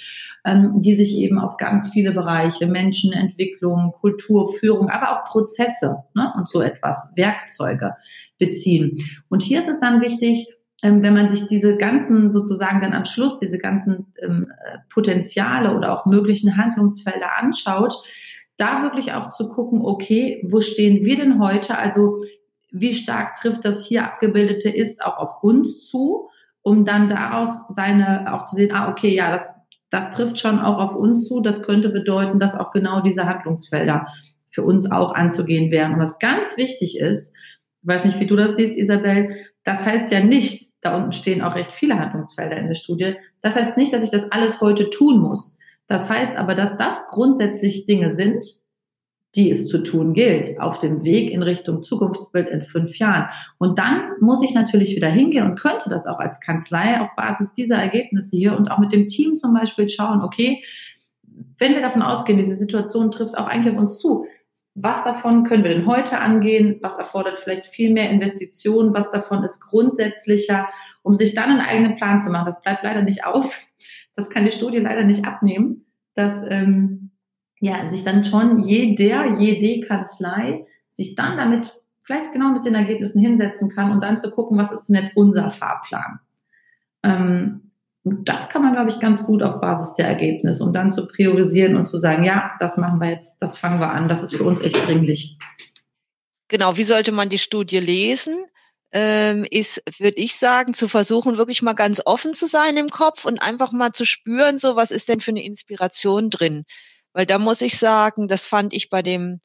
ähm, 0.46 0.82
die 0.82 0.96
sich 0.96 1.18
eben 1.18 1.40
auf 1.40 1.58
ganz 1.58 1.90
viele 1.90 2.12
Bereiche, 2.12 2.68
Menschen, 2.68 3.12
Entwicklung, 3.14 3.94
Kultur, 4.00 4.54
Führung, 4.54 4.90
aber 4.90 5.12
auch 5.12 5.30
Prozesse 5.30 6.04
ne, 6.14 6.34
und 6.38 6.50
so 6.50 6.62
etwas, 6.62 7.12
Werkzeuge 7.16 7.96
beziehen. 8.40 8.98
Und 9.30 9.44
hier 9.44 9.60
ist 9.60 9.70
es 9.70 9.80
dann 9.80 10.02
wichtig, 10.02 10.48
ähm, 10.82 11.04
wenn 11.04 11.14
man 11.14 11.30
sich 11.30 11.48
diese 11.48 11.78
ganzen 11.78 12.32
sozusagen 12.32 12.82
dann 12.82 12.94
am 12.94 13.06
Schluss, 13.06 13.38
diese 13.38 13.60
ganzen 13.60 14.14
ähm, 14.22 14.52
Potenziale 14.90 15.76
oder 15.76 15.94
auch 15.94 16.06
möglichen 16.06 16.58
Handlungsfelder 16.58 17.38
anschaut, 17.38 17.94
da 18.58 18.84
wirklich 18.84 19.14
auch 19.14 19.30
zu 19.30 19.50
gucken, 19.50 19.82
okay, 19.82 20.44
wo 20.48 20.62
stehen 20.62 21.06
wir 21.06 21.18
denn 21.18 21.40
heute? 21.40 21.78
Also 21.78 22.22
wie 22.72 22.96
stark 22.96 23.36
trifft 23.36 23.66
das 23.66 23.86
hier 23.86 24.06
abgebildete 24.06 24.70
ist 24.70 25.02
auch 25.04 25.18
auf 25.18 25.44
uns 25.44 25.82
zu, 25.82 26.30
um 26.62 26.86
dann 26.86 27.10
daraus 27.10 27.68
seine 27.70 28.34
auch 28.34 28.46
zu 28.46 28.56
sehen, 28.56 28.72
ah, 28.72 28.90
okay, 28.90 29.14
ja, 29.14 29.32
das, 29.32 29.54
das 29.90 30.12
trifft 30.12 30.40
schon 30.40 30.60
auch 30.60 30.78
auf 30.78 30.96
uns 30.96 31.28
zu. 31.28 31.42
Das 31.42 31.64
könnte 31.64 31.90
bedeuten, 31.90 32.40
dass 32.40 32.56
auch 32.56 32.72
genau 32.72 33.02
diese 33.02 33.26
Handlungsfelder 33.26 34.08
für 34.50 34.64
uns 34.64 34.90
auch 34.92 35.14
anzugehen 35.14 35.72
wären. 35.72 35.94
Und 35.94 36.00
was 36.00 36.20
ganz 36.20 36.58
wichtig 36.58 37.00
ist, 37.00 37.34
ich 37.82 37.88
weiß 37.88 38.06
nicht, 38.06 38.20
wie 38.20 38.28
du 38.28 38.36
das 38.36 38.56
siehst, 38.56 38.78
Isabel, 38.78 39.36
das 39.64 39.86
heißt 39.86 40.12
ja 40.12 40.24
nicht, 40.24 40.72
da 40.82 40.96
unten 40.96 41.14
stehen 41.14 41.42
auch 41.42 41.56
recht 41.56 41.72
viele 41.72 42.00
Handlungsfelder 42.00 42.58
in 42.58 42.68
der 42.68 42.76
Studie. 42.76 43.16
Das 43.42 43.56
heißt 43.56 43.78
nicht, 43.78 43.92
dass 43.94 44.04
ich 44.04 44.12
das 44.12 44.32
alles 44.32 44.62
heute 44.62 44.90
tun 44.90 45.20
muss. 45.20 45.58
Das 45.88 46.10
heißt 46.10 46.38
aber, 46.38 46.56
dass 46.56 46.78
das 46.78 47.08
grundsätzlich 47.10 47.86
Dinge 47.86 48.12
sind, 48.12 48.46
die 49.36 49.50
es 49.50 49.68
zu 49.68 49.78
tun 49.80 50.14
gilt, 50.14 50.60
auf 50.60 50.78
dem 50.78 51.04
Weg 51.04 51.32
in 51.32 51.42
Richtung 51.42 51.84
Zukunftsbild 51.84 52.50
in 52.50 52.62
fünf 52.62 52.98
Jahren. 52.98 53.30
Und 53.58 53.80
dann 53.80 54.12
muss 54.20 54.44
ich 54.44 54.54
natürlich 54.54 54.96
wieder 54.96 55.10
hingehen 55.10 55.50
und 55.50 55.60
könnte 55.60 55.90
das 55.90 56.06
auch 56.06 56.20
als 56.20 56.42
Kanzlei 56.42 57.00
auf 57.00 57.16
Basis 57.16 57.54
dieser 57.54 57.78
Ergebnisse 57.78 58.36
hier 58.36 58.58
und 58.58 58.70
auch 58.70 58.80
mit 58.80 58.92
dem 58.92 59.08
Team 59.08 59.38
zum 59.38 59.54
Beispiel 59.54 59.88
schauen, 59.88 60.22
okay, 60.22 60.64
wenn 61.58 61.74
wir 61.74 61.82
davon 61.82 62.02
ausgehen, 62.02 62.38
diese 62.38 62.58
Situation 62.58 63.12
trifft 63.12 63.38
auch 63.38 63.48
eigentlich 63.48 63.74
auf 63.74 63.80
uns 63.80 64.00
zu, 64.00 64.26
was 64.74 65.04
davon 65.04 65.44
können 65.44 65.64
wir 65.64 65.74
denn 65.74 65.86
heute 65.86 66.20
angehen? 66.20 66.80
Was 66.82 66.98
erfordert 66.98 67.38
vielleicht 67.38 67.66
viel 67.66 67.92
mehr 67.92 68.10
Investitionen? 68.10 68.94
Was 68.94 69.12
davon 69.12 69.44
ist 69.44 69.60
grundsätzlicher, 69.60 70.68
um 71.04 71.14
sich 71.14 71.34
dann 71.34 71.50
einen 71.50 71.62
eigenen 71.62 71.98
Plan 71.98 72.20
zu 72.20 72.30
machen? 72.30 72.46
Das 72.46 72.62
bleibt 72.62 72.84
leider 72.84 73.02
nicht 73.02 73.26
aus. 73.26 73.60
Das 74.16 74.30
kann 74.30 74.46
die 74.46 74.52
Studie 74.52 74.80
leider 74.80 75.04
nicht 75.04 75.26
abnehmen, 75.26 75.86
dass 76.16 76.44
ähm, 76.50 77.11
ja 77.62 77.90
sich 77.90 78.04
dann 78.04 78.26
schon 78.26 78.60
jeder, 78.60 79.40
jede 79.40 79.88
Kanzlei 79.88 80.66
sich 80.94 81.16
dann 81.16 81.38
damit 81.38 81.82
vielleicht 82.04 82.34
genau 82.34 82.50
mit 82.50 82.66
den 82.66 82.76
Ergebnissen 82.76 83.22
hinsetzen 83.22 83.70
kann 83.70 83.92
und 83.92 84.02
dann 84.02 84.20
zu 84.20 84.32
gucken, 84.32 84.58
was 84.58 84.72
ist 84.72 84.88
denn 84.88 84.96
jetzt 84.96 85.16
unser 85.16 85.52
Fahrplan? 85.52 86.20
Ähm, 87.04 87.72
das 88.04 88.50
kann 88.50 88.64
man, 88.64 88.74
glaube 88.74 88.90
ich, 88.90 89.00
ganz 89.00 89.26
gut 89.26 89.44
auf 89.44 89.62
Basis 89.62 89.94
der 89.94 90.08
Ergebnisse 90.08 90.64
und 90.64 90.74
dann 90.74 90.92
zu 90.92 91.06
priorisieren 91.06 91.76
und 91.76 91.86
zu 91.86 91.98
sagen, 91.98 92.24
ja, 92.24 92.52
das 92.60 92.78
machen 92.78 93.00
wir 93.00 93.12
jetzt, 93.12 93.38
das 93.42 93.58
fangen 93.58 93.80
wir 93.80 93.92
an, 93.92 94.10
das 94.10 94.24
ist 94.24 94.36
für 94.36 94.44
uns 94.44 94.60
echt 94.62 94.88
dringlich. 94.88 95.38
Genau, 96.48 96.76
wie 96.78 96.84
sollte 96.84 97.12
man 97.12 97.30
die 97.30 97.38
Studie 97.38 97.80
lesen? 97.80 98.34
Ähm, 98.92 99.46
ist, 99.50 99.84
würde 100.00 100.18
ich 100.18 100.36
sagen, 100.36 100.74
zu 100.74 100.90
versuchen, 100.90 101.38
wirklich 101.38 101.62
mal 101.62 101.76
ganz 101.76 102.02
offen 102.04 102.34
zu 102.34 102.48
sein 102.48 102.76
im 102.76 102.90
Kopf 102.90 103.24
und 103.24 103.40
einfach 103.40 103.72
mal 103.72 103.94
zu 103.94 104.04
spüren, 104.04 104.58
so 104.58 104.76
was 104.76 104.92
ist 104.92 105.08
denn 105.08 105.22
für 105.22 105.32
eine 105.32 105.46
Inspiration 105.46 106.30
drin? 106.30 106.66
Weil 107.14 107.26
da 107.26 107.38
muss 107.38 107.62
ich 107.62 107.78
sagen, 107.78 108.28
das 108.28 108.48
fand 108.48 108.74
ich 108.74 108.90
bei 108.90 109.02
dem 109.02 109.42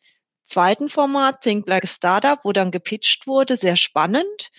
zweiten 0.47 0.89
Format, 0.89 1.43
Think 1.43 1.69
Like 1.69 1.85
a 1.85 1.87
Startup, 1.87 2.39
wo 2.45 2.53
dann 2.53 2.71
gepitcht 2.71 3.27
wurde, 3.27 3.57
sehr 3.57 3.77
spannend, 3.77 4.51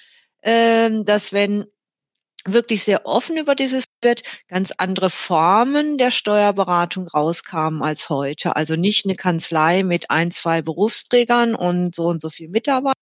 ähm, 0.43 1.05
dass 1.05 1.33
wenn 1.33 1.65
wirklich 2.45 2.83
sehr 2.83 3.05
offen 3.05 3.37
über 3.37 3.55
dieses 3.55 3.85
wird, 4.03 4.23
ganz 4.47 4.71
andere 4.77 5.09
Formen 5.09 5.97
der 5.97 6.11
Steuerberatung 6.11 7.07
rauskamen 7.07 7.81
als 7.81 8.09
heute. 8.09 8.55
Also 8.55 8.75
nicht 8.75 9.05
eine 9.05 9.15
Kanzlei 9.15 9.83
mit 9.83 10.11
ein, 10.11 10.31
zwei 10.31 10.61
Berufsträgern 10.61 11.55
und 11.55 11.95
so 11.95 12.05
und 12.05 12.21
so 12.21 12.29
viel 12.29 12.49
Mitarbeiter. 12.49 12.93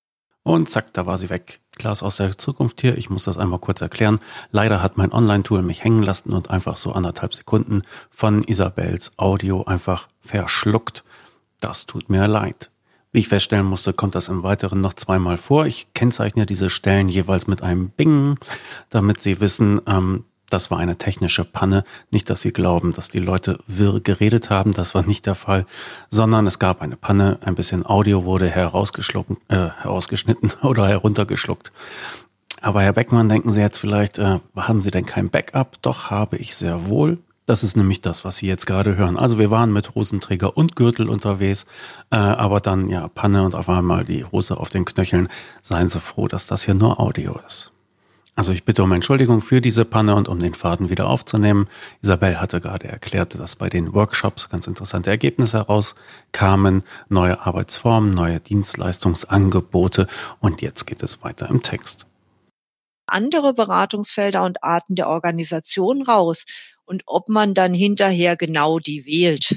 Und 0.45 0.69
zack, 0.69 0.93
da 0.93 1.07
war 1.07 1.17
sie 1.17 1.31
weg. 1.31 1.59
Klaas 1.75 2.03
aus 2.03 2.17
der 2.17 2.37
Zukunft 2.37 2.79
hier. 2.79 2.99
Ich 2.99 3.09
muss 3.09 3.23
das 3.23 3.39
einmal 3.39 3.57
kurz 3.57 3.81
erklären. 3.81 4.19
Leider 4.51 4.79
hat 4.83 4.95
mein 4.95 5.11
Online-Tool 5.11 5.63
mich 5.63 5.83
hängen 5.83 6.03
lassen 6.03 6.33
und 6.33 6.51
einfach 6.51 6.77
so 6.77 6.91
anderthalb 6.91 7.33
Sekunden 7.33 7.81
von 8.11 8.43
Isabels 8.43 9.13
Audio 9.17 9.63
einfach 9.63 10.07
verschluckt. 10.21 11.03
Das 11.61 11.87
tut 11.87 12.11
mir 12.11 12.27
leid. 12.27 12.69
Wie 13.11 13.19
ich 13.19 13.27
feststellen 13.27 13.65
musste, 13.65 13.91
kommt 13.91 14.13
das 14.13 14.29
im 14.29 14.43
Weiteren 14.43 14.81
noch 14.81 14.93
zweimal 14.93 15.37
vor. 15.37 15.65
Ich 15.65 15.87
kennzeichne 15.95 16.45
diese 16.45 16.69
Stellen 16.69 17.09
jeweils 17.09 17.47
mit 17.47 17.63
einem 17.63 17.89
Bing, 17.89 18.37
damit 18.91 19.23
Sie 19.23 19.39
wissen, 19.39 19.81
ähm, 19.87 20.25
das 20.55 20.71
war 20.71 20.79
eine 20.79 20.95
technische 20.95 21.43
Panne. 21.43 21.83
Nicht, 22.11 22.29
dass 22.29 22.41
Sie 22.41 22.53
glauben, 22.53 22.93
dass 22.93 23.09
die 23.09 23.19
Leute 23.19 23.59
wirr 23.67 23.99
geredet 23.99 24.49
haben. 24.49 24.73
Das 24.73 24.95
war 24.95 25.05
nicht 25.05 25.25
der 25.25 25.35
Fall, 25.35 25.65
sondern 26.09 26.47
es 26.47 26.59
gab 26.59 26.81
eine 26.81 26.95
Panne. 26.95 27.39
Ein 27.41 27.55
bisschen 27.55 27.85
Audio 27.85 28.23
wurde 28.23 28.47
herausgeschluckt, 28.47 29.31
äh, 29.49 29.67
herausgeschnitten 29.81 30.53
oder 30.63 30.87
heruntergeschluckt. 30.87 31.73
Aber 32.61 32.81
Herr 32.81 32.93
Beckmann, 32.93 33.27
denken 33.27 33.51
Sie 33.51 33.59
jetzt 33.59 33.79
vielleicht, 33.79 34.17
äh, 34.17 34.39
haben 34.55 34.81
Sie 34.81 34.91
denn 34.91 35.05
kein 35.05 35.29
Backup? 35.29 35.75
Doch 35.81 36.09
habe 36.09 36.37
ich 36.37 36.55
sehr 36.55 36.87
wohl. 36.87 37.17
Das 37.45 37.61
ist 37.61 37.75
nämlich 37.75 37.99
das, 37.99 38.23
was 38.23 38.37
Sie 38.37 38.47
jetzt 38.47 38.65
gerade 38.65 38.95
hören. 38.95 39.19
Also 39.19 39.37
wir 39.37 39.51
waren 39.51 39.73
mit 39.73 39.93
Hosenträger 39.93 40.55
und 40.55 40.77
Gürtel 40.77 41.09
unterwegs, 41.09 41.65
äh, 42.11 42.15
aber 42.15 42.61
dann 42.61 42.87
ja 42.87 43.09
Panne 43.09 43.43
und 43.43 43.55
auf 43.55 43.67
einmal 43.67 44.05
die 44.05 44.23
Hose 44.23 44.57
auf 44.57 44.69
den 44.69 44.85
Knöcheln. 44.85 45.27
Seien 45.61 45.89
Sie 45.89 45.99
froh, 45.99 46.29
dass 46.29 46.47
das 46.47 46.63
hier 46.63 46.75
nur 46.75 47.01
Audio 47.01 47.37
ist. 47.45 47.74
Also 48.37 48.51
ich 48.51 48.65
bitte 48.65 48.83
um 48.83 48.91
Entschuldigung 48.91 49.39
für 49.39 49.61
diese 49.61 49.85
Panne 49.85 50.13
und 50.13 50.27
um 50.27 50.39
den 50.39 50.53
Faden 50.53 50.89
wieder 50.89 51.07
aufzunehmen. 51.07 51.69
Isabel 52.01 52.41
hatte 52.41 52.59
gerade 52.59 52.87
erklärt, 52.87 53.39
dass 53.39 53.55
bei 53.55 53.69
den 53.69 53.93
Workshops 53.93 54.49
ganz 54.49 54.67
interessante 54.67 55.09
Ergebnisse 55.09 55.59
herauskamen, 55.59 56.83
neue 57.07 57.39
Arbeitsformen, 57.39 58.13
neue 58.13 58.41
Dienstleistungsangebote 58.41 60.07
und 60.41 60.61
jetzt 60.61 60.85
geht 60.85 61.01
es 61.01 61.23
weiter 61.23 61.49
im 61.49 61.63
Text. 61.63 62.07
Andere 63.07 63.53
Beratungsfelder 63.53 64.43
und 64.43 64.63
Arten 64.63 64.95
der 64.95 65.07
Organisation 65.07 66.01
raus 66.01 66.43
und 66.83 67.03
ob 67.05 67.29
man 67.29 67.53
dann 67.53 67.73
hinterher 67.73 68.35
genau 68.35 68.79
die 68.79 69.05
wählt. 69.05 69.55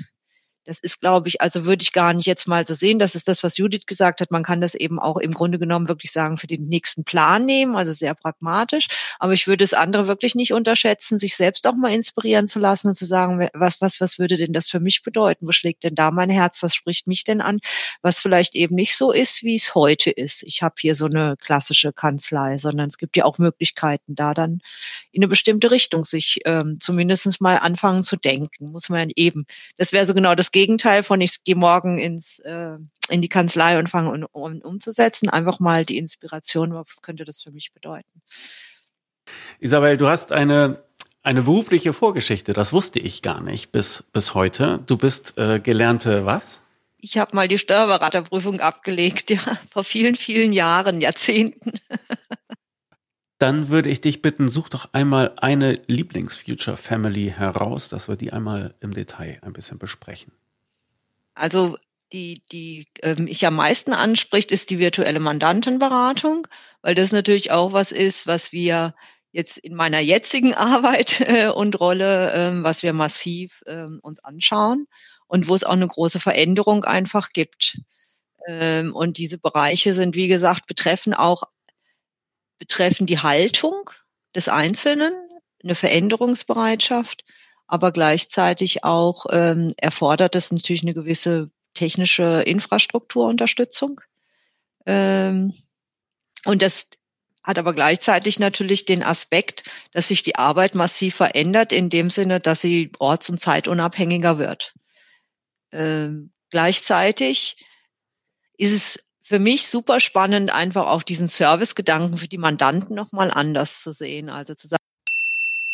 Das 0.69 0.79
ist, 0.81 1.01
glaube 1.01 1.29
ich, 1.29 1.41
also 1.41 1.65
würde 1.65 1.83
ich 1.83 1.95
gar 1.95 2.13
nicht 2.13 2.27
jetzt 2.27 2.47
mal 2.47 2.67
so 2.67 2.75
sehen. 2.75 2.99
Das 2.99 3.15
ist 3.15 3.27
das, 3.27 3.43
was 3.43 3.57
Judith 3.57 3.87
gesagt 3.87 4.21
hat. 4.21 4.31
Man 4.31 4.43
kann 4.43 4.61
das 4.61 4.75
eben 4.75 4.99
auch 4.99 5.17
im 5.17 5.33
Grunde 5.33 5.59
genommen 5.59 5.89
wirklich 5.89 6.13
sagen, 6.13 6.37
für 6.37 6.47
den 6.47 6.69
nächsten 6.69 7.05
Plan 7.05 7.47
nehmen, 7.47 7.75
also 7.75 7.93
sehr 7.93 8.15
pragmatisch. 8.15 8.89
Aber 9.19 9.33
ich 9.33 9.47
würde 9.47 9.65
das 9.65 9.73
andere 9.73 10.09
wirklich 10.09 10.35
nicht 10.35 10.53
unterschätzen, 10.53 11.17
sich 11.17 11.37
selbst 11.37 11.67
auch 11.67 11.75
mal 11.75 11.95
inspirieren 11.95 12.49
zu 12.49 12.59
lassen 12.59 12.89
und 12.89 12.97
zu 12.97 13.07
sagen, 13.07 13.49
was, 13.55 13.81
was, 13.81 13.99
was 14.03 14.19
würde 14.19 14.37
denn 14.37 14.53
das 14.53 14.69
für 14.69 14.79
mich 14.79 15.03
bedeuten? 15.03 15.47
Wo 15.49 15.53
schlägt 15.53 15.85
denn 15.85 15.95
da 15.95 16.11
mein 16.11 16.29
Herz? 16.29 16.63
Was 16.63 16.75
spricht 16.75 17.07
mich 17.07 17.25
denn 17.25 17.41
an? 17.41 17.61
Was 18.03 18.21
vielleicht 18.21 18.55
eben 18.55 18.75
nicht 18.75 18.95
so 18.99 19.11
ist, 19.11 19.43
wie 19.43 19.57
es 19.57 19.75
heute 19.75 20.11
ist. 20.11 20.43
Ich 20.43 20.63
habe 20.63 20.75
hier 20.79 20.95
so 20.95 21.07
eine 21.07 21.39
klassische 21.39 21.95
Kanzlei, 21.95 22.59
sondern 22.59 22.91
es 22.91 22.99
gibt 22.99 23.17
ja 23.17 23.25
auch 23.25 23.39
Möglichkeiten, 23.39 24.15
da 24.15 24.35
dann 24.35 24.61
in 25.13 25.23
eine 25.23 25.29
bestimmte 25.29 25.71
Richtung 25.71 26.05
sich 26.05 26.41
ähm, 26.45 26.77
zumindest 26.79 27.41
mal 27.41 27.57
anfangen 27.57 28.03
zu 28.03 28.17
denken. 28.17 28.71
Muss 28.71 28.91
man 28.91 29.11
eben. 29.17 29.47
Das 29.79 29.93
wäre 29.93 30.07
so 30.07 30.13
genau 30.13 30.35
das 30.35 30.53
Gegenteil 30.59 31.05
von 31.05 31.21
ich 31.21 31.45
gehe 31.45 31.55
morgen 31.55 32.01
ins 32.01 32.41
äh, 32.41 32.79
in 33.09 33.23
die 33.23 33.29
Kanzlei 33.29 33.79
und 33.79 33.89
fange 33.89 34.11
an 34.11 34.25
um, 34.25 34.61
umzusetzen. 34.61 35.29
Einfach 35.29 35.61
mal 35.61 35.85
die 35.85 35.99
Inspiration, 35.99 36.75
was 36.75 37.01
könnte 37.01 37.25
das 37.25 37.41
für 37.41 37.53
mich 37.53 37.73
bedeuten. 37.73 38.23
Isabel, 39.61 39.97
du 39.97 40.09
hast 40.09 40.33
eine 40.33 40.83
eine 41.23 41.43
berufliche 41.43 41.93
Vorgeschichte. 41.93 42.55
Das 42.55 42.73
wusste 42.73 42.99
ich 42.99 43.23
gar 43.23 43.41
nicht 43.41 43.71
bis 43.71 44.03
bis 44.13 44.35
heute. 44.35 44.81
Du 44.87 44.97
bist 44.97 45.39
äh, 45.39 45.61
gelernte 45.61 46.27
was? 46.27 46.63
Ich 46.97 47.19
habe 47.19 47.37
mal 47.37 47.47
die 47.47 47.59
Steuerberaterprüfung 47.59 48.59
abgelegt, 48.59 49.31
ja, 49.37 49.41
vor 49.71 49.85
vielen, 49.85 50.17
vielen 50.17 50.53
Jahren, 50.53 51.01
Jahrzehnten. 51.01 51.79
Dann 53.39 53.69
würde 53.69 53.91
ich 53.91 54.01
dich 54.01 54.23
bitten, 54.23 54.49
such 54.49 54.71
doch 54.71 54.89
einmal 54.93 55.35
eine 55.37 55.81
Lieblings-Future 55.87 56.77
Family 56.77 57.33
heraus, 57.37 57.89
dass 57.89 58.09
wir 58.09 58.17
die 58.17 58.33
einmal 58.33 58.75
im 58.81 58.93
Detail 58.93 59.39
ein 59.43 59.53
bisschen 59.53 59.79
besprechen. 59.79 60.33
Also 61.39 61.79
die, 62.13 62.43
die 62.51 62.87
ähm, 63.03 63.25
mich 63.25 63.47
am 63.47 63.57
meisten 63.57 63.93
anspricht, 63.93 64.51
ist 64.51 64.71
die 64.71 64.79
virtuelle 64.79 65.21
Mandantenberatung, 65.21 66.47
weil 66.83 66.95
das 66.95 67.13
natürlich 67.13 67.51
auch 67.51 67.73
was 67.73 67.93
ist, 67.93 68.27
was 68.27 68.53
wir 68.53 68.95
jetzt 69.31 69.59
in 69.59 69.75
meiner 69.75 70.01
jetzigen 70.01 70.55
Arbeit 70.55 71.21
äh, 71.21 71.49
und 71.49 71.79
Rolle, 71.81 72.33
ähm, 72.35 72.65
was 72.65 72.83
wir 72.83 72.93
massiv 72.93 73.63
ähm, 73.67 74.01
uns 74.03 74.23
anschauen 74.25 74.87
und 75.27 75.49
wo 75.49 75.55
es 75.55 75.65
auch 75.65 75.73
eine 75.73 75.87
große 75.87 76.21
Veränderung 76.21 76.85
einfach 76.85 77.31
gibt. 77.31 77.79
Ähm, 78.47 78.95
und 78.95 79.19
diese 79.19 79.39
Bereiche 79.39 79.93
sind, 79.93 80.17
wie 80.17 80.29
gesagt, 80.29 80.67
betreffen 80.67 81.15
auch 81.15 81.43
betreffen 82.59 83.07
die 83.07 83.21
Haltung 83.21 83.91
des 84.35 84.49
Einzelnen, 84.49 85.13
eine 85.63 85.77
Veränderungsbereitschaft, 85.77 87.25
aber 87.69 87.93
gleichzeitig 87.93 88.83
auch 88.83 89.27
ähm, 89.31 89.75
erfordert 89.77 90.35
es 90.35 90.51
natürlich 90.51 90.83
eine 90.83 90.95
gewisse 90.95 91.51
technische 91.75 92.43
Infrastrukturunterstützung. 92.43 94.01
Ähm, 94.87 95.53
und 96.47 96.63
das 96.63 96.89
hat 97.45 97.59
aber 97.59 97.75
gleichzeitig 97.75 98.39
natürlich 98.39 98.87
den 98.87 99.03
Aspekt, 99.03 99.65
dass 99.93 100.09
sich 100.09 100.23
die 100.23 100.37
Arbeit 100.37 100.75
massiv 100.75 101.17
verändert, 101.17 101.73
in 101.73 101.91
dem 101.91 102.11
Sinne, 102.11 102.41
dass 102.41 102.63
sie 102.63 102.91
orts- 102.99 103.29
und 103.31 103.41
zeitunabhängiger 103.41 104.39
wird. 104.39 104.75
Ähm, 105.71 106.33
gleichzeitig 106.51 107.65
ist 108.57 108.73
es 108.73 109.05
für 109.23 109.39
mich 109.39 109.69
super 109.69 110.01
spannend, 110.01 110.51
einfach 110.51 110.87
auch 110.87 111.03
diesen 111.03 111.29
Servicegedanken 111.29 112.17
für 112.17 112.29
die 112.29 112.39
Mandanten 112.39 112.97
nochmal 112.97 113.31
anders 113.31 113.83
zu 113.83 113.93
sehen. 113.93 114.31
Also 114.31 114.55
zu 114.55 114.69
sagen, 114.69 114.83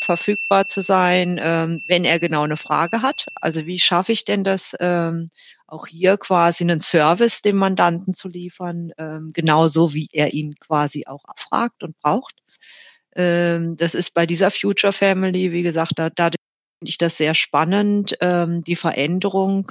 verfügbar 0.05 0.69
zu 0.69 0.81
sein, 0.81 1.41
ähm, 1.43 1.83
wenn 1.87 2.05
er 2.05 2.21
genau 2.21 2.43
eine 2.43 2.57
Frage 2.57 3.03
hat. 3.03 3.27
Also 3.35 3.67
wie 3.67 3.79
schaffe 3.79 4.13
ich 4.13 4.25
denn 4.25 4.45
das, 4.45 4.75
ähm, 4.81 5.31
auch 5.67 5.87
hier 5.87 6.17
quasi 6.19 6.65
einen 6.65 6.81
Service 6.81 7.43
dem 7.43 7.57
Mandanten 7.57 8.15
zu 8.15 8.29
liefern, 8.29 8.93
ähm, 8.99 9.33
genauso 9.33 9.95
wie 9.95 10.09
er 10.13 10.33
ihn 10.35 10.55
quasi 10.61 11.05
auch 11.07 11.25
abfragt 11.25 11.83
und 11.83 11.99
braucht. 12.01 12.35
Ähm, 13.17 13.77
das 13.77 13.95
ist 13.95 14.15
bei 14.15 14.27
dieser 14.27 14.51
Future 14.51 14.93
Family, 14.93 15.53
wie 15.53 15.63
gesagt, 15.63 15.93
da, 15.97 16.11
da 16.11 16.27
finde 16.27 16.91
ich 16.91 16.99
das 16.99 17.17
sehr 17.17 17.35
spannend, 17.35 18.17
ähm, 18.21 18.63
die 18.63 18.77
Veränderung 18.77 19.71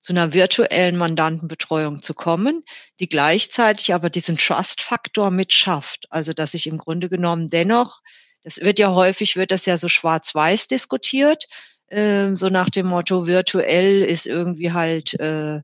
zu 0.00 0.12
einer 0.12 0.32
virtuellen 0.32 0.96
Mandantenbetreuung 0.96 2.02
zu 2.02 2.14
kommen, 2.14 2.62
die 3.00 3.08
gleichzeitig 3.08 3.92
aber 3.94 4.10
diesen 4.10 4.36
Trust-Faktor 4.38 5.30
mitschafft. 5.30 6.06
Also 6.10 6.32
dass 6.32 6.54
ich 6.54 6.66
im 6.66 6.78
Grunde 6.78 7.08
genommen 7.08 7.48
dennoch, 7.48 8.00
das 8.44 8.58
wird 8.58 8.78
ja 8.78 8.94
häufig, 8.94 9.36
wird 9.36 9.50
das 9.50 9.66
ja 9.66 9.76
so 9.76 9.88
schwarz-weiß 9.88 10.68
diskutiert, 10.68 11.46
äh, 11.88 12.34
so 12.36 12.48
nach 12.48 12.70
dem 12.70 12.86
Motto, 12.86 13.26
virtuell 13.26 14.02
ist 14.02 14.26
irgendwie 14.26 14.72
halt, 14.72 15.14
äh, 15.20 15.60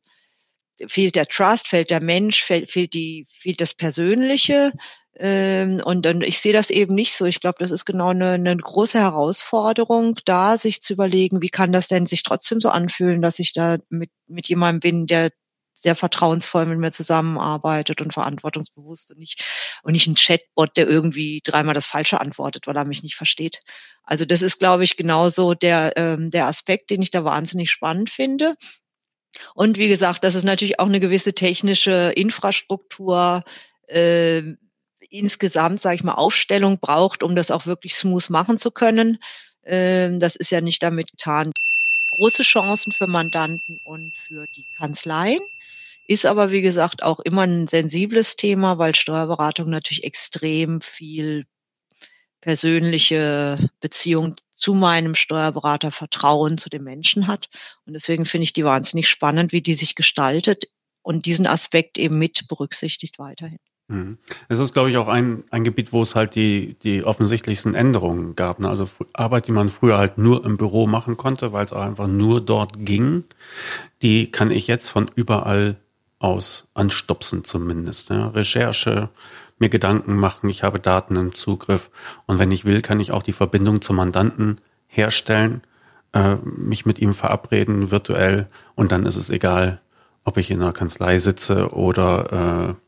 fehlt 0.86 1.16
der 1.16 1.26
Trust, 1.26 1.68
fehlt 1.68 1.90
der 1.90 2.02
Mensch, 2.02 2.42
fehlt, 2.42 2.70
fehlt, 2.70 2.94
die, 2.94 3.26
fehlt 3.30 3.60
das 3.60 3.74
Persönliche. 3.74 4.72
Ähm, 5.18 5.80
und 5.84 6.04
dann, 6.04 6.20
ich 6.20 6.40
sehe 6.40 6.52
das 6.52 6.70
eben 6.70 6.94
nicht 6.94 7.16
so. 7.16 7.24
Ich 7.24 7.40
glaube, 7.40 7.56
das 7.60 7.70
ist 7.70 7.86
genau 7.86 8.08
eine, 8.10 8.32
eine 8.32 8.56
große 8.56 8.98
Herausforderung, 8.98 10.18
da 10.26 10.58
sich 10.58 10.82
zu 10.82 10.92
überlegen, 10.92 11.40
wie 11.42 11.48
kann 11.48 11.72
das 11.72 11.88
denn 11.88 12.06
sich 12.06 12.22
trotzdem 12.22 12.60
so 12.60 12.68
anfühlen, 12.68 13.22
dass 13.22 13.38
ich 13.38 13.52
da 13.54 13.78
mit, 13.88 14.10
mit 14.26 14.48
jemandem 14.48 14.80
bin, 14.80 15.06
der 15.06 15.30
sehr 15.76 15.94
vertrauensvoll 15.94 16.66
mit 16.66 16.78
mir 16.78 16.90
zusammenarbeitet 16.90 18.00
und 18.00 18.12
verantwortungsbewusst 18.12 19.12
und 19.12 19.18
nicht, 19.18 19.44
und 19.82 19.92
nicht 19.92 20.06
ein 20.06 20.14
Chatbot, 20.16 20.76
der 20.76 20.88
irgendwie 20.88 21.40
dreimal 21.44 21.74
das 21.74 21.86
Falsche 21.86 22.20
antwortet, 22.20 22.66
weil 22.66 22.76
er 22.76 22.86
mich 22.86 23.02
nicht 23.02 23.14
versteht. 23.14 23.60
Also 24.02 24.24
das 24.24 24.42
ist, 24.42 24.58
glaube 24.58 24.84
ich, 24.84 24.96
genauso 24.96 25.54
der, 25.54 25.92
ähm, 25.96 26.30
der 26.30 26.46
Aspekt, 26.46 26.90
den 26.90 27.02
ich 27.02 27.10
da 27.10 27.24
wahnsinnig 27.24 27.70
spannend 27.70 28.10
finde. 28.10 28.54
Und 29.54 29.78
wie 29.78 29.88
gesagt, 29.88 30.24
das 30.24 30.34
ist 30.34 30.44
natürlich 30.44 30.80
auch 30.80 30.86
eine 30.86 31.00
gewisse 31.00 31.34
technische 31.34 32.12
Infrastruktur, 32.16 33.44
äh, 33.88 34.42
insgesamt, 35.10 35.80
sage 35.80 35.96
ich 35.96 36.04
mal, 36.04 36.14
Aufstellung 36.14 36.78
braucht, 36.80 37.22
um 37.22 37.36
das 37.36 37.50
auch 37.50 37.66
wirklich 37.66 37.94
smooth 37.94 38.30
machen 38.30 38.58
zu 38.58 38.70
können. 38.70 39.18
Ähm, 39.64 40.20
das 40.20 40.36
ist 40.36 40.50
ja 40.50 40.60
nicht 40.60 40.82
damit 40.82 41.10
getan. 41.10 41.52
Große 42.16 42.44
Chancen 42.44 42.92
für 42.92 43.06
Mandanten 43.06 43.78
und 43.84 44.16
für 44.16 44.46
die 44.46 44.64
Kanzleien. 44.78 45.42
Ist 46.08 46.24
aber, 46.24 46.50
wie 46.50 46.62
gesagt, 46.62 47.02
auch 47.02 47.20
immer 47.20 47.42
ein 47.42 47.68
sensibles 47.68 48.36
Thema, 48.36 48.78
weil 48.78 48.94
Steuerberatung 48.94 49.68
natürlich 49.68 50.02
extrem 50.02 50.80
viel 50.80 51.44
persönliche 52.40 53.58
Beziehung 53.80 54.34
zu 54.50 54.72
meinem 54.72 55.14
Steuerberater, 55.14 55.92
Vertrauen 55.92 56.56
zu 56.56 56.70
dem 56.70 56.84
Menschen 56.84 57.26
hat. 57.26 57.50
Und 57.84 57.92
deswegen 57.92 58.24
finde 58.24 58.44
ich 58.44 58.54
die 58.54 58.64
wahnsinnig 58.64 59.10
spannend, 59.10 59.52
wie 59.52 59.60
die 59.60 59.74
sich 59.74 59.94
gestaltet 59.94 60.70
und 61.02 61.26
diesen 61.26 61.46
Aspekt 61.46 61.98
eben 61.98 62.18
mit 62.18 62.48
berücksichtigt 62.48 63.18
weiterhin. 63.18 63.58
Mhm. 63.88 64.18
Es 64.48 64.58
ist, 64.58 64.72
glaube 64.72 64.90
ich, 64.90 64.96
auch 64.96 65.08
ein, 65.08 65.44
ein 65.50 65.62
Gebiet, 65.62 65.92
wo 65.92 66.02
es 66.02 66.16
halt 66.16 66.34
die, 66.34 66.76
die 66.82 67.04
offensichtlichsten 67.04 67.74
Änderungen 67.74 68.34
gab. 68.34 68.58
Ne? 68.58 68.68
Also 68.68 68.88
Arbeit, 69.12 69.46
die 69.46 69.52
man 69.52 69.68
früher 69.68 69.98
halt 69.98 70.18
nur 70.18 70.44
im 70.44 70.56
Büro 70.56 70.86
machen 70.86 71.16
konnte, 71.16 71.52
weil 71.52 71.64
es 71.64 71.72
auch 71.72 71.82
einfach 71.82 72.08
nur 72.08 72.40
dort 72.40 72.84
ging, 72.84 73.24
die 74.02 74.30
kann 74.30 74.50
ich 74.50 74.66
jetzt 74.66 74.88
von 74.88 75.10
überall 75.14 75.76
aus 76.18 76.68
anstupsen 76.74 77.44
zumindest. 77.44 78.10
Ja? 78.10 78.28
Recherche, 78.28 79.10
mir 79.58 79.68
Gedanken 79.68 80.16
machen, 80.16 80.50
ich 80.50 80.62
habe 80.62 80.80
Daten 80.80 81.16
im 81.16 81.34
Zugriff 81.34 81.90
und 82.26 82.38
wenn 82.38 82.52
ich 82.52 82.64
will, 82.64 82.82
kann 82.82 83.00
ich 83.00 83.12
auch 83.12 83.22
die 83.22 83.32
Verbindung 83.32 83.80
zum 83.82 83.96
Mandanten 83.96 84.60
herstellen, 84.86 85.62
äh, 86.12 86.36
mich 86.44 86.86
mit 86.86 86.98
ihm 86.98 87.14
verabreden 87.14 87.90
virtuell 87.90 88.48
und 88.74 88.92
dann 88.92 89.06
ist 89.06 89.16
es 89.16 89.30
egal, 89.30 89.80
ob 90.24 90.36
ich 90.36 90.50
in 90.50 90.60
einer 90.60 90.72
Kanzlei 90.72 91.18
sitze 91.18 91.72
oder 91.72 92.74
äh, 92.76 92.85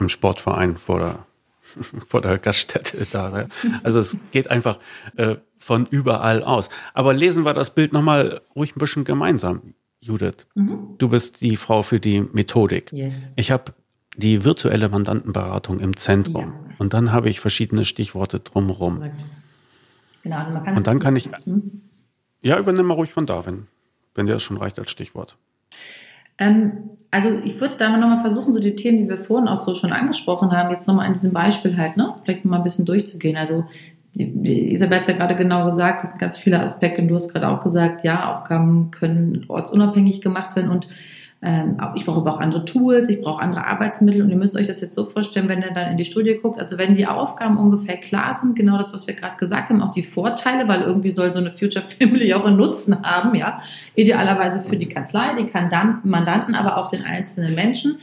im 0.00 0.08
Sportverein 0.08 0.76
vor 0.76 0.98
der, 0.98 1.26
vor 2.06 2.20
der 2.20 2.38
Gaststätte 2.38 3.06
da. 3.10 3.46
Also 3.82 4.00
es 4.00 4.16
geht 4.32 4.50
einfach 4.50 4.78
äh, 5.16 5.36
von 5.58 5.86
überall 5.86 6.42
aus. 6.42 6.68
Aber 6.94 7.14
lesen 7.14 7.44
wir 7.44 7.54
das 7.54 7.74
Bild 7.74 7.92
nochmal 7.92 8.40
ruhig 8.56 8.74
ein 8.74 8.78
bisschen 8.78 9.04
gemeinsam. 9.04 9.74
Judith, 10.00 10.46
mhm. 10.54 10.94
du 10.96 11.08
bist 11.08 11.42
die 11.42 11.56
Frau 11.56 11.82
für 11.82 12.00
die 12.00 12.22
Methodik. 12.22 12.90
Yes. 12.92 13.32
Ich 13.36 13.50
habe 13.50 13.74
die 14.16 14.44
virtuelle 14.44 14.88
Mandantenberatung 14.88 15.80
im 15.80 15.96
Zentrum. 15.96 16.54
Ja. 16.68 16.74
Und 16.78 16.94
dann 16.94 17.12
habe 17.12 17.28
ich 17.28 17.40
verschiedene 17.40 17.84
Stichworte 17.84 18.40
drumherum. 18.40 19.10
Genau, 20.22 20.36
also 20.36 20.58
Und 20.76 20.86
dann 20.86 20.98
kann 20.98 21.16
ich. 21.16 21.28
Ja, 22.42 22.58
übernimm 22.58 22.86
mal 22.86 22.94
ruhig 22.94 23.12
von 23.12 23.26
da, 23.26 23.44
wenn, 23.44 23.66
wenn 24.14 24.26
dir 24.26 24.32
das 24.32 24.42
schon 24.42 24.56
reicht 24.56 24.78
als 24.78 24.90
Stichwort. 24.90 25.36
Ähm, 26.40 26.90
also 27.12 27.30
ich 27.44 27.60
würde 27.60 27.74
da 27.76 27.96
nochmal 27.96 28.20
versuchen, 28.20 28.54
so 28.54 28.60
die 28.60 28.74
Themen, 28.74 28.98
die 28.98 29.08
wir 29.08 29.18
vorhin 29.18 29.48
auch 29.48 29.56
so 29.56 29.74
schon 29.74 29.92
angesprochen 29.92 30.52
haben, 30.52 30.70
jetzt 30.70 30.86
nochmal 30.86 31.06
in 31.06 31.12
diesem 31.12 31.32
Beispiel 31.32 31.76
halt, 31.76 31.96
ne, 31.96 32.14
vielleicht 32.24 32.44
nochmal 32.44 32.60
ein 32.60 32.64
bisschen 32.64 32.86
durchzugehen. 32.86 33.36
Also 33.36 33.64
Isabel 34.14 34.96
hat 34.96 35.02
es 35.02 35.08
ja 35.08 35.14
gerade 35.14 35.36
genau 35.36 35.64
gesagt, 35.64 36.02
es 36.02 36.10
sind 36.10 36.18
ganz 36.18 36.38
viele 36.38 36.60
Aspekte 36.60 37.02
und 37.02 37.08
du 37.08 37.14
hast 37.14 37.32
gerade 37.32 37.48
auch 37.48 37.62
gesagt, 37.62 38.04
ja, 38.04 38.32
Aufgaben 38.32 38.90
können 38.90 39.44
ortsunabhängig 39.48 40.20
gemacht 40.20 40.56
werden 40.56 40.70
und 40.70 40.88
ähm, 41.42 41.78
ich 41.94 42.04
brauche 42.04 42.28
auch 42.28 42.38
andere 42.38 42.64
Tools, 42.66 43.08
ich 43.08 43.22
brauche 43.22 43.42
andere 43.42 43.66
Arbeitsmittel 43.66 44.20
und 44.20 44.28
ihr 44.28 44.36
müsst 44.36 44.56
euch 44.56 44.66
das 44.66 44.80
jetzt 44.80 44.94
so 44.94 45.06
vorstellen, 45.06 45.48
wenn 45.48 45.62
ihr 45.62 45.72
dann 45.72 45.92
in 45.92 45.96
die 45.96 46.04
Studie 46.04 46.38
guckt, 46.40 46.58
also 46.58 46.76
wenn 46.76 46.94
die 46.94 47.06
Aufgaben 47.06 47.56
ungefähr 47.56 47.96
klar 47.96 48.34
sind, 48.34 48.56
genau 48.56 48.76
das, 48.76 48.92
was 48.92 49.06
wir 49.06 49.14
gerade 49.14 49.36
gesagt 49.38 49.70
haben, 49.70 49.80
auch 49.80 49.92
die 49.92 50.02
Vorteile, 50.02 50.68
weil 50.68 50.82
irgendwie 50.82 51.10
soll 51.10 51.32
so 51.32 51.40
eine 51.40 51.52
Future 51.52 51.84
Family 51.84 52.34
auch 52.34 52.44
einen 52.44 52.58
Nutzen 52.58 53.02
haben, 53.02 53.34
ja, 53.34 53.60
idealerweise 53.94 54.62
für 54.62 54.76
die 54.76 54.88
Kanzlei, 54.88 55.34
die 55.38 55.48
Mandanten, 56.04 56.54
aber 56.54 56.76
auch 56.76 56.90
den 56.90 57.04
einzelnen 57.04 57.54
Menschen 57.54 57.98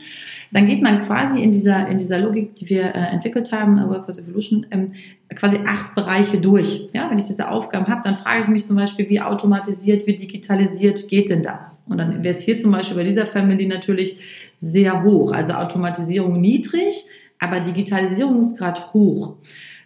dann 0.50 0.66
geht 0.66 0.82
man 0.82 1.02
quasi 1.02 1.42
in 1.42 1.52
dieser, 1.52 1.88
in 1.88 1.98
dieser 1.98 2.18
Logik, 2.18 2.54
die 2.54 2.68
wir 2.68 2.94
äh, 2.94 3.12
entwickelt 3.12 3.52
haben, 3.52 3.78
äh, 3.78 3.88
Workforce 3.88 4.20
Evolution, 4.20 4.66
ähm, 4.70 4.92
quasi 5.34 5.58
acht 5.66 5.94
Bereiche 5.94 6.40
durch. 6.40 6.88
Ja, 6.92 7.10
wenn 7.10 7.18
ich 7.18 7.26
diese 7.26 7.48
Aufgaben 7.50 7.86
habe, 7.86 8.00
dann 8.02 8.16
frage 8.16 8.42
ich 8.42 8.48
mich 8.48 8.66
zum 8.66 8.76
Beispiel, 8.76 9.08
wie 9.08 9.20
automatisiert, 9.20 10.06
wie 10.06 10.16
digitalisiert 10.16 11.08
geht 11.08 11.28
denn 11.28 11.42
das? 11.42 11.84
Und 11.88 11.98
dann 11.98 12.22
wäre 12.24 12.34
es 12.34 12.40
hier 12.40 12.58
zum 12.58 12.70
Beispiel 12.70 12.96
bei 12.96 13.04
dieser 13.04 13.26
Family 13.26 13.66
natürlich 13.66 14.20
sehr 14.56 15.02
hoch. 15.02 15.32
Also 15.32 15.52
Automatisierung 15.54 16.40
niedrig, 16.40 17.06
aber 17.38 17.60
Digitalisierungsgrad 17.60 18.94
hoch. 18.94 19.36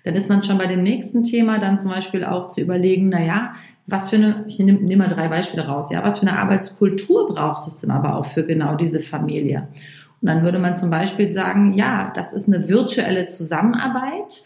Dann 0.05 0.15
ist 0.15 0.29
man 0.29 0.43
schon 0.43 0.59
bei 0.59 0.67
dem 0.67 0.83
nächsten 0.83 1.25
Thema 1.25 1.59
dann 1.59 1.79
zum 1.79 1.91
Beispiel 1.91 2.25
auch 2.25 2.47
zu 2.47 2.61
überlegen, 2.61 3.09
na 3.09 3.23
ja, 3.23 3.55
was 3.87 4.11
für 4.11 4.17
eine, 4.17 4.45
ich 4.47 4.59
nehme 4.59 4.81
nehm 4.81 4.99
mal 4.99 5.09
drei 5.09 5.29
Beispiele 5.29 5.67
raus, 5.67 5.91
ja, 5.91 6.05
was 6.05 6.21
für 6.21 6.27
eine 6.27 6.39
Arbeitskultur 6.39 7.35
braucht 7.35 7.67
es 7.67 7.81
denn 7.81 7.91
aber 7.91 8.17
auch 8.17 8.27
für 8.27 8.45
genau 8.45 8.77
diese 8.77 9.01
Familie? 9.01 9.69
Und 10.21 10.29
dann 10.29 10.45
würde 10.45 10.61
man 10.61 10.77
zum 10.77 10.89
Beispiel 10.89 11.31
sagen, 11.33 11.73
ja, 11.73 12.13
das 12.15 12.33
ist 12.33 12.47
eine 12.47 12.69
virtuelle 12.69 13.27
Zusammenarbeit 13.27 14.45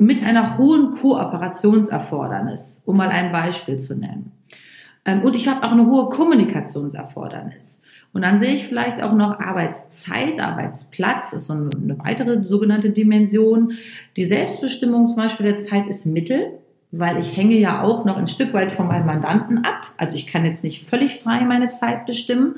mit 0.00 0.22
einer 0.22 0.56
hohen 0.56 0.92
Kooperationserfordernis, 0.92 2.82
um 2.86 2.96
mal 2.96 3.10
ein 3.10 3.32
Beispiel 3.32 3.78
zu 3.78 3.94
nennen. 3.94 4.32
Ähm, 5.04 5.20
und 5.20 5.36
ich 5.36 5.46
habe 5.46 5.62
auch 5.62 5.72
eine 5.72 5.86
hohe 5.86 6.08
Kommunikationserfordernis. 6.08 7.82
Und 8.14 8.22
dann 8.22 8.38
sehe 8.38 8.54
ich 8.54 8.66
vielleicht 8.66 9.02
auch 9.02 9.12
noch 9.12 9.38
Arbeitszeit, 9.38 10.40
Arbeitsplatz, 10.40 11.34
ist 11.34 11.46
so 11.46 11.52
eine 11.52 11.98
weitere 11.98 12.44
sogenannte 12.44 12.90
Dimension. 12.90 13.74
Die 14.16 14.24
Selbstbestimmung 14.24 15.08
zum 15.10 15.18
Beispiel 15.18 15.46
der 15.46 15.58
Zeit 15.58 15.86
ist 15.86 16.06
Mittel, 16.06 16.58
weil 16.90 17.20
ich 17.20 17.36
hänge 17.36 17.58
ja 17.58 17.82
auch 17.82 18.06
noch 18.06 18.16
ein 18.16 18.26
Stück 18.26 18.54
weit 18.54 18.72
von 18.72 18.88
meinem 18.88 19.04
Mandanten 19.06 19.58
ab. 19.58 19.92
Also 19.98 20.16
ich 20.16 20.26
kann 20.26 20.46
jetzt 20.46 20.64
nicht 20.64 20.88
völlig 20.88 21.20
frei 21.20 21.42
meine 21.42 21.68
Zeit 21.68 22.06
bestimmen. 22.06 22.56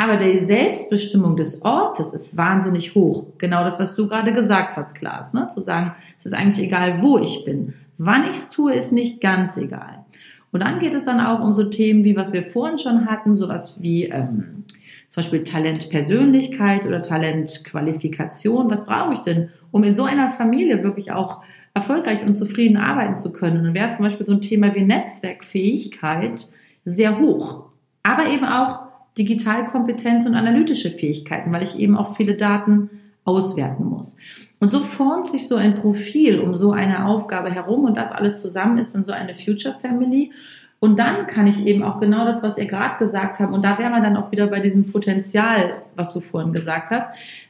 Aber 0.00 0.16
die 0.16 0.38
Selbstbestimmung 0.38 1.36
des 1.36 1.60
Ortes 1.60 2.14
ist 2.14 2.34
wahnsinnig 2.34 2.94
hoch. 2.94 3.26
Genau 3.36 3.64
das, 3.64 3.78
was 3.78 3.94
du 3.96 4.08
gerade 4.08 4.32
gesagt 4.32 4.74
hast, 4.78 4.94
Klaas. 4.94 5.34
Ne? 5.34 5.48
Zu 5.48 5.60
sagen, 5.60 5.92
es 6.16 6.24
ist 6.24 6.32
eigentlich 6.32 6.64
egal, 6.64 7.02
wo 7.02 7.18
ich 7.18 7.44
bin. 7.44 7.74
Wann 7.98 8.24
ich 8.24 8.30
es 8.30 8.48
tue, 8.48 8.72
ist 8.72 8.92
nicht 8.92 9.20
ganz 9.20 9.58
egal. 9.58 10.06
Und 10.52 10.62
dann 10.62 10.78
geht 10.78 10.94
es 10.94 11.04
dann 11.04 11.20
auch 11.20 11.42
um 11.42 11.54
so 11.54 11.64
Themen 11.64 12.02
wie, 12.02 12.16
was 12.16 12.32
wir 12.32 12.44
vorhin 12.44 12.78
schon 12.78 13.10
hatten, 13.10 13.36
sowas 13.36 13.76
wie 13.82 14.06
ähm, 14.06 14.64
zum 15.10 15.22
Beispiel 15.22 15.44
Talentpersönlichkeit 15.44 16.86
oder 16.86 17.02
Talentqualifikation. 17.02 18.70
Was 18.70 18.86
brauche 18.86 19.12
ich 19.12 19.20
denn, 19.20 19.50
um 19.70 19.84
in 19.84 19.94
so 19.94 20.04
einer 20.04 20.30
Familie 20.30 20.82
wirklich 20.82 21.12
auch 21.12 21.42
erfolgreich 21.74 22.24
und 22.24 22.36
zufrieden 22.36 22.78
arbeiten 22.78 23.16
zu 23.16 23.32
können? 23.32 23.64
Dann 23.64 23.74
wäre 23.74 23.90
es 23.90 23.96
zum 23.96 24.06
Beispiel 24.06 24.24
so 24.24 24.32
ein 24.32 24.40
Thema 24.40 24.74
wie 24.74 24.80
Netzwerkfähigkeit 24.80 26.48
sehr 26.86 27.18
hoch. 27.18 27.64
Aber 28.02 28.28
eben 28.28 28.46
auch 28.46 28.89
Digitalkompetenz 29.20 30.24
und 30.24 30.34
analytische 30.34 30.90
Fähigkeiten, 30.90 31.52
weil 31.52 31.62
ich 31.62 31.78
eben 31.78 31.94
auch 31.94 32.16
viele 32.16 32.36
Daten 32.36 32.88
auswerten 33.24 33.84
muss. 33.84 34.16
Und 34.60 34.72
so 34.72 34.80
formt 34.80 35.30
sich 35.30 35.46
so 35.46 35.56
ein 35.56 35.74
Profil 35.74 36.40
um 36.40 36.54
so 36.54 36.72
eine 36.72 37.04
Aufgabe 37.04 37.50
herum 37.50 37.84
und 37.84 37.96
das 37.96 38.12
alles 38.12 38.40
zusammen 38.40 38.78
ist 38.78 38.94
dann 38.94 39.04
so 39.04 39.12
eine 39.12 39.34
Future 39.34 39.74
Family. 39.80 40.32
Und 40.78 40.98
dann 40.98 41.26
kann 41.26 41.46
ich 41.46 41.66
eben 41.66 41.82
auch 41.82 42.00
genau 42.00 42.24
das, 42.24 42.42
was 42.42 42.56
ihr 42.56 42.64
gerade 42.64 42.96
gesagt 42.96 43.38
habt, 43.40 43.52
und 43.52 43.62
da 43.62 43.78
wären 43.78 43.92
wir 43.92 44.00
dann 44.00 44.16
auch 44.16 44.32
wieder 44.32 44.46
bei 44.46 44.60
diesem 44.60 44.90
Potenzial, 44.90 45.82
was 45.94 46.14
du 46.14 46.20
vorhin 46.20 46.54
gesagt 46.54 46.90
hast. 46.90 47.06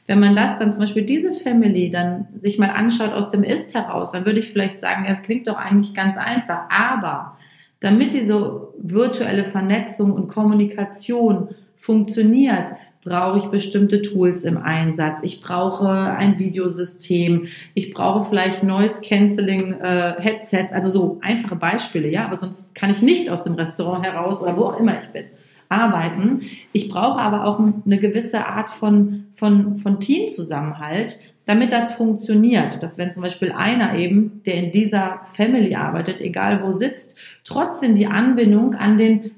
Wenn 0.07 0.19
man 0.19 0.35
das 0.35 0.59
dann 0.59 0.73
zum 0.73 0.81
Beispiel 0.81 1.05
diese 1.05 1.31
Family 1.31 1.89
dann 1.89 2.27
sich 2.39 2.59
mal 2.59 2.71
anschaut 2.71 3.13
aus 3.13 3.29
dem 3.29 3.43
Ist 3.43 3.73
heraus, 3.73 4.11
dann 4.11 4.25
würde 4.25 4.39
ich 4.39 4.49
vielleicht 4.49 4.77
sagen, 4.77 5.05
ja, 5.07 5.15
klingt 5.15 5.47
doch 5.47 5.55
eigentlich 5.55 5.93
ganz 5.93 6.17
einfach. 6.17 6.63
Aber 6.69 7.37
damit 7.81 8.13
diese 8.13 8.67
virtuelle 8.77 9.43
Vernetzung 9.43 10.13
und 10.13 10.27
Kommunikation 10.27 11.49
funktioniert, 11.81 12.67
brauche 13.03 13.39
ich 13.39 13.45
bestimmte 13.45 14.03
Tools 14.03 14.43
im 14.43 14.57
Einsatz. 14.57 15.23
Ich 15.23 15.41
brauche 15.41 15.89
ein 15.89 16.37
Videosystem. 16.37 17.47
Ich 17.73 17.91
brauche 17.91 18.29
vielleicht 18.29 18.61
Noise 18.61 19.01
Cancelling 19.01 19.73
äh, 19.81 20.13
Headsets. 20.19 20.71
Also 20.71 20.91
so 20.91 21.17
einfache 21.21 21.55
Beispiele, 21.55 22.07
ja. 22.07 22.25
Aber 22.25 22.35
sonst 22.35 22.75
kann 22.75 22.91
ich 22.91 23.01
nicht 23.01 23.31
aus 23.31 23.43
dem 23.43 23.55
Restaurant 23.55 24.05
heraus 24.05 24.41
oder 24.41 24.55
wo 24.55 24.65
auch 24.65 24.79
immer 24.79 24.99
ich 24.99 25.07
bin 25.07 25.25
arbeiten. 25.69 26.41
Ich 26.73 26.89
brauche 26.89 27.19
aber 27.19 27.45
auch 27.45 27.59
eine 27.59 27.97
gewisse 27.97 28.45
Art 28.45 28.69
von, 28.69 29.27
von, 29.33 29.77
von 29.77 30.01
Teamzusammenhalt, 30.01 31.17
damit 31.45 31.71
das 31.71 31.93
funktioniert, 31.93 32.83
dass 32.83 32.97
wenn 32.97 33.13
zum 33.13 33.23
Beispiel 33.23 33.53
einer 33.53 33.95
eben, 33.95 34.41
der 34.45 34.55
in 34.55 34.71
dieser 34.73 35.21
Family 35.23 35.75
arbeitet, 35.75 36.19
egal 36.19 36.61
wo 36.61 36.73
sitzt, 36.73 37.17
trotzdem 37.45 37.95
die 37.95 38.05
Anbindung 38.05 38.75
an 38.75 38.97
den 38.97 39.31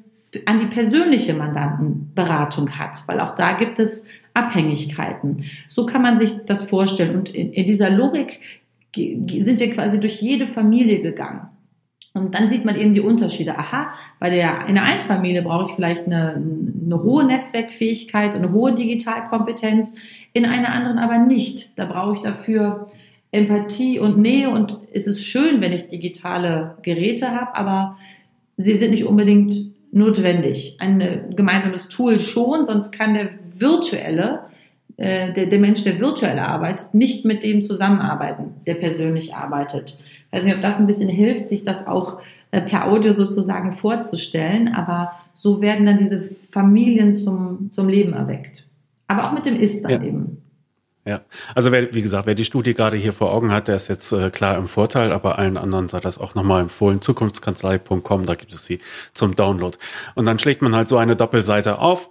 an 0.45 0.59
die 0.59 0.67
persönliche 0.67 1.33
Mandantenberatung 1.33 2.71
hat, 2.77 3.03
weil 3.07 3.19
auch 3.19 3.35
da 3.35 3.53
gibt 3.53 3.79
es 3.79 4.05
Abhängigkeiten. 4.33 5.45
So 5.69 5.85
kann 5.85 6.01
man 6.01 6.17
sich 6.17 6.43
das 6.45 6.69
vorstellen. 6.69 7.15
Und 7.15 7.29
in, 7.29 7.53
in 7.53 7.67
dieser 7.67 7.89
Logik 7.89 8.39
sind 8.95 9.59
wir 9.59 9.71
quasi 9.71 9.99
durch 9.99 10.21
jede 10.21 10.47
Familie 10.47 11.01
gegangen. 11.01 11.49
Und 12.15 12.35
dann 12.35 12.47
sieht 12.47 12.63
man 12.63 12.75
eben 12.75 12.93
die 12.93 13.01
Unterschiede. 13.01 13.57
Aha, 13.57 13.91
bei 14.19 14.29
der, 14.29 14.67
in 14.67 14.75
der 14.75 14.83
Einfamilie 14.83 15.41
brauche 15.41 15.69
ich 15.69 15.75
vielleicht 15.75 16.05
eine, 16.05 16.35
eine 16.35 17.01
hohe 17.01 17.23
Netzwerkfähigkeit 17.25 18.35
eine 18.35 18.51
hohe 18.51 18.73
Digitalkompetenz 18.73 19.93
in 20.31 20.45
einer 20.45 20.73
anderen 20.73 20.99
aber 20.99 21.17
nicht. 21.17 21.77
Da 21.77 21.85
brauche 21.85 22.15
ich 22.15 22.21
dafür 22.21 22.87
Empathie 23.31 23.99
und 23.99 24.19
Nähe 24.19 24.49
und 24.51 24.77
es 24.93 25.07
ist 25.07 25.23
schön, 25.23 25.59
wenn 25.59 25.73
ich 25.73 25.87
digitale 25.87 26.77
Geräte 26.83 27.31
habe, 27.31 27.55
aber 27.55 27.97
sie 28.57 28.75
sind 28.75 28.91
nicht 28.91 29.05
unbedingt 29.05 29.72
notwendig. 29.93 30.77
Ein 30.79 31.33
gemeinsames 31.35 31.87
Tool 31.87 32.19
schon, 32.19 32.65
sonst 32.65 32.91
kann 32.91 33.13
der 33.13 33.29
virtuelle, 33.57 34.41
äh, 34.97 35.31
der, 35.33 35.45
der 35.45 35.59
Mensch, 35.59 35.83
der 35.83 35.99
virtuell 35.99 36.39
arbeitet, 36.39 36.93
nicht 36.93 37.25
mit 37.25 37.43
dem 37.43 37.61
zusammenarbeiten, 37.61 38.55
der 38.65 38.75
persönlich 38.75 39.35
arbeitet. 39.35 39.97
Ich 40.27 40.37
weiß 40.37 40.45
nicht, 40.45 40.55
ob 40.55 40.61
das 40.61 40.79
ein 40.79 40.87
bisschen 40.87 41.09
hilft, 41.09 41.47
sich 41.47 41.63
das 41.63 41.85
auch 41.85 42.19
äh, 42.51 42.61
per 42.61 42.87
Audio 42.87 43.13
sozusagen 43.13 43.71
vorzustellen, 43.71 44.73
aber 44.73 45.13
so 45.33 45.61
werden 45.61 45.85
dann 45.85 45.97
diese 45.97 46.21
Familien 46.21 47.13
zum, 47.13 47.71
zum 47.71 47.87
Leben 47.87 48.13
erweckt. 48.13 48.67
Aber 49.07 49.27
auch 49.27 49.33
mit 49.33 49.45
dem 49.45 49.55
Ist 49.55 49.83
dann 49.83 49.91
ja. 49.91 50.03
eben. 50.03 50.42
Ja, 51.05 51.21
also 51.53 51.73
wer, 51.73 51.93
wie 51.93 52.01
gesagt, 52.01 52.27
wer 52.27 52.35
die 52.35 52.45
Studie 52.45 52.73
gerade 52.73 52.95
hier 52.95 53.11
vor 53.11 53.33
Augen 53.33 53.51
hat, 53.51 53.67
der 53.67 53.75
ist 53.75 53.89
jetzt 53.89 54.13
äh, 54.13 54.29
klar 54.29 54.57
im 54.57 54.67
Vorteil, 54.67 55.11
aber 55.11 55.37
allen 55.37 55.57
anderen 55.57 55.89
sei 55.89 55.99
das 55.99 56.17
auch 56.17 56.33
nochmal 56.33 56.61
empfohlen. 56.61 57.01
Zukunftskanzlei.com, 57.01 58.25
da 58.25 58.35
gibt 58.35 58.53
es 58.53 58.65
sie 58.65 58.79
zum 59.11 59.35
Download. 59.35 59.77
Und 60.15 60.25
dann 60.25 60.39
schlägt 60.39 60.61
man 60.61 60.73
halt 60.73 60.87
so 60.87 60.97
eine 60.97 61.17
Doppelseite 61.17 61.79
auf. 61.79 62.09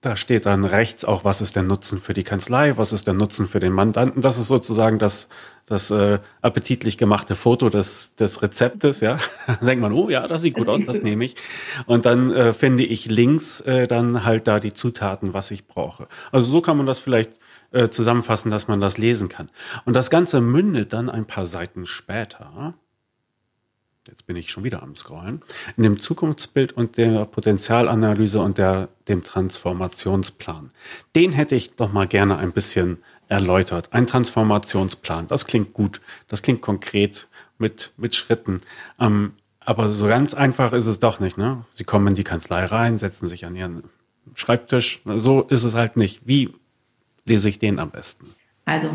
Da 0.00 0.14
steht 0.14 0.46
dann 0.46 0.64
rechts 0.64 1.04
auch, 1.04 1.24
was 1.24 1.40
ist 1.40 1.56
der 1.56 1.64
Nutzen 1.64 2.00
für 2.00 2.14
die 2.14 2.22
Kanzlei, 2.22 2.76
was 2.76 2.92
ist 2.92 3.08
der 3.08 3.14
Nutzen 3.14 3.48
für 3.48 3.58
den 3.58 3.72
Mandanten. 3.72 4.22
Das 4.22 4.38
ist 4.38 4.46
sozusagen 4.46 5.00
das, 5.00 5.28
das 5.66 5.90
äh, 5.90 6.20
appetitlich 6.40 6.96
gemachte 6.96 7.34
Foto 7.34 7.70
des, 7.70 8.14
des 8.14 8.40
Rezeptes. 8.40 9.00
Ja, 9.00 9.18
dann 9.48 9.66
denkt 9.66 9.82
man, 9.82 9.92
oh 9.92 10.08
ja, 10.08 10.28
das 10.28 10.42
sieht 10.42 10.54
gut 10.54 10.68
das 10.68 10.74
aus, 10.74 10.84
das 10.84 11.02
nehme 11.02 11.24
ich. 11.24 11.34
Und 11.86 12.06
dann 12.06 12.30
äh, 12.30 12.52
finde 12.52 12.84
ich 12.84 13.06
links 13.06 13.60
äh, 13.62 13.88
dann 13.88 14.24
halt 14.24 14.46
da 14.46 14.60
die 14.60 14.72
Zutaten, 14.72 15.34
was 15.34 15.50
ich 15.50 15.66
brauche. 15.66 16.06
Also 16.30 16.48
so 16.48 16.60
kann 16.60 16.76
man 16.76 16.86
das 16.86 17.00
vielleicht 17.00 17.32
äh, 17.70 17.88
zusammenfassen, 17.88 18.50
dass 18.50 18.68
man 18.68 18.80
das 18.80 18.98
lesen 18.98 19.28
kann. 19.28 19.50
Und 19.84 19.94
das 19.94 20.10
Ganze 20.10 20.40
mündet 20.40 20.92
dann 20.92 21.10
ein 21.10 21.26
paar 21.26 21.46
Seiten 21.46 21.86
später, 21.86 22.74
jetzt 24.06 24.26
bin 24.26 24.36
ich 24.36 24.50
schon 24.50 24.64
wieder 24.64 24.82
am 24.82 24.96
Scrollen, 24.96 25.42
in 25.76 25.82
dem 25.82 26.00
Zukunftsbild 26.00 26.72
und 26.72 26.96
der 26.96 27.26
Potenzialanalyse 27.26 28.40
und 28.40 28.58
der, 28.58 28.88
dem 29.06 29.22
Transformationsplan. 29.22 30.70
Den 31.14 31.32
hätte 31.32 31.54
ich 31.54 31.74
doch 31.76 31.92
mal 31.92 32.06
gerne 32.06 32.38
ein 32.38 32.52
bisschen 32.52 32.98
erläutert. 33.28 33.92
Ein 33.92 34.06
Transformationsplan, 34.06 35.26
das 35.26 35.46
klingt 35.46 35.74
gut, 35.74 36.00
das 36.28 36.42
klingt 36.42 36.62
konkret 36.62 37.28
mit, 37.58 37.92
mit 37.96 38.14
Schritten. 38.14 38.60
Ähm, 38.98 39.34
aber 39.60 39.90
so 39.90 40.06
ganz 40.06 40.32
einfach 40.32 40.72
ist 40.72 40.86
es 40.86 40.98
doch 40.98 41.20
nicht. 41.20 41.36
Ne? 41.36 41.64
Sie 41.70 41.84
kommen 41.84 42.06
in 42.06 42.14
die 42.14 42.24
Kanzlei 42.24 42.64
rein, 42.64 42.98
setzen 42.98 43.28
sich 43.28 43.44
an 43.44 43.54
ihren 43.54 43.82
Schreibtisch. 44.34 45.02
So 45.04 45.42
ist 45.42 45.64
es 45.64 45.74
halt 45.74 45.98
nicht. 45.98 46.26
Wie 46.26 46.54
lese 47.28 47.48
ich 47.48 47.58
den 47.58 47.78
am 47.78 47.90
besten? 47.90 48.26
Also, 48.64 48.90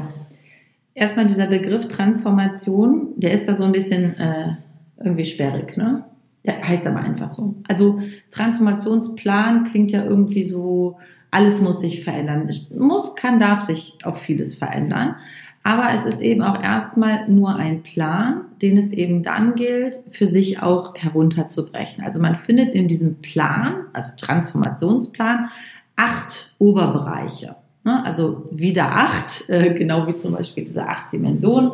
erstmal 0.93 1.25
dieser 1.25 1.47
Begriff 1.47 1.87
Transformation, 1.87 3.13
der 3.17 3.33
ist 3.33 3.47
da 3.47 3.55
so 3.55 3.63
ein 3.63 3.71
bisschen 3.71 4.17
äh, 4.17 4.55
irgendwie 5.03 5.25
sperrig, 5.25 5.77
ne? 5.77 6.05
Ja, 6.43 6.55
heißt 6.61 6.85
aber 6.87 6.99
einfach 6.99 7.29
so. 7.29 7.55
Also 7.69 8.01
Transformationsplan 8.31 9.63
klingt 9.63 9.91
ja 9.91 10.03
irgendwie 10.03 10.43
so, 10.43 10.97
alles 11.31 11.61
muss 11.61 11.79
sich 11.79 12.03
verändern. 12.03 12.49
Muss, 12.77 13.15
kann, 13.15 13.39
darf 13.39 13.61
sich 13.61 13.97
auch 14.03 14.17
vieles 14.17 14.55
verändern. 14.55 15.15
Aber 15.63 15.91
es 15.93 16.05
ist 16.05 16.19
eben 16.19 16.41
auch 16.41 16.61
erstmal 16.61 17.29
nur 17.29 17.55
ein 17.55 17.81
Plan, 17.83 18.41
den 18.61 18.75
es 18.75 18.91
eben 18.91 19.23
dann 19.23 19.55
gilt, 19.55 20.03
für 20.11 20.27
sich 20.27 20.61
auch 20.61 20.95
herunterzubrechen. 20.95 22.03
Also 22.03 22.19
man 22.19 22.35
findet 22.35 22.71
in 22.75 22.89
diesem 22.89 23.21
Plan, 23.21 23.85
also 23.93 24.09
Transformationsplan, 24.17 25.49
acht 25.95 26.53
Oberbereiche. 26.59 27.55
Ne? 27.83 28.03
Also 28.05 28.47
wieder 28.51 28.91
acht, 28.91 29.49
äh, 29.49 29.73
genau 29.73 30.07
wie 30.07 30.15
zum 30.15 30.33
Beispiel 30.33 30.65
diese 30.65 30.87
acht 30.87 31.11
Dimensionen. 31.11 31.73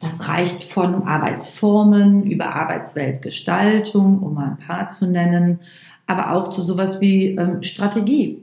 Das 0.00 0.28
reicht 0.28 0.62
von 0.64 1.02
Arbeitsformen 1.04 2.24
über 2.24 2.54
Arbeitsweltgestaltung, 2.54 4.20
um 4.20 4.34
mal 4.34 4.50
ein 4.50 4.66
paar 4.66 4.88
zu 4.88 5.06
nennen, 5.06 5.60
aber 6.06 6.32
auch 6.32 6.50
zu 6.50 6.62
sowas 6.62 7.00
wie 7.00 7.36
ähm, 7.36 7.62
Strategie 7.62 8.42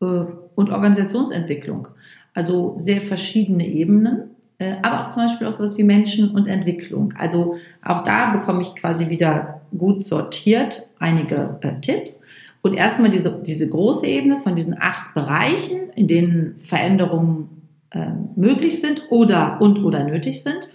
äh, 0.00 0.24
und 0.54 0.70
Organisationsentwicklung. 0.70 1.88
Also 2.34 2.74
sehr 2.76 3.00
verschiedene 3.00 3.66
Ebenen, 3.66 4.30
äh, 4.58 4.74
aber 4.82 5.04
auch 5.04 5.10
zum 5.10 5.22
Beispiel 5.22 5.46
auch 5.46 5.52
sowas 5.52 5.78
wie 5.78 5.84
Menschen 5.84 6.30
und 6.30 6.48
Entwicklung. 6.48 7.14
Also 7.16 7.56
auch 7.82 8.02
da 8.02 8.32
bekomme 8.32 8.62
ich 8.62 8.74
quasi 8.74 9.08
wieder 9.08 9.62
gut 9.76 10.06
sortiert 10.06 10.86
einige 10.98 11.58
äh, 11.62 11.80
Tipps. 11.80 12.22
Und 12.64 12.72
erstmal 12.72 13.10
diese, 13.10 13.42
diese 13.46 13.68
große 13.68 14.06
Ebene 14.06 14.38
von 14.38 14.56
diesen 14.56 14.74
acht 14.80 15.12
Bereichen, 15.12 15.90
in 15.96 16.08
denen 16.08 16.56
Veränderungen 16.56 17.68
äh, 17.90 18.06
möglich 18.36 18.80
sind 18.80 19.02
oder 19.10 19.60
und 19.60 19.84
oder 19.84 20.02
nötig 20.02 20.42
sind. 20.42 20.70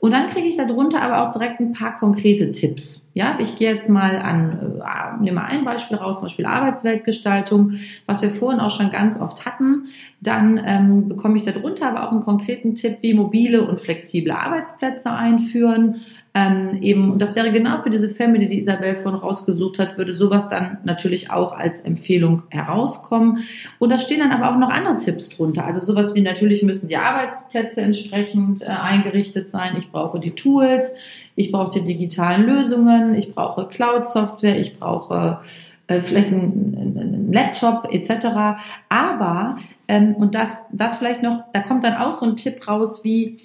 Und 0.00 0.12
dann 0.12 0.28
kriege 0.28 0.46
ich 0.46 0.58
darunter 0.58 1.00
aber 1.00 1.26
auch 1.26 1.32
direkt 1.32 1.60
ein 1.60 1.72
paar 1.72 1.94
konkrete 1.94 2.52
Tipps. 2.52 3.06
Ja, 3.14 3.38
ich 3.40 3.56
gehe 3.56 3.72
jetzt 3.72 3.88
mal 3.88 4.16
an, 4.18 4.80
äh, 4.82 5.22
nehme 5.22 5.40
mal 5.40 5.46
ein 5.46 5.64
Beispiel 5.64 5.96
raus, 5.96 6.18
zum 6.18 6.26
Beispiel 6.26 6.44
Arbeitsweltgestaltung, 6.44 7.72
was 8.04 8.20
wir 8.20 8.30
vorhin 8.30 8.60
auch 8.60 8.70
schon 8.70 8.90
ganz 8.90 9.18
oft 9.18 9.46
hatten. 9.46 9.86
Dann 10.20 10.60
ähm, 10.62 11.08
bekomme 11.08 11.38
ich 11.38 11.44
darunter 11.44 11.88
aber 11.88 12.06
auch 12.06 12.12
einen 12.12 12.22
konkreten 12.22 12.74
Tipp, 12.74 12.98
wie 13.00 13.14
mobile 13.14 13.66
und 13.66 13.80
flexible 13.80 14.32
Arbeitsplätze 14.32 15.10
einführen, 15.10 16.02
ähm, 16.32 16.78
eben, 16.80 17.10
und 17.10 17.20
das 17.20 17.34
wäre 17.34 17.50
genau 17.50 17.82
für 17.82 17.90
diese 17.90 18.08
Family, 18.08 18.46
die 18.46 18.58
Isabel 18.58 18.94
von 18.94 19.16
rausgesucht 19.16 19.80
hat, 19.80 19.98
würde 19.98 20.12
sowas 20.12 20.48
dann 20.48 20.78
natürlich 20.84 21.30
auch 21.30 21.52
als 21.52 21.80
Empfehlung 21.80 22.44
herauskommen. 22.50 23.44
Und 23.80 23.90
da 23.90 23.98
stehen 23.98 24.20
dann 24.20 24.30
aber 24.30 24.52
auch 24.52 24.58
noch 24.58 24.70
andere 24.70 24.96
Tipps 24.96 25.30
drunter. 25.30 25.64
Also 25.64 25.80
sowas 25.80 26.14
wie 26.14 26.20
natürlich 26.20 26.62
müssen 26.62 26.88
die 26.88 26.96
Arbeitsplätze 26.96 27.80
entsprechend 27.80 28.62
äh, 28.62 28.66
eingerichtet 28.66 29.48
sein. 29.48 29.74
Ich 29.76 29.90
brauche 29.90 30.20
die 30.20 30.30
Tools, 30.30 30.94
ich 31.34 31.50
brauche 31.50 31.80
die 31.80 31.84
digitalen 31.84 32.46
Lösungen, 32.46 33.14
ich 33.14 33.34
brauche 33.34 33.66
Cloud-Software, 33.66 34.60
ich 34.60 34.78
brauche 34.78 35.40
äh, 35.88 36.00
vielleicht 36.00 36.30
ein, 36.30 36.94
ein 36.96 37.32
Laptop 37.32 37.88
etc. 37.90 38.60
Aber, 38.88 39.56
ähm, 39.88 40.14
und 40.14 40.36
das, 40.36 40.62
das 40.70 40.98
vielleicht 40.98 41.24
noch, 41.24 41.42
da 41.52 41.60
kommt 41.60 41.82
dann 41.82 41.96
auch 41.96 42.12
so 42.12 42.24
ein 42.24 42.36
Tipp 42.36 42.68
raus 42.68 43.00
wie 43.02 43.36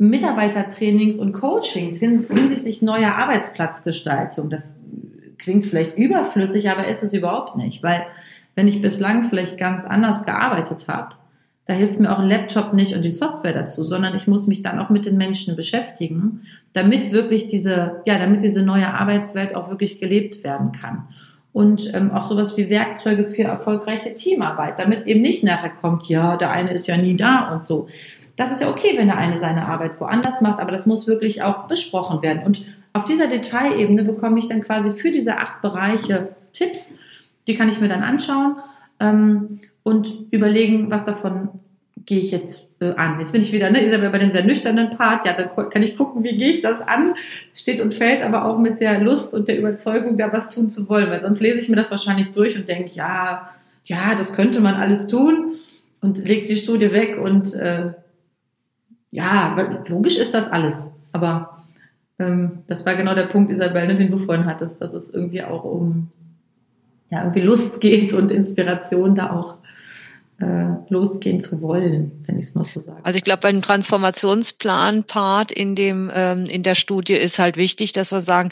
Mitarbeitertrainings 0.00 1.18
und 1.18 1.32
Coachings 1.32 1.98
hinsichtlich 1.98 2.80
neuer 2.80 3.16
Arbeitsplatzgestaltung. 3.16 4.48
Das 4.48 4.80
klingt 5.36 5.66
vielleicht 5.66 5.98
überflüssig, 5.98 6.70
aber 6.70 6.88
ist 6.88 7.02
es 7.02 7.12
überhaupt 7.12 7.56
nicht, 7.56 7.82
weil 7.82 8.06
wenn 8.54 8.66
ich 8.66 8.80
bislang 8.80 9.24
vielleicht 9.24 9.58
ganz 9.58 9.84
anders 9.84 10.24
gearbeitet 10.24 10.88
habe, 10.88 11.16
da 11.66 11.74
hilft 11.74 12.00
mir 12.00 12.10
auch 12.10 12.18
ein 12.18 12.28
Laptop 12.28 12.72
nicht 12.72 12.96
und 12.96 13.02
die 13.02 13.10
Software 13.10 13.52
dazu, 13.52 13.84
sondern 13.84 14.14
ich 14.14 14.26
muss 14.26 14.46
mich 14.46 14.62
dann 14.62 14.78
auch 14.78 14.88
mit 14.88 15.04
den 15.04 15.18
Menschen 15.18 15.54
beschäftigen, 15.54 16.46
damit 16.72 17.12
wirklich 17.12 17.46
diese, 17.48 18.00
ja, 18.06 18.18
damit 18.18 18.42
diese 18.42 18.62
neue 18.62 18.92
Arbeitswelt 18.92 19.54
auch 19.54 19.68
wirklich 19.68 20.00
gelebt 20.00 20.42
werden 20.42 20.72
kann. 20.72 21.08
Und 21.52 21.92
ähm, 21.94 22.10
auch 22.10 22.26
sowas 22.26 22.56
wie 22.56 22.70
Werkzeuge 22.70 23.26
für 23.26 23.42
erfolgreiche 23.42 24.14
Teamarbeit, 24.14 24.78
damit 24.78 25.06
eben 25.06 25.20
nicht 25.20 25.44
nachher 25.44 25.70
kommt, 25.70 26.08
ja, 26.08 26.38
der 26.38 26.52
eine 26.52 26.72
ist 26.72 26.86
ja 26.86 26.96
nie 26.96 27.16
da 27.16 27.52
und 27.52 27.64
so. 27.64 27.88
Das 28.40 28.50
ist 28.50 28.62
ja 28.62 28.70
okay, 28.70 28.94
wenn 28.96 29.08
der 29.08 29.18
eine 29.18 29.36
seine 29.36 29.66
Arbeit 29.66 30.00
woanders 30.00 30.40
macht, 30.40 30.60
aber 30.60 30.72
das 30.72 30.86
muss 30.86 31.06
wirklich 31.06 31.42
auch 31.42 31.68
besprochen 31.68 32.22
werden. 32.22 32.42
Und 32.42 32.64
auf 32.94 33.04
dieser 33.04 33.26
Detailebene 33.26 34.02
bekomme 34.02 34.38
ich 34.38 34.48
dann 34.48 34.62
quasi 34.62 34.94
für 34.94 35.10
diese 35.10 35.36
acht 35.36 35.60
Bereiche 35.60 36.30
Tipps, 36.54 36.94
die 37.46 37.54
kann 37.54 37.68
ich 37.68 37.82
mir 37.82 37.90
dann 37.90 38.02
anschauen 38.02 38.56
ähm, 38.98 39.60
und 39.82 40.24
überlegen, 40.30 40.90
was 40.90 41.04
davon 41.04 41.50
gehe 42.06 42.18
ich 42.18 42.30
jetzt 42.30 42.66
äh, 42.80 42.94
an. 42.94 43.20
Jetzt 43.20 43.32
bin 43.32 43.42
ich 43.42 43.52
wieder, 43.52 43.68
ne, 43.68 43.84
Isabel, 43.84 44.08
bei 44.08 44.16
dem 44.16 44.30
sehr 44.30 44.42
nüchternen 44.42 44.88
Part. 44.88 45.26
Ja, 45.26 45.34
dann 45.34 45.50
kann 45.68 45.82
ich 45.82 45.98
gucken, 45.98 46.24
wie 46.24 46.38
gehe 46.38 46.48
ich 46.48 46.62
das 46.62 46.80
an. 46.80 47.12
Steht 47.54 47.82
und 47.82 47.92
fällt 47.92 48.22
aber 48.22 48.46
auch 48.46 48.56
mit 48.56 48.80
der 48.80 49.00
Lust 49.00 49.34
und 49.34 49.48
der 49.48 49.58
Überzeugung, 49.58 50.16
da 50.16 50.32
was 50.32 50.48
tun 50.48 50.70
zu 50.70 50.88
wollen. 50.88 51.10
Weil 51.10 51.20
sonst 51.20 51.40
lese 51.40 51.60
ich 51.60 51.68
mir 51.68 51.76
das 51.76 51.90
wahrscheinlich 51.90 52.32
durch 52.32 52.56
und 52.56 52.66
denke, 52.70 52.90
ja, 52.94 53.50
ja, 53.84 54.14
das 54.16 54.32
könnte 54.32 54.62
man 54.62 54.76
alles 54.76 55.08
tun 55.08 55.56
und 56.00 56.26
leg 56.26 56.46
die 56.46 56.56
Studie 56.56 56.90
weg 56.94 57.18
und 57.22 57.52
äh, 57.52 57.90
ja, 59.10 59.56
logisch 59.86 60.18
ist 60.18 60.34
das 60.34 60.48
alles. 60.48 60.88
Aber 61.12 61.62
ähm, 62.18 62.60
das 62.66 62.86
war 62.86 62.94
genau 62.94 63.14
der 63.14 63.26
Punkt, 63.26 63.50
Isabel, 63.50 63.86
ne, 63.86 63.94
den 63.94 64.10
du 64.10 64.18
vorhin 64.18 64.46
hattest, 64.46 64.80
dass 64.80 64.94
es 64.94 65.12
irgendwie 65.12 65.42
auch 65.42 65.64
um 65.64 66.10
ja, 67.10 67.22
irgendwie 67.22 67.40
Lust 67.40 67.80
geht 67.80 68.12
und 68.12 68.30
Inspiration 68.30 69.14
da 69.14 69.30
auch 69.30 69.56
äh, 70.40 70.74
losgehen 70.88 71.40
zu 71.40 71.60
wollen, 71.60 72.24
wenn 72.26 72.38
ich 72.38 72.46
es 72.46 72.54
mal 72.54 72.64
so 72.64 72.80
sage. 72.80 73.00
Also 73.02 73.16
ich 73.16 73.24
glaube, 73.24 73.42
beim 73.42 73.60
Transformationsplan-Part 73.62 75.52
in 75.52 75.74
dem 75.74 76.10
ähm, 76.14 76.46
in 76.46 76.62
der 76.62 76.74
Studie 76.74 77.14
ist 77.14 77.38
halt 77.38 77.56
wichtig, 77.56 77.92
dass 77.92 78.12
wir 78.12 78.20
sagen, 78.20 78.50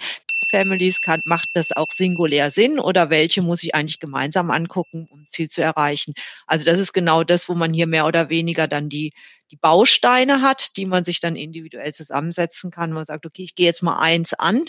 Families 0.51 1.01
kann, 1.01 1.21
macht 1.25 1.49
das 1.55 1.77
auch 1.77 1.91
singulär 1.91 2.51
Sinn 2.51 2.79
oder 2.79 3.11
welche 3.11 3.43
muss 3.43 3.63
ich 3.63 3.75
eigentlich 3.75 4.01
gemeinsam 4.01 4.51
angucken, 4.51 5.07
um 5.11 5.27
Ziel 5.27 5.49
zu 5.49 5.63
erreichen? 5.63 6.15
Also 6.47 6.65
das 6.65 6.79
ist 6.79 6.93
genau 6.93 7.25
das, 7.25 7.49
wo 7.49 7.55
man 7.55 7.73
hier 7.73 7.87
mehr 7.87 8.07
oder 8.07 8.29
weniger 8.29 8.67
dann 8.67 8.89
die 8.89 9.13
die 9.51 9.57
Bausteine 9.57 10.43
hat, 10.43 10.77
die 10.77 10.87
man 10.87 11.05
sich 11.05 11.21
dann 11.21 11.37
individuell 11.37 11.93
zusammensetzen 11.95 12.71
kann. 12.71 12.93
Man 12.93 13.05
sagt, 13.05 13.27
okay, 13.27 13.43
ich 13.43 13.55
gehe 13.55 13.67
jetzt 13.67 13.83
mal 13.83 13.99
eins 13.99 14.35
an, 14.35 14.65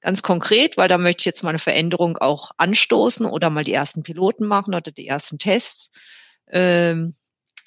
ganz 0.00 0.22
konkret, 0.22 0.76
weil 0.76 0.88
da 0.88 0.98
möchte 0.98 1.22
ich 1.22 1.26
jetzt 1.26 1.42
mal 1.42 1.50
eine 1.50 1.58
Veränderung 1.58 2.18
auch 2.18 2.50
anstoßen 2.58 3.26
oder 3.26 3.50
mal 3.50 3.64
die 3.64 3.72
ersten 3.72 4.02
Piloten 4.02 4.46
machen 4.46 4.74
oder 4.74 4.92
die 4.92 5.06
ersten 5.06 5.38
Tests. 5.38 5.90
Ähm, 6.48 7.14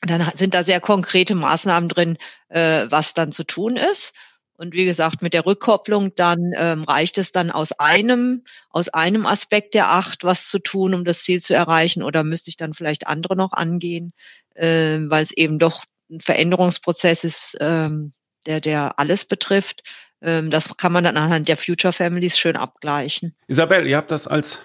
dann 0.02 0.32
sind 0.36 0.54
da 0.54 0.64
sehr 0.64 0.80
konkrete 0.80 1.34
Maßnahmen 1.34 1.90
drin, 1.90 2.18
äh, 2.50 2.86
was 2.90 3.16
dann 3.16 3.32
zu 3.32 3.44
tun 3.44 3.76
ist. 3.78 4.14
Und 4.58 4.74
wie 4.74 4.86
gesagt, 4.86 5.22
mit 5.22 5.34
der 5.34 5.46
Rückkopplung 5.46 6.16
dann 6.16 6.52
ähm, 6.56 6.84
reicht 6.84 7.18
es 7.20 7.32
dann 7.32 7.52
aus 7.52 7.74
einem, 7.74 8.44
aus 8.70 8.90
einem 8.90 9.26
Aspekt 9.28 9.74
der 9.76 9.90
acht 9.92 10.24
was 10.24 10.50
zu 10.50 10.60
tun, 10.60 10.96
um 10.96 11.06
das 11.06 11.24
Ziel 11.24 11.42
zu 11.42 11.54
erreichen, 11.54 12.04
oder 12.04 12.24
müsste 12.24 12.50
ich 12.50 12.58
dann 12.58 12.74
vielleicht 12.74 13.08
andere 13.08 13.36
noch 13.36 13.54
angehen, 13.54 14.14
äh, 14.56 15.00
weil 15.10 15.24
es 15.24 15.32
eben 15.32 15.60
doch 15.60 15.84
ein 16.10 16.20
Veränderungsprozess 16.20 17.24
ist, 17.24 17.58
ähm, 17.60 18.14
der, 18.46 18.62
der 18.62 19.00
alles 19.00 19.26
betrifft. 19.26 19.84
Ähm, 20.22 20.50
das 20.50 20.76
kann 20.78 20.92
man 20.92 21.04
dann 21.04 21.18
anhand 21.18 21.48
der 21.48 21.58
Future 21.58 21.94
Families 21.94 22.38
schön 22.38 22.56
abgleichen. 22.56 23.36
Isabel, 23.48 23.86
ihr 23.88 23.98
habt 23.98 24.12
das 24.12 24.28
als 24.28 24.62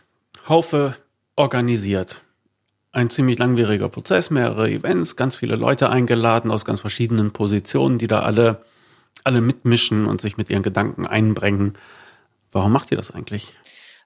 Haufe 0.49 0.97
organisiert. 1.37 2.23
Ein 2.93 3.11
ziemlich 3.11 3.39
langwieriger 3.39 3.89
Prozess, 3.89 4.31
mehrere 4.31 4.71
Events, 4.71 5.17
ganz 5.17 5.37
viele 5.37 5.57
Leute 5.57 5.89
eingeladen 5.89 6.51
aus 6.51 6.65
ganz 6.65 6.81
verschiedenen 6.81 7.33
Positionen, 7.33 7.99
die 7.99 8.07
da 8.07 8.21
alle, 8.21 8.63
alle 9.25 9.41
mitmischen 9.41 10.07
und 10.07 10.21
sich 10.21 10.37
mit 10.37 10.51
ihren 10.51 10.63
Gedanken 10.63 11.07
einbringen. 11.07 11.79
Warum 12.51 12.73
macht 12.73 12.91
ihr 12.91 12.99
das 12.99 13.11
eigentlich? 13.11 13.57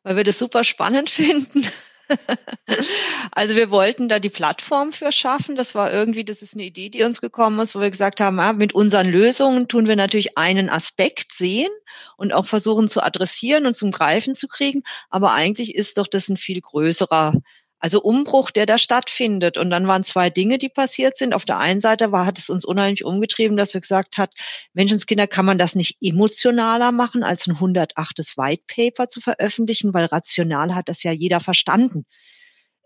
Weil 0.04 0.16
wir 0.16 0.24
das 0.24 0.38
super 0.38 0.62
spannend 0.62 1.10
finden. 1.10 1.66
also 3.32 3.56
wir 3.56 3.70
wollten 3.70 4.08
da 4.08 4.18
die 4.18 4.30
Plattform 4.30 4.92
für 4.92 5.12
schaffen. 5.12 5.56
Das 5.56 5.74
war 5.74 5.92
irgendwie, 5.92 6.24
das 6.24 6.42
ist 6.42 6.54
eine 6.54 6.64
Idee, 6.64 6.88
die 6.88 7.02
uns 7.02 7.20
gekommen 7.20 7.58
ist, 7.60 7.74
wo 7.74 7.80
wir 7.80 7.90
gesagt 7.90 8.20
haben, 8.20 8.38
ja, 8.38 8.52
mit 8.52 8.74
unseren 8.74 9.08
Lösungen 9.08 9.68
tun 9.68 9.88
wir 9.88 9.96
natürlich 9.96 10.38
einen 10.38 10.68
Aspekt 10.68 11.32
sehen 11.32 11.70
und 12.16 12.32
auch 12.32 12.46
versuchen 12.46 12.88
zu 12.88 13.02
adressieren 13.02 13.66
und 13.66 13.76
zum 13.76 13.90
Greifen 13.90 14.34
zu 14.34 14.48
kriegen. 14.48 14.82
Aber 15.10 15.32
eigentlich 15.32 15.74
ist 15.74 15.98
doch 15.98 16.06
das 16.06 16.28
ein 16.28 16.36
viel 16.36 16.60
größerer 16.60 17.34
also 17.78 18.00
Umbruch, 18.00 18.50
der 18.50 18.66
da 18.66 18.78
stattfindet. 18.78 19.58
Und 19.58 19.70
dann 19.70 19.86
waren 19.86 20.04
zwei 20.04 20.30
Dinge, 20.30 20.58
die 20.58 20.68
passiert 20.68 21.16
sind. 21.16 21.34
Auf 21.34 21.44
der 21.44 21.58
einen 21.58 21.80
Seite 21.80 22.12
war, 22.12 22.26
hat 22.26 22.38
es 22.38 22.48
uns 22.48 22.64
unheimlich 22.64 23.04
umgetrieben, 23.04 23.56
dass 23.56 23.74
wir 23.74 23.80
gesagt 23.80 24.18
hat, 24.18 24.32
Menschenskinder 24.72 25.26
kann 25.26 25.44
man 25.44 25.58
das 25.58 25.74
nicht 25.74 25.98
emotionaler 26.00 26.92
machen, 26.92 27.22
als 27.22 27.46
ein 27.46 27.54
108. 27.54 28.18
White 28.36 28.64
Paper 28.66 29.08
zu 29.08 29.20
veröffentlichen, 29.20 29.92
weil 29.92 30.06
rational 30.06 30.74
hat 30.74 30.88
das 30.88 31.02
ja 31.02 31.12
jeder 31.12 31.40
verstanden. 31.40 32.04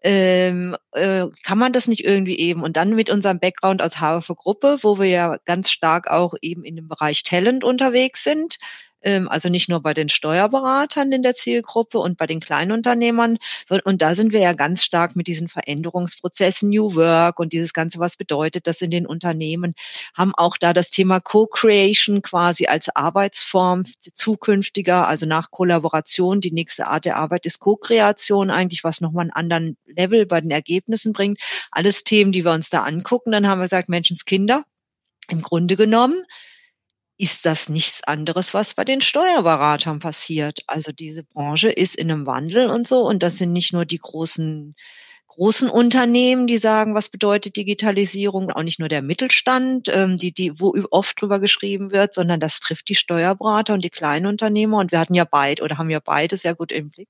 Ähm, 0.02 0.76
äh, 0.92 1.26
kann 1.44 1.58
man 1.58 1.72
das 1.72 1.86
nicht 1.86 2.04
irgendwie 2.04 2.38
eben 2.38 2.62
und 2.62 2.78
dann 2.78 2.94
mit 2.94 3.10
unserem 3.10 3.38
Background 3.38 3.82
als 3.82 3.96
HFV 4.00 4.34
Gruppe, 4.34 4.78
wo 4.80 4.98
wir 4.98 5.08
ja 5.08 5.36
ganz 5.44 5.70
stark 5.70 6.10
auch 6.10 6.34
eben 6.40 6.64
in 6.64 6.76
dem 6.76 6.88
Bereich 6.88 7.22
Talent 7.22 7.64
unterwegs 7.64 8.24
sind, 8.24 8.56
also 9.02 9.48
nicht 9.48 9.68
nur 9.68 9.80
bei 9.80 9.94
den 9.94 10.08
Steuerberatern 10.08 11.10
in 11.12 11.22
der 11.22 11.34
Zielgruppe 11.34 11.98
und 11.98 12.18
bei 12.18 12.26
den 12.26 12.40
Kleinunternehmern, 12.40 13.38
sondern, 13.66 13.86
und 13.86 14.02
da 14.02 14.14
sind 14.14 14.32
wir 14.32 14.40
ja 14.40 14.52
ganz 14.52 14.84
stark 14.84 15.16
mit 15.16 15.26
diesen 15.26 15.48
Veränderungsprozessen 15.48 16.68
New 16.68 16.94
Work 16.94 17.40
und 17.40 17.52
dieses 17.52 17.72
Ganze, 17.72 17.98
was 17.98 18.16
bedeutet 18.16 18.66
das 18.66 18.82
in 18.82 18.90
den 18.90 19.06
Unternehmen, 19.06 19.74
haben 20.14 20.34
auch 20.34 20.56
da 20.58 20.72
das 20.72 20.90
Thema 20.90 21.20
Co-Creation 21.20 22.22
quasi 22.22 22.66
als 22.66 22.94
Arbeitsform 22.94 23.84
zukünftiger, 24.14 25.08
also 25.08 25.24
nach 25.24 25.50
Kollaboration, 25.50 26.40
die 26.40 26.52
nächste 26.52 26.86
Art 26.86 27.04
der 27.04 27.16
Arbeit 27.16 27.46
ist 27.46 27.58
Co-Kreation 27.60 28.50
eigentlich, 28.50 28.84
was 28.84 29.00
nochmal 29.00 29.22
einen 29.22 29.32
anderen 29.32 29.76
Level 29.86 30.26
bei 30.26 30.40
den 30.40 30.50
Ergebnissen 30.50 31.12
bringt. 31.12 31.40
Alles 31.70 32.04
Themen, 32.04 32.32
die 32.32 32.44
wir 32.44 32.52
uns 32.52 32.70
da 32.70 32.82
angucken. 32.82 33.32
Dann 33.32 33.48
haben 33.48 33.60
wir 33.60 33.64
gesagt, 33.64 33.88
Menschenskinder, 33.88 34.64
im 35.28 35.42
Grunde 35.42 35.76
genommen 35.76 36.22
ist 37.20 37.44
das 37.44 37.68
nichts 37.68 38.02
anderes, 38.04 38.54
was 38.54 38.74
bei 38.74 38.84
den 38.84 39.02
Steuerberatern 39.02 39.98
passiert. 39.98 40.60
Also 40.66 40.90
diese 40.90 41.22
Branche 41.22 41.68
ist 41.68 41.94
in 41.94 42.10
einem 42.10 42.26
Wandel 42.26 42.68
und 42.70 42.88
so. 42.88 43.06
Und 43.06 43.22
das 43.22 43.36
sind 43.36 43.52
nicht 43.52 43.74
nur 43.74 43.84
die 43.84 43.98
großen 43.98 44.74
großen 45.40 45.70
Unternehmen, 45.70 46.46
die 46.46 46.58
sagen, 46.58 46.94
was 46.94 47.08
bedeutet 47.08 47.56
Digitalisierung, 47.56 48.50
auch 48.50 48.62
nicht 48.62 48.78
nur 48.78 48.90
der 48.90 49.00
Mittelstand, 49.00 49.88
ähm, 49.88 50.18
die, 50.18 50.32
die, 50.32 50.60
wo 50.60 50.74
oft 50.90 51.18
drüber 51.18 51.40
geschrieben 51.40 51.92
wird, 51.92 52.12
sondern 52.12 52.40
das 52.40 52.60
trifft 52.60 52.90
die 52.90 52.94
Steuerberater 52.94 53.72
und 53.72 53.82
die 53.82 53.88
kleinen 53.88 54.26
Unternehmer. 54.26 54.76
Und 54.76 54.92
wir 54.92 55.00
hatten 55.00 55.14
ja 55.14 55.24
beide 55.24 55.62
oder 55.62 55.78
haben 55.78 55.88
ja 55.88 56.00
beide 56.04 56.36
sehr 56.36 56.54
gut 56.54 56.72
im 56.72 56.88
Blick. 56.88 57.08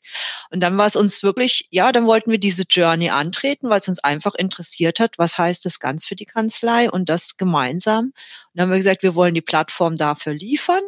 Und 0.53 0.61
dann 0.61 0.79
war 0.79 0.87
es 0.87 0.95
uns 0.95 1.25
wirklich, 1.25 1.67
ja, 1.71 1.91
dann 1.91 2.07
wollten 2.07 2.31
wir 2.31 2.39
diese 2.39 2.63
Journey 2.71 3.11
antreten, 3.11 3.69
weil 3.69 3.81
es 3.81 3.89
uns 3.89 3.99
einfach 3.99 4.37
interessiert 4.37 5.01
hat, 5.01 5.19
was 5.19 5.37
heißt 5.37 5.65
das 5.65 5.81
ganz 5.81 6.07
für 6.07 6.15
die 6.15 6.25
Kanzlei 6.25 6.89
und 6.89 7.09
das 7.09 7.37
gemeinsam. 7.37 8.05
Und 8.05 8.15
dann 8.55 8.67
haben 8.67 8.71
wir 8.71 8.77
gesagt, 8.77 9.03
wir 9.03 9.17
wollen 9.17 9.35
die 9.35 9.41
Plattform 9.41 9.97
dafür 9.97 10.35
liefern. 10.35 10.85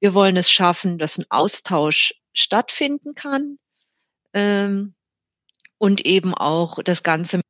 Wir 0.00 0.12
wollen 0.12 0.36
es 0.36 0.50
schaffen, 0.50 0.98
dass 0.98 1.18
ein 1.18 1.26
Austausch 1.28 2.14
stattfinden 2.32 3.14
kann. 3.14 3.58
Ähm, 4.32 4.96
und 5.78 6.06
eben 6.06 6.34
auch 6.34 6.82
das 6.82 7.02
Ganze 7.02 7.40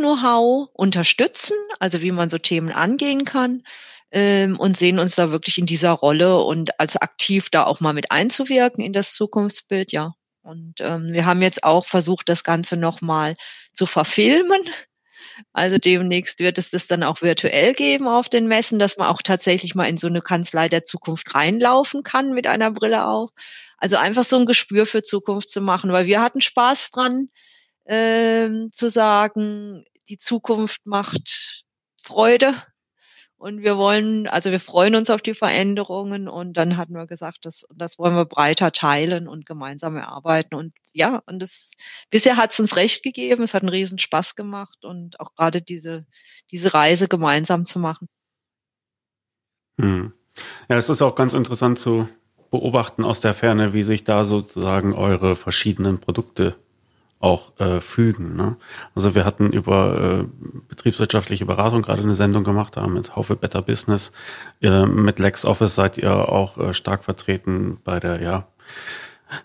Know-how 0.00 0.68
unterstützen, 0.74 1.56
also 1.78 2.02
wie 2.02 2.10
man 2.10 2.28
so 2.28 2.38
Themen 2.38 2.70
angehen 2.70 3.24
kann 3.24 3.62
ähm, 4.10 4.58
und 4.58 4.76
sehen 4.76 4.98
uns 4.98 5.16
da 5.16 5.30
wirklich 5.30 5.58
in 5.58 5.66
dieser 5.66 5.92
Rolle 5.92 6.42
und 6.42 6.78
als 6.78 6.96
aktiv 6.96 7.48
da 7.50 7.64
auch 7.64 7.80
mal 7.80 7.92
mit 7.92 8.10
einzuwirken 8.10 8.84
in 8.84 8.92
das 8.92 9.14
Zukunftsbild, 9.14 9.92
ja. 9.92 10.12
Und 10.42 10.74
ähm, 10.80 11.12
wir 11.12 11.26
haben 11.26 11.42
jetzt 11.42 11.64
auch 11.64 11.86
versucht, 11.86 12.28
das 12.28 12.44
Ganze 12.44 12.76
nochmal 12.76 13.36
zu 13.72 13.86
verfilmen. 13.86 14.62
Also 15.52 15.78
demnächst 15.78 16.38
wird 16.38 16.58
es 16.58 16.70
das 16.70 16.86
dann 16.86 17.02
auch 17.02 17.22
virtuell 17.22 17.74
geben 17.74 18.08
auf 18.08 18.28
den 18.28 18.48
Messen, 18.48 18.78
dass 18.78 18.96
man 18.96 19.08
auch 19.08 19.22
tatsächlich 19.22 19.74
mal 19.74 19.84
in 19.84 19.96
so 19.96 20.06
eine 20.06 20.22
Kanzlei 20.22 20.68
der 20.68 20.84
Zukunft 20.84 21.34
reinlaufen 21.34 22.02
kann 22.02 22.32
mit 22.32 22.46
einer 22.46 22.70
Brille 22.70 23.06
auf. 23.06 23.30
Also 23.80 23.96
einfach 23.96 24.24
so 24.24 24.36
ein 24.38 24.46
Gespür 24.46 24.86
für 24.86 25.02
Zukunft 25.02 25.50
zu 25.50 25.60
machen, 25.60 25.92
weil 25.92 26.06
wir 26.06 26.22
hatten 26.22 26.40
Spaß 26.40 26.90
dran, 26.90 27.28
ähm, 27.86 28.70
zu 28.72 28.90
sagen, 28.90 29.84
die 30.08 30.18
Zukunft 30.18 30.86
macht 30.86 31.64
Freude 32.02 32.54
Und 33.42 33.62
wir 33.62 33.78
wollen, 33.78 34.28
also 34.28 34.50
wir 34.50 34.60
freuen 34.60 34.94
uns 34.94 35.08
auf 35.08 35.22
die 35.22 35.32
Veränderungen 35.32 36.28
und 36.28 36.58
dann 36.58 36.76
hatten 36.76 36.92
wir 36.92 37.06
gesagt, 37.06 37.38
das, 37.46 37.64
das 37.74 37.98
wollen 37.98 38.14
wir 38.14 38.26
breiter 38.26 38.70
teilen 38.70 39.28
und 39.28 39.46
gemeinsam 39.46 39.96
erarbeiten. 39.96 40.54
Und 40.54 40.74
ja, 40.92 41.22
und 41.24 41.38
das, 41.40 41.70
bisher 42.10 42.36
hat 42.36 42.52
es 42.52 42.60
uns 42.60 42.76
recht 42.76 43.02
gegeben, 43.02 43.42
es 43.42 43.54
hat 43.54 43.62
einen 43.62 43.70
riesen 43.70 43.98
Spaß 43.98 44.34
gemacht 44.36 44.84
und 44.84 45.18
auch 45.20 45.34
gerade 45.34 45.62
diese, 45.62 46.04
diese 46.50 46.74
Reise 46.74 47.08
gemeinsam 47.08 47.64
zu 47.64 47.78
machen. 47.78 48.08
Hm. 49.80 50.12
Ja, 50.68 50.76
es 50.76 50.90
ist 50.90 51.00
auch 51.00 51.14
ganz 51.14 51.32
interessant 51.32 51.78
zu 51.78 52.10
beobachten 52.50 53.04
aus 53.04 53.20
der 53.20 53.34
Ferne, 53.34 53.72
wie 53.72 53.82
sich 53.82 54.04
da 54.04 54.24
sozusagen 54.24 54.94
eure 54.94 55.36
verschiedenen 55.36 55.98
Produkte 55.98 56.56
auch 57.20 57.52
äh, 57.60 57.80
fügen. 57.80 58.34
Ne? 58.34 58.56
Also 58.94 59.14
wir 59.14 59.26
hatten 59.26 59.52
über 59.52 60.20
äh, 60.20 60.24
betriebswirtschaftliche 60.68 61.44
Beratung 61.44 61.82
gerade 61.82 62.02
eine 62.02 62.14
Sendung 62.14 62.44
gemacht, 62.44 62.76
da 62.76 62.86
mit 62.86 63.14
Haufe 63.14 63.36
Better 63.36 63.60
Business. 63.60 64.12
Äh, 64.62 64.86
mit 64.86 65.18
LexOffice 65.18 65.74
seid 65.74 65.98
ihr 65.98 66.30
auch 66.30 66.56
äh, 66.56 66.72
stark 66.72 67.04
vertreten 67.04 67.78
bei 67.84 68.00
der 68.00 68.22
ja, 68.22 68.46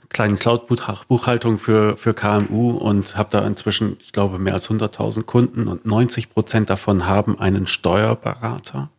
kleinen 0.07 0.39
Cloud-Buchhaltung 0.39 1.59
für, 1.59 1.97
für 1.97 2.13
KMU 2.13 2.71
und 2.71 3.17
habe 3.17 3.29
da 3.31 3.45
inzwischen, 3.45 3.97
ich 4.01 4.13
glaube, 4.13 4.39
mehr 4.39 4.53
als 4.53 4.69
100.000 4.69 5.23
Kunden 5.23 5.67
und 5.67 5.85
90 5.85 6.29
Prozent 6.29 6.69
davon 6.69 7.05
haben 7.05 7.37
einen 7.37 7.67
Steuerberater. 7.67 8.89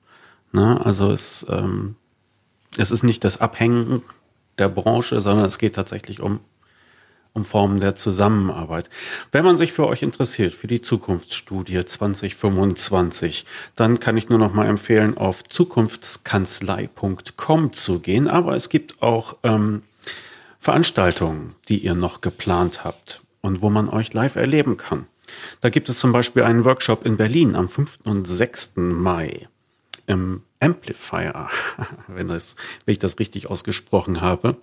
Ne? 0.52 0.80
Also 0.84 1.10
es, 1.10 1.46
ähm, 1.48 1.96
es 2.76 2.90
ist 2.90 3.02
nicht 3.02 3.24
das 3.24 3.40
Abhängen 3.40 4.02
der 4.58 4.68
Branche, 4.68 5.20
sondern 5.20 5.46
es 5.46 5.58
geht 5.58 5.74
tatsächlich 5.74 6.20
um 6.20 6.40
um 7.36 7.44
Formen 7.44 7.78
der 7.80 7.94
Zusammenarbeit. 7.94 8.90
Wenn 9.30 9.44
man 9.44 9.58
sich 9.58 9.72
für 9.72 9.86
euch 9.86 10.02
interessiert, 10.02 10.54
für 10.54 10.68
die 10.68 10.80
Zukunftsstudie 10.80 11.84
2025, 11.84 13.44
dann 13.76 14.00
kann 14.00 14.16
ich 14.16 14.30
nur 14.30 14.38
noch 14.38 14.54
mal 14.54 14.66
empfehlen, 14.66 15.18
auf 15.18 15.44
zukunftskanzlei.com 15.44 17.74
zu 17.74 18.00
gehen. 18.00 18.28
Aber 18.28 18.56
es 18.56 18.70
gibt 18.70 19.02
auch 19.02 19.36
ähm, 19.42 19.82
Veranstaltungen, 20.58 21.54
die 21.68 21.76
ihr 21.78 21.94
noch 21.94 22.22
geplant 22.22 22.84
habt 22.84 23.20
und 23.42 23.60
wo 23.60 23.68
man 23.68 23.90
euch 23.90 24.14
live 24.14 24.36
erleben 24.36 24.78
kann. 24.78 25.06
Da 25.60 25.68
gibt 25.68 25.90
es 25.90 25.98
zum 25.98 26.12
Beispiel 26.12 26.42
einen 26.42 26.64
Workshop 26.64 27.04
in 27.04 27.18
Berlin 27.18 27.54
am 27.54 27.68
5. 27.68 27.98
und 28.04 28.26
6. 28.26 28.76
Mai 28.76 29.46
im 30.06 30.40
Amplifier, 30.60 31.48
wenn, 32.08 32.28
das, 32.28 32.56
wenn 32.84 32.92
ich 32.92 32.98
das 32.98 33.18
richtig 33.18 33.50
ausgesprochen 33.50 34.20
habe. 34.20 34.56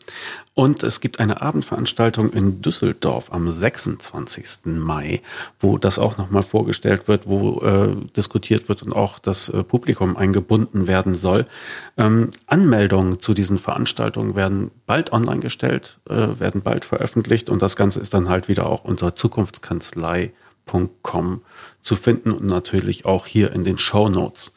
Und 0.53 0.83
es 0.83 1.01
gibt 1.01 1.19
eine 1.19 1.41
Abendveranstaltung 1.41 2.31
in 2.31 2.61
Düsseldorf 2.61 3.33
am 3.33 3.49
26. 3.49 4.65
Mai, 4.65 5.21
wo 5.59 5.77
das 5.77 5.97
auch 5.97 6.17
nochmal 6.17 6.43
vorgestellt 6.43 7.07
wird, 7.07 7.27
wo 7.27 7.61
äh, 7.61 7.95
diskutiert 8.15 8.69
wird 8.69 8.83
und 8.83 8.93
auch 8.93 9.19
das 9.19 9.49
äh, 9.49 9.63
Publikum 9.63 10.15
eingebunden 10.15 10.87
werden 10.87 11.15
soll. 11.15 11.47
Ähm, 11.97 12.31
Anmeldungen 12.45 13.19
zu 13.19 13.33
diesen 13.33 13.57
Veranstaltungen 13.57 14.35
werden 14.35 14.69
bald 14.85 15.11
online 15.11 15.39
gestellt, 15.39 15.99
äh, 16.09 16.39
werden 16.39 16.61
bald 16.61 16.85
veröffentlicht 16.85 17.49
und 17.49 17.61
das 17.61 17.75
Ganze 17.75 17.99
ist 17.99 18.13
dann 18.13 18.29
halt 18.29 18.47
wieder 18.47 18.67
auch 18.67 18.83
unter 18.83 19.15
zukunftskanzlei.com 19.15 21.41
zu 21.81 21.95
finden 21.95 22.31
und 22.31 22.45
natürlich 22.45 23.05
auch 23.05 23.25
hier 23.25 23.51
in 23.53 23.63
den 23.63 23.77
Show 23.77 24.09
Notes. 24.09 24.51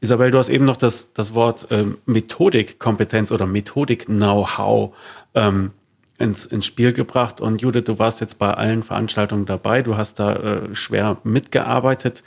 Isabel, 0.00 0.30
du 0.30 0.38
hast 0.38 0.48
eben 0.48 0.64
noch 0.64 0.76
das, 0.76 1.12
das 1.12 1.34
Wort 1.34 1.68
ähm, 1.70 1.98
Methodikkompetenz 2.06 3.32
oder 3.32 3.46
Methodik-Know-how 3.46 4.94
ähm, 5.34 5.72
ins, 6.18 6.46
ins 6.46 6.66
Spiel 6.66 6.92
gebracht. 6.92 7.40
Und 7.40 7.62
Judith, 7.62 7.84
du 7.84 7.98
warst 7.98 8.20
jetzt 8.20 8.38
bei 8.38 8.52
allen 8.52 8.82
Veranstaltungen 8.82 9.46
dabei. 9.46 9.82
Du 9.82 9.96
hast 9.96 10.20
da 10.20 10.34
äh, 10.34 10.74
schwer 10.74 11.18
mitgearbeitet. 11.24 12.22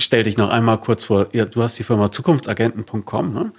Stell 0.00 0.24
dich 0.24 0.36
noch 0.36 0.50
einmal 0.50 0.78
kurz 0.78 1.04
vor. 1.04 1.28
Ja, 1.32 1.44
du 1.44 1.62
hast 1.62 1.78
die 1.78 1.84
Firma 1.84 2.10
zukunftsagenten.com. 2.10 3.32
Ne? 3.32 3.52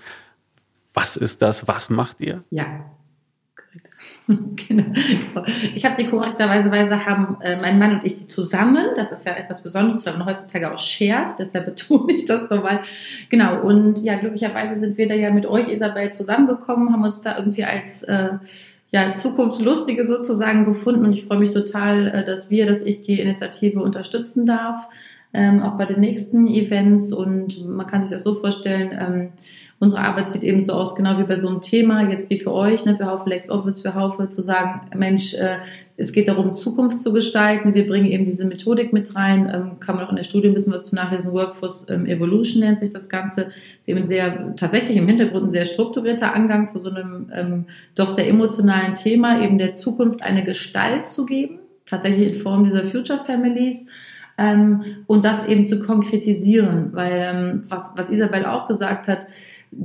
Was 0.94 1.18
ist 1.18 1.42
das? 1.42 1.68
Was 1.68 1.90
macht 1.90 2.22
ihr? 2.22 2.44
Ja, 2.52 2.86
genau. 4.28 4.86
Ich 5.76 5.86
habe 5.86 6.02
die 6.02 6.08
korrekterweise 6.08 7.06
haben 7.06 7.38
äh, 7.42 7.58
mein 7.60 7.78
Mann 7.78 8.00
und 8.00 8.06
ich 8.06 8.16
die 8.16 8.28
zusammen. 8.28 8.86
Das 8.96 9.12
ist 9.12 9.26
ja 9.26 9.34
etwas 9.34 9.62
Besonderes, 9.62 10.06
weil 10.06 10.18
man 10.18 10.28
heutzutage 10.28 10.72
auch 10.72 10.78
shared. 10.78 11.32
Deshalb 11.40 11.66
betone 11.76 12.14
ich 12.14 12.26
das 12.26 12.50
nochmal. 12.50 12.82
Genau. 13.30 13.62
Und 13.62 14.04
ja, 14.04 14.16
glücklicherweise 14.16 14.80
sind 14.80 14.98
wir 14.98 15.08
da 15.08 15.16
ja 15.16 15.32
mit 15.32 15.46
euch, 15.46 15.68
Isabel, 15.68 16.12
zusammengekommen, 16.12 16.94
haben 16.94 17.04
uns 17.04 17.22
da 17.22 17.38
irgendwie 17.38 17.66
als 17.66 18.04
äh, 18.04 18.30
ja, 18.92 19.16
Zukunftslustige 19.16 20.06
sozusagen 20.06 20.66
gefunden. 20.66 21.06
Und 21.06 21.14
ich 21.14 21.26
freue 21.26 21.40
mich 21.40 21.50
total, 21.50 22.08
äh, 22.08 22.26
dass 22.26 22.50
wir, 22.50 22.66
dass 22.66 22.82
ich 22.82 23.02
die 23.02 23.20
Initiative 23.20 23.82
unterstützen 23.82 24.46
darf, 24.46 24.88
ähm, 25.34 25.62
auch 25.64 25.78
bei 25.78 25.86
den 25.86 26.00
nächsten 26.00 26.48
Events. 26.48 27.12
Und 27.12 27.68
man 27.68 27.88
kann 27.88 28.06
sich 28.06 28.14
das 28.14 28.24
so 28.24 28.36
vorstellen, 28.36 28.92
ähm, 28.98 29.30
unsere 29.84 30.02
Arbeit 30.02 30.30
sieht 30.30 30.44
eben 30.44 30.62
so 30.62 30.72
aus, 30.72 30.96
genau 30.96 31.20
wie 31.20 31.24
bei 31.24 31.36
so 31.36 31.50
einem 31.50 31.60
Thema, 31.60 32.10
jetzt 32.10 32.30
wie 32.30 32.40
für 32.40 32.54
euch, 32.54 32.86
ne, 32.86 32.96
für 32.96 33.06
Haufe 33.06 33.30
LexOffice, 33.30 33.82
für 33.82 33.94
Haufe, 33.94 34.30
zu 34.30 34.42
sagen, 34.42 34.82
Mensch, 34.96 35.34
äh, 35.34 35.58
es 35.98 36.14
geht 36.14 36.30
darum, 36.30 36.54
Zukunft 36.54 37.02
zu 37.02 37.12
gestalten. 37.12 37.74
Wir 37.76 37.86
bringen 37.86 38.08
eben 38.08 38.26
diese 38.26 38.46
Methodik 38.46 38.94
mit 38.94 39.14
rein. 39.16 39.52
Ähm, 39.54 39.80
kann 39.82 39.98
man 39.98 40.06
auch 40.06 40.10
in 40.10 40.16
der 40.16 40.24
Studie 40.24 40.48
ein 40.48 40.54
bisschen 40.54 40.74
was 40.74 40.86
zu 40.86 40.96
nachlesen. 40.96 41.34
Workforce 41.34 41.88
ähm, 41.90 42.06
Evolution 42.06 42.62
nennt 42.62 42.80
sich 42.80 42.92
das 42.92 43.10
Ganze. 43.10 43.52
Eben 43.86 44.06
sehr, 44.06 44.56
tatsächlich 44.56 44.96
im 44.96 45.08
Hintergrund 45.08 45.48
ein 45.48 45.52
sehr 45.52 45.66
strukturierter 45.66 46.34
Angang 46.34 46.70
zu 46.70 46.80
so 46.80 46.90
einem 46.90 47.30
ähm, 47.34 47.66
doch 47.94 48.08
sehr 48.08 48.28
emotionalen 48.28 48.96
Thema, 48.96 49.44
eben 49.44 49.58
der 49.58 49.74
Zukunft 49.74 50.24
eine 50.24 50.46
Gestalt 50.46 51.08
zu 51.08 51.26
geben. 51.26 51.60
Tatsächlich 51.86 52.30
in 52.30 52.36
Form 52.36 52.64
dieser 52.64 52.86
Future 52.86 53.20
Families. 53.20 53.88
Ähm, 54.38 55.04
und 55.08 55.26
das 55.26 55.46
eben 55.46 55.66
zu 55.66 55.80
konkretisieren, 55.80 56.90
weil 56.94 57.22
ähm, 57.22 57.64
was, 57.68 57.92
was 57.98 58.10
Isabel 58.10 58.46
auch 58.46 58.68
gesagt 58.68 59.08
hat, 59.08 59.28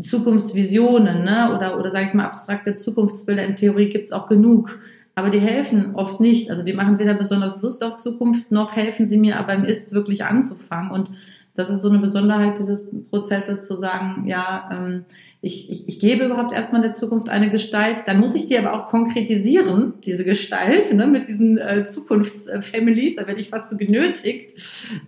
Zukunftsvisionen 0.01 1.25
ne? 1.25 1.55
oder, 1.55 1.79
oder 1.79 1.91
sage 1.91 2.07
ich 2.07 2.15
mal 2.15 2.25
abstrakte 2.25 2.75
Zukunftsbilder 2.75 3.45
in 3.45 3.57
Theorie 3.57 3.91
gibt's 3.91 4.13
auch 4.13 4.29
genug. 4.29 4.79
Aber 5.15 5.31
die 5.31 5.41
helfen 5.41 5.97
oft 5.97 6.21
nicht. 6.21 6.51
Also 6.51 6.63
die 6.63 6.75
machen 6.75 6.99
weder 6.99 7.15
besonders 7.15 7.61
Lust 7.61 7.83
auf 7.83 7.97
Zukunft, 7.97 8.53
noch 8.53 8.77
helfen 8.77 9.07
sie 9.07 9.19
mir 9.19 9.39
aber 9.39 9.55
im 9.55 9.65
Ist 9.65 9.93
wirklich 9.93 10.25
anzufangen. 10.25 10.93
Und 10.93 11.11
das 11.55 11.71
ist 11.71 11.83
so 11.83 11.89
eine 11.89 11.99
Besonderheit 11.99 12.59
dieses 12.59 12.87
Prozesses 13.11 13.65
zu 13.65 13.75
sagen, 13.75 14.29
ja, 14.29 14.71
ähm, 14.73 15.05
ich, 15.41 15.71
ich, 15.71 15.87
ich 15.87 16.01
gebe 16.01 16.25
überhaupt 16.25 16.53
erstmal 16.53 16.83
der 16.83 16.93
Zukunft 16.93 17.29
eine 17.29 17.49
Gestalt, 17.49 17.99
dann 18.07 18.19
muss 18.19 18.35
ich 18.35 18.47
die 18.49 18.59
aber 18.59 18.73
auch 18.73 18.89
konkretisieren, 18.89 19.95
diese 20.05 20.25
Gestalt, 20.25 20.93
ne, 20.93 21.07
mit 21.07 21.29
diesen 21.29 21.59
äh, 21.59 21.85
Zukunftsfamilies, 21.85 23.15
da 23.15 23.27
werde 23.29 23.41
ich 23.41 23.49
fast 23.49 23.71
so 23.71 23.77
genötigt 23.77 24.55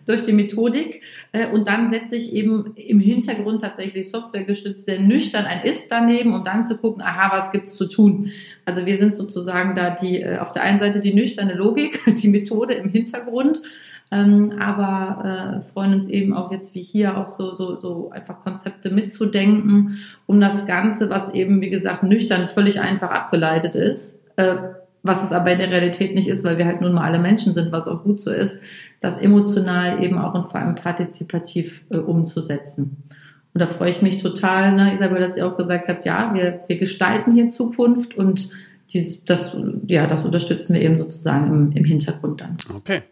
durch 0.07 0.23
die 0.23 0.33
Methodik. 0.33 1.03
Äh, 1.33 1.49
und 1.49 1.67
dann 1.67 1.91
setze 1.91 2.15
ich 2.15 2.33
eben 2.33 2.75
im 2.77 3.01
Hintergrund 3.01 3.63
tatsächlich 3.63 4.09
softwaregestützt 4.09 4.85
sehr 4.85 5.01
nüchtern 5.01 5.47
ein 5.47 5.65
Ist 5.65 5.91
daneben, 5.91 6.33
um 6.33 6.45
dann 6.45 6.63
zu 6.63 6.79
gucken, 6.79 7.03
aha, 7.03 7.37
was 7.37 7.51
gibt's 7.51 7.75
zu 7.75 7.89
tun. 7.89 8.31
Also 8.65 8.87
wir 8.87 8.99
sind 8.99 9.17
sozusagen 9.17 9.75
da 9.75 9.91
die 9.91 10.23
äh, 10.23 10.39
auf 10.39 10.53
der 10.53 10.63
einen 10.63 10.79
Seite 10.79 11.01
die 11.01 11.13
nüchterne 11.13 11.55
Logik, 11.55 12.01
die 12.23 12.29
Methode 12.29 12.75
im 12.75 12.89
Hintergrund 12.91 13.63
ähm, 14.11 14.55
aber 14.59 15.61
äh, 15.61 15.63
freuen 15.63 15.95
uns 15.95 16.09
eben 16.09 16.35
auch 16.35 16.51
jetzt 16.51 16.75
wie 16.75 16.83
hier 16.83 17.17
auch 17.17 17.29
so, 17.29 17.53
so, 17.53 17.81
so 17.81 18.11
einfach 18.11 18.41
Konzepte 18.41 18.91
mitzudenken, 18.91 19.99
um 20.27 20.41
das 20.41 20.67
Ganze, 20.67 21.11
was 21.11 21.33
eben, 21.33 21.61
wie 21.61 21.71
gesagt, 21.71 22.03
nüchtern 22.03 22.49
völlig 22.49 22.81
einfach 22.81 23.11
abgeleitet 23.11 23.77
ist, 23.77 24.19
äh, 24.37 24.57
was 25.03 25.23
es 25.23 25.33
aber 25.33 25.53
in 25.53 25.59
der 25.59 25.71
Realität 25.71 26.15
nicht 26.15 26.29
ist, 26.29 26.45
weil 26.45 26.59
wir 26.59 26.67
halt 26.67 26.81
nun 26.81 26.93
mal 26.93 27.05
alle 27.05 27.21
Menschen 27.21 27.55
sind, 27.55 27.73
was 27.73 27.87
auch 27.87 28.03
gut 28.03 28.21
so 28.21 28.31
ist, 28.33 28.61
das 29.01 29.17
emotional 29.17 30.03
eben 30.03 30.19
auch 30.19 30.35
und 30.35 30.49
vor 30.49 30.61
allem 30.61 30.75
partizipativ 30.75 31.85
äh, 31.91 31.99
umzusetzen. 31.99 33.05
Und 33.55 33.61
da 33.61 33.67
freue 33.67 33.91
ich 33.91 34.03
mich 34.03 34.19
total, 34.19 34.73
ne, 34.73 34.93
Isabel, 34.93 35.21
dass 35.21 35.37
ihr 35.37 35.47
auch 35.47 35.57
gesagt 35.57 35.89
habt, 35.89 36.05
ja, 36.05 36.35
wir, 36.35 36.61
wir 36.67 36.79
gestalten 36.79 37.33
hier 37.33 37.49
Zukunft 37.49 38.17
und 38.17 38.51
dies, 38.93 39.25
das, 39.25 39.57
ja, 39.87 40.07
das 40.07 40.25
unterstützen 40.25 40.75
wir 40.75 40.83
eben 40.83 40.99
sozusagen 40.99 41.47
im, 41.49 41.73
im 41.73 41.85
Hintergrund 41.85 42.41
dann. 42.41 42.57
Okay. 42.75 43.03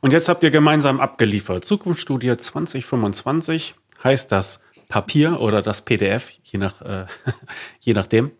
Und 0.00 0.12
jetzt 0.12 0.28
habt 0.28 0.42
ihr 0.42 0.50
gemeinsam 0.50 1.00
abgeliefert. 1.00 1.64
Zukunftsstudie 1.64 2.36
2025 2.36 3.74
heißt 4.02 4.30
das 4.30 4.60
Papier 4.88 5.40
oder 5.40 5.62
das 5.62 5.82
PDF, 5.82 6.30
je, 6.42 6.58
nach, 6.58 6.82
äh, 6.82 7.06
je 7.80 7.94
nachdem. 7.94 8.30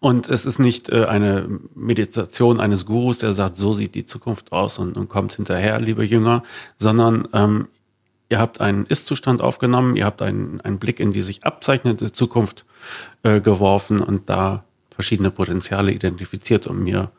Und 0.00 0.28
es 0.28 0.46
ist 0.46 0.58
nicht 0.58 0.88
äh, 0.88 1.04
eine 1.04 1.48
Meditation 1.74 2.60
eines 2.60 2.86
Gurus, 2.86 3.18
der 3.18 3.32
sagt, 3.32 3.56
so 3.56 3.72
sieht 3.72 3.94
die 3.94 4.06
Zukunft 4.06 4.52
aus 4.52 4.78
und, 4.78 4.96
und 4.96 5.08
kommt 5.08 5.34
hinterher, 5.34 5.80
liebe 5.80 6.04
Jünger, 6.04 6.42
sondern 6.76 7.28
ähm, 7.32 7.68
ihr 8.28 8.38
habt 8.38 8.60
einen 8.60 8.86
Ist-Zustand 8.86 9.40
aufgenommen, 9.40 9.96
ihr 9.96 10.04
habt 10.04 10.22
einen, 10.22 10.60
einen 10.60 10.78
Blick 10.78 11.00
in 11.00 11.12
die 11.12 11.22
sich 11.22 11.44
abzeichnende 11.44 12.12
Zukunft 12.12 12.64
äh, 13.22 13.40
geworfen 13.40 14.00
und 14.00 14.28
da 14.28 14.65
verschiedene 14.96 15.30
Potenziale 15.30 15.92
identifiziert 15.92 16.66
und 16.66 16.82
mir 16.82 17.12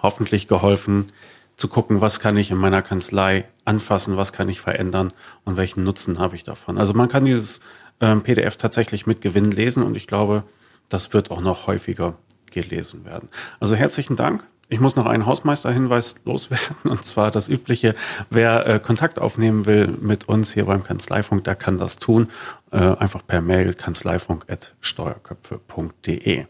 hoffentlich 0.00 0.48
geholfen 0.48 1.12
zu 1.56 1.68
gucken, 1.68 2.00
was 2.00 2.20
kann 2.20 2.36
ich 2.36 2.50
in 2.50 2.56
meiner 2.56 2.80
Kanzlei 2.80 3.46
anfassen, 3.64 4.16
was 4.16 4.32
kann 4.32 4.48
ich 4.48 4.60
verändern 4.60 5.12
und 5.44 5.56
welchen 5.56 5.82
Nutzen 5.82 6.20
habe 6.20 6.36
ich 6.36 6.44
davon. 6.44 6.78
Also 6.78 6.94
man 6.94 7.08
kann 7.08 7.24
dieses 7.24 7.60
ähm, 8.00 8.22
PDF 8.22 8.56
tatsächlich 8.56 9.06
mit 9.06 9.20
Gewinn 9.20 9.50
lesen 9.50 9.82
und 9.82 9.96
ich 9.96 10.06
glaube, 10.06 10.44
das 10.88 11.12
wird 11.12 11.32
auch 11.32 11.40
noch 11.40 11.66
häufiger 11.66 12.16
gelesen 12.46 13.04
werden. 13.04 13.28
Also 13.58 13.74
herzlichen 13.74 14.16
Dank, 14.16 14.46
Ich 14.70 14.80
muss 14.80 14.96
noch 14.96 15.06
einen 15.06 15.24
Hausmeisterhinweis 15.24 16.16
loswerden 16.24 16.76
und 16.84 17.06
zwar 17.06 17.30
das 17.30 17.48
übliche, 17.48 17.94
wer 18.30 18.66
äh, 18.66 18.78
Kontakt 18.78 19.18
aufnehmen 19.18 19.64
will 19.66 19.88
mit 19.88 20.28
uns 20.28 20.52
hier 20.52 20.66
beim 20.66 20.84
Kanzleifunk, 20.84 21.44
der 21.44 21.54
kann 21.54 21.78
das 21.78 21.96
tun, 21.96 22.28
äh, 22.70 22.76
einfach 22.76 23.26
per 23.26 23.40
Mail 23.40 23.72
kanzleifunk.steuerköpfe.de. 23.74 26.44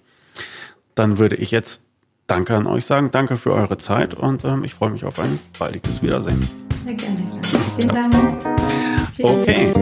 Dann 0.99 1.19
würde 1.19 1.37
ich 1.37 1.53
jetzt 1.53 1.83
Danke 2.29 2.55
an 2.55 2.67
euch 2.67 2.85
sagen, 2.85 3.11
danke 3.11 3.39
für 3.39 3.55
eure 3.55 3.79
Zeit 3.79 4.13
und 4.13 4.45
ähm, 4.45 4.63
ich 4.63 4.75
freue 4.75 4.91
mich 4.91 5.07
auf 5.07 5.19
ein 5.19 5.39
baldiges 5.59 6.03
Wiedersehen. 6.03 6.39
Sehr 6.85 6.95
gerne. 6.95 7.17
Vielen 7.75 7.89
Dank. 7.89 8.15
Okay. 9.23 9.73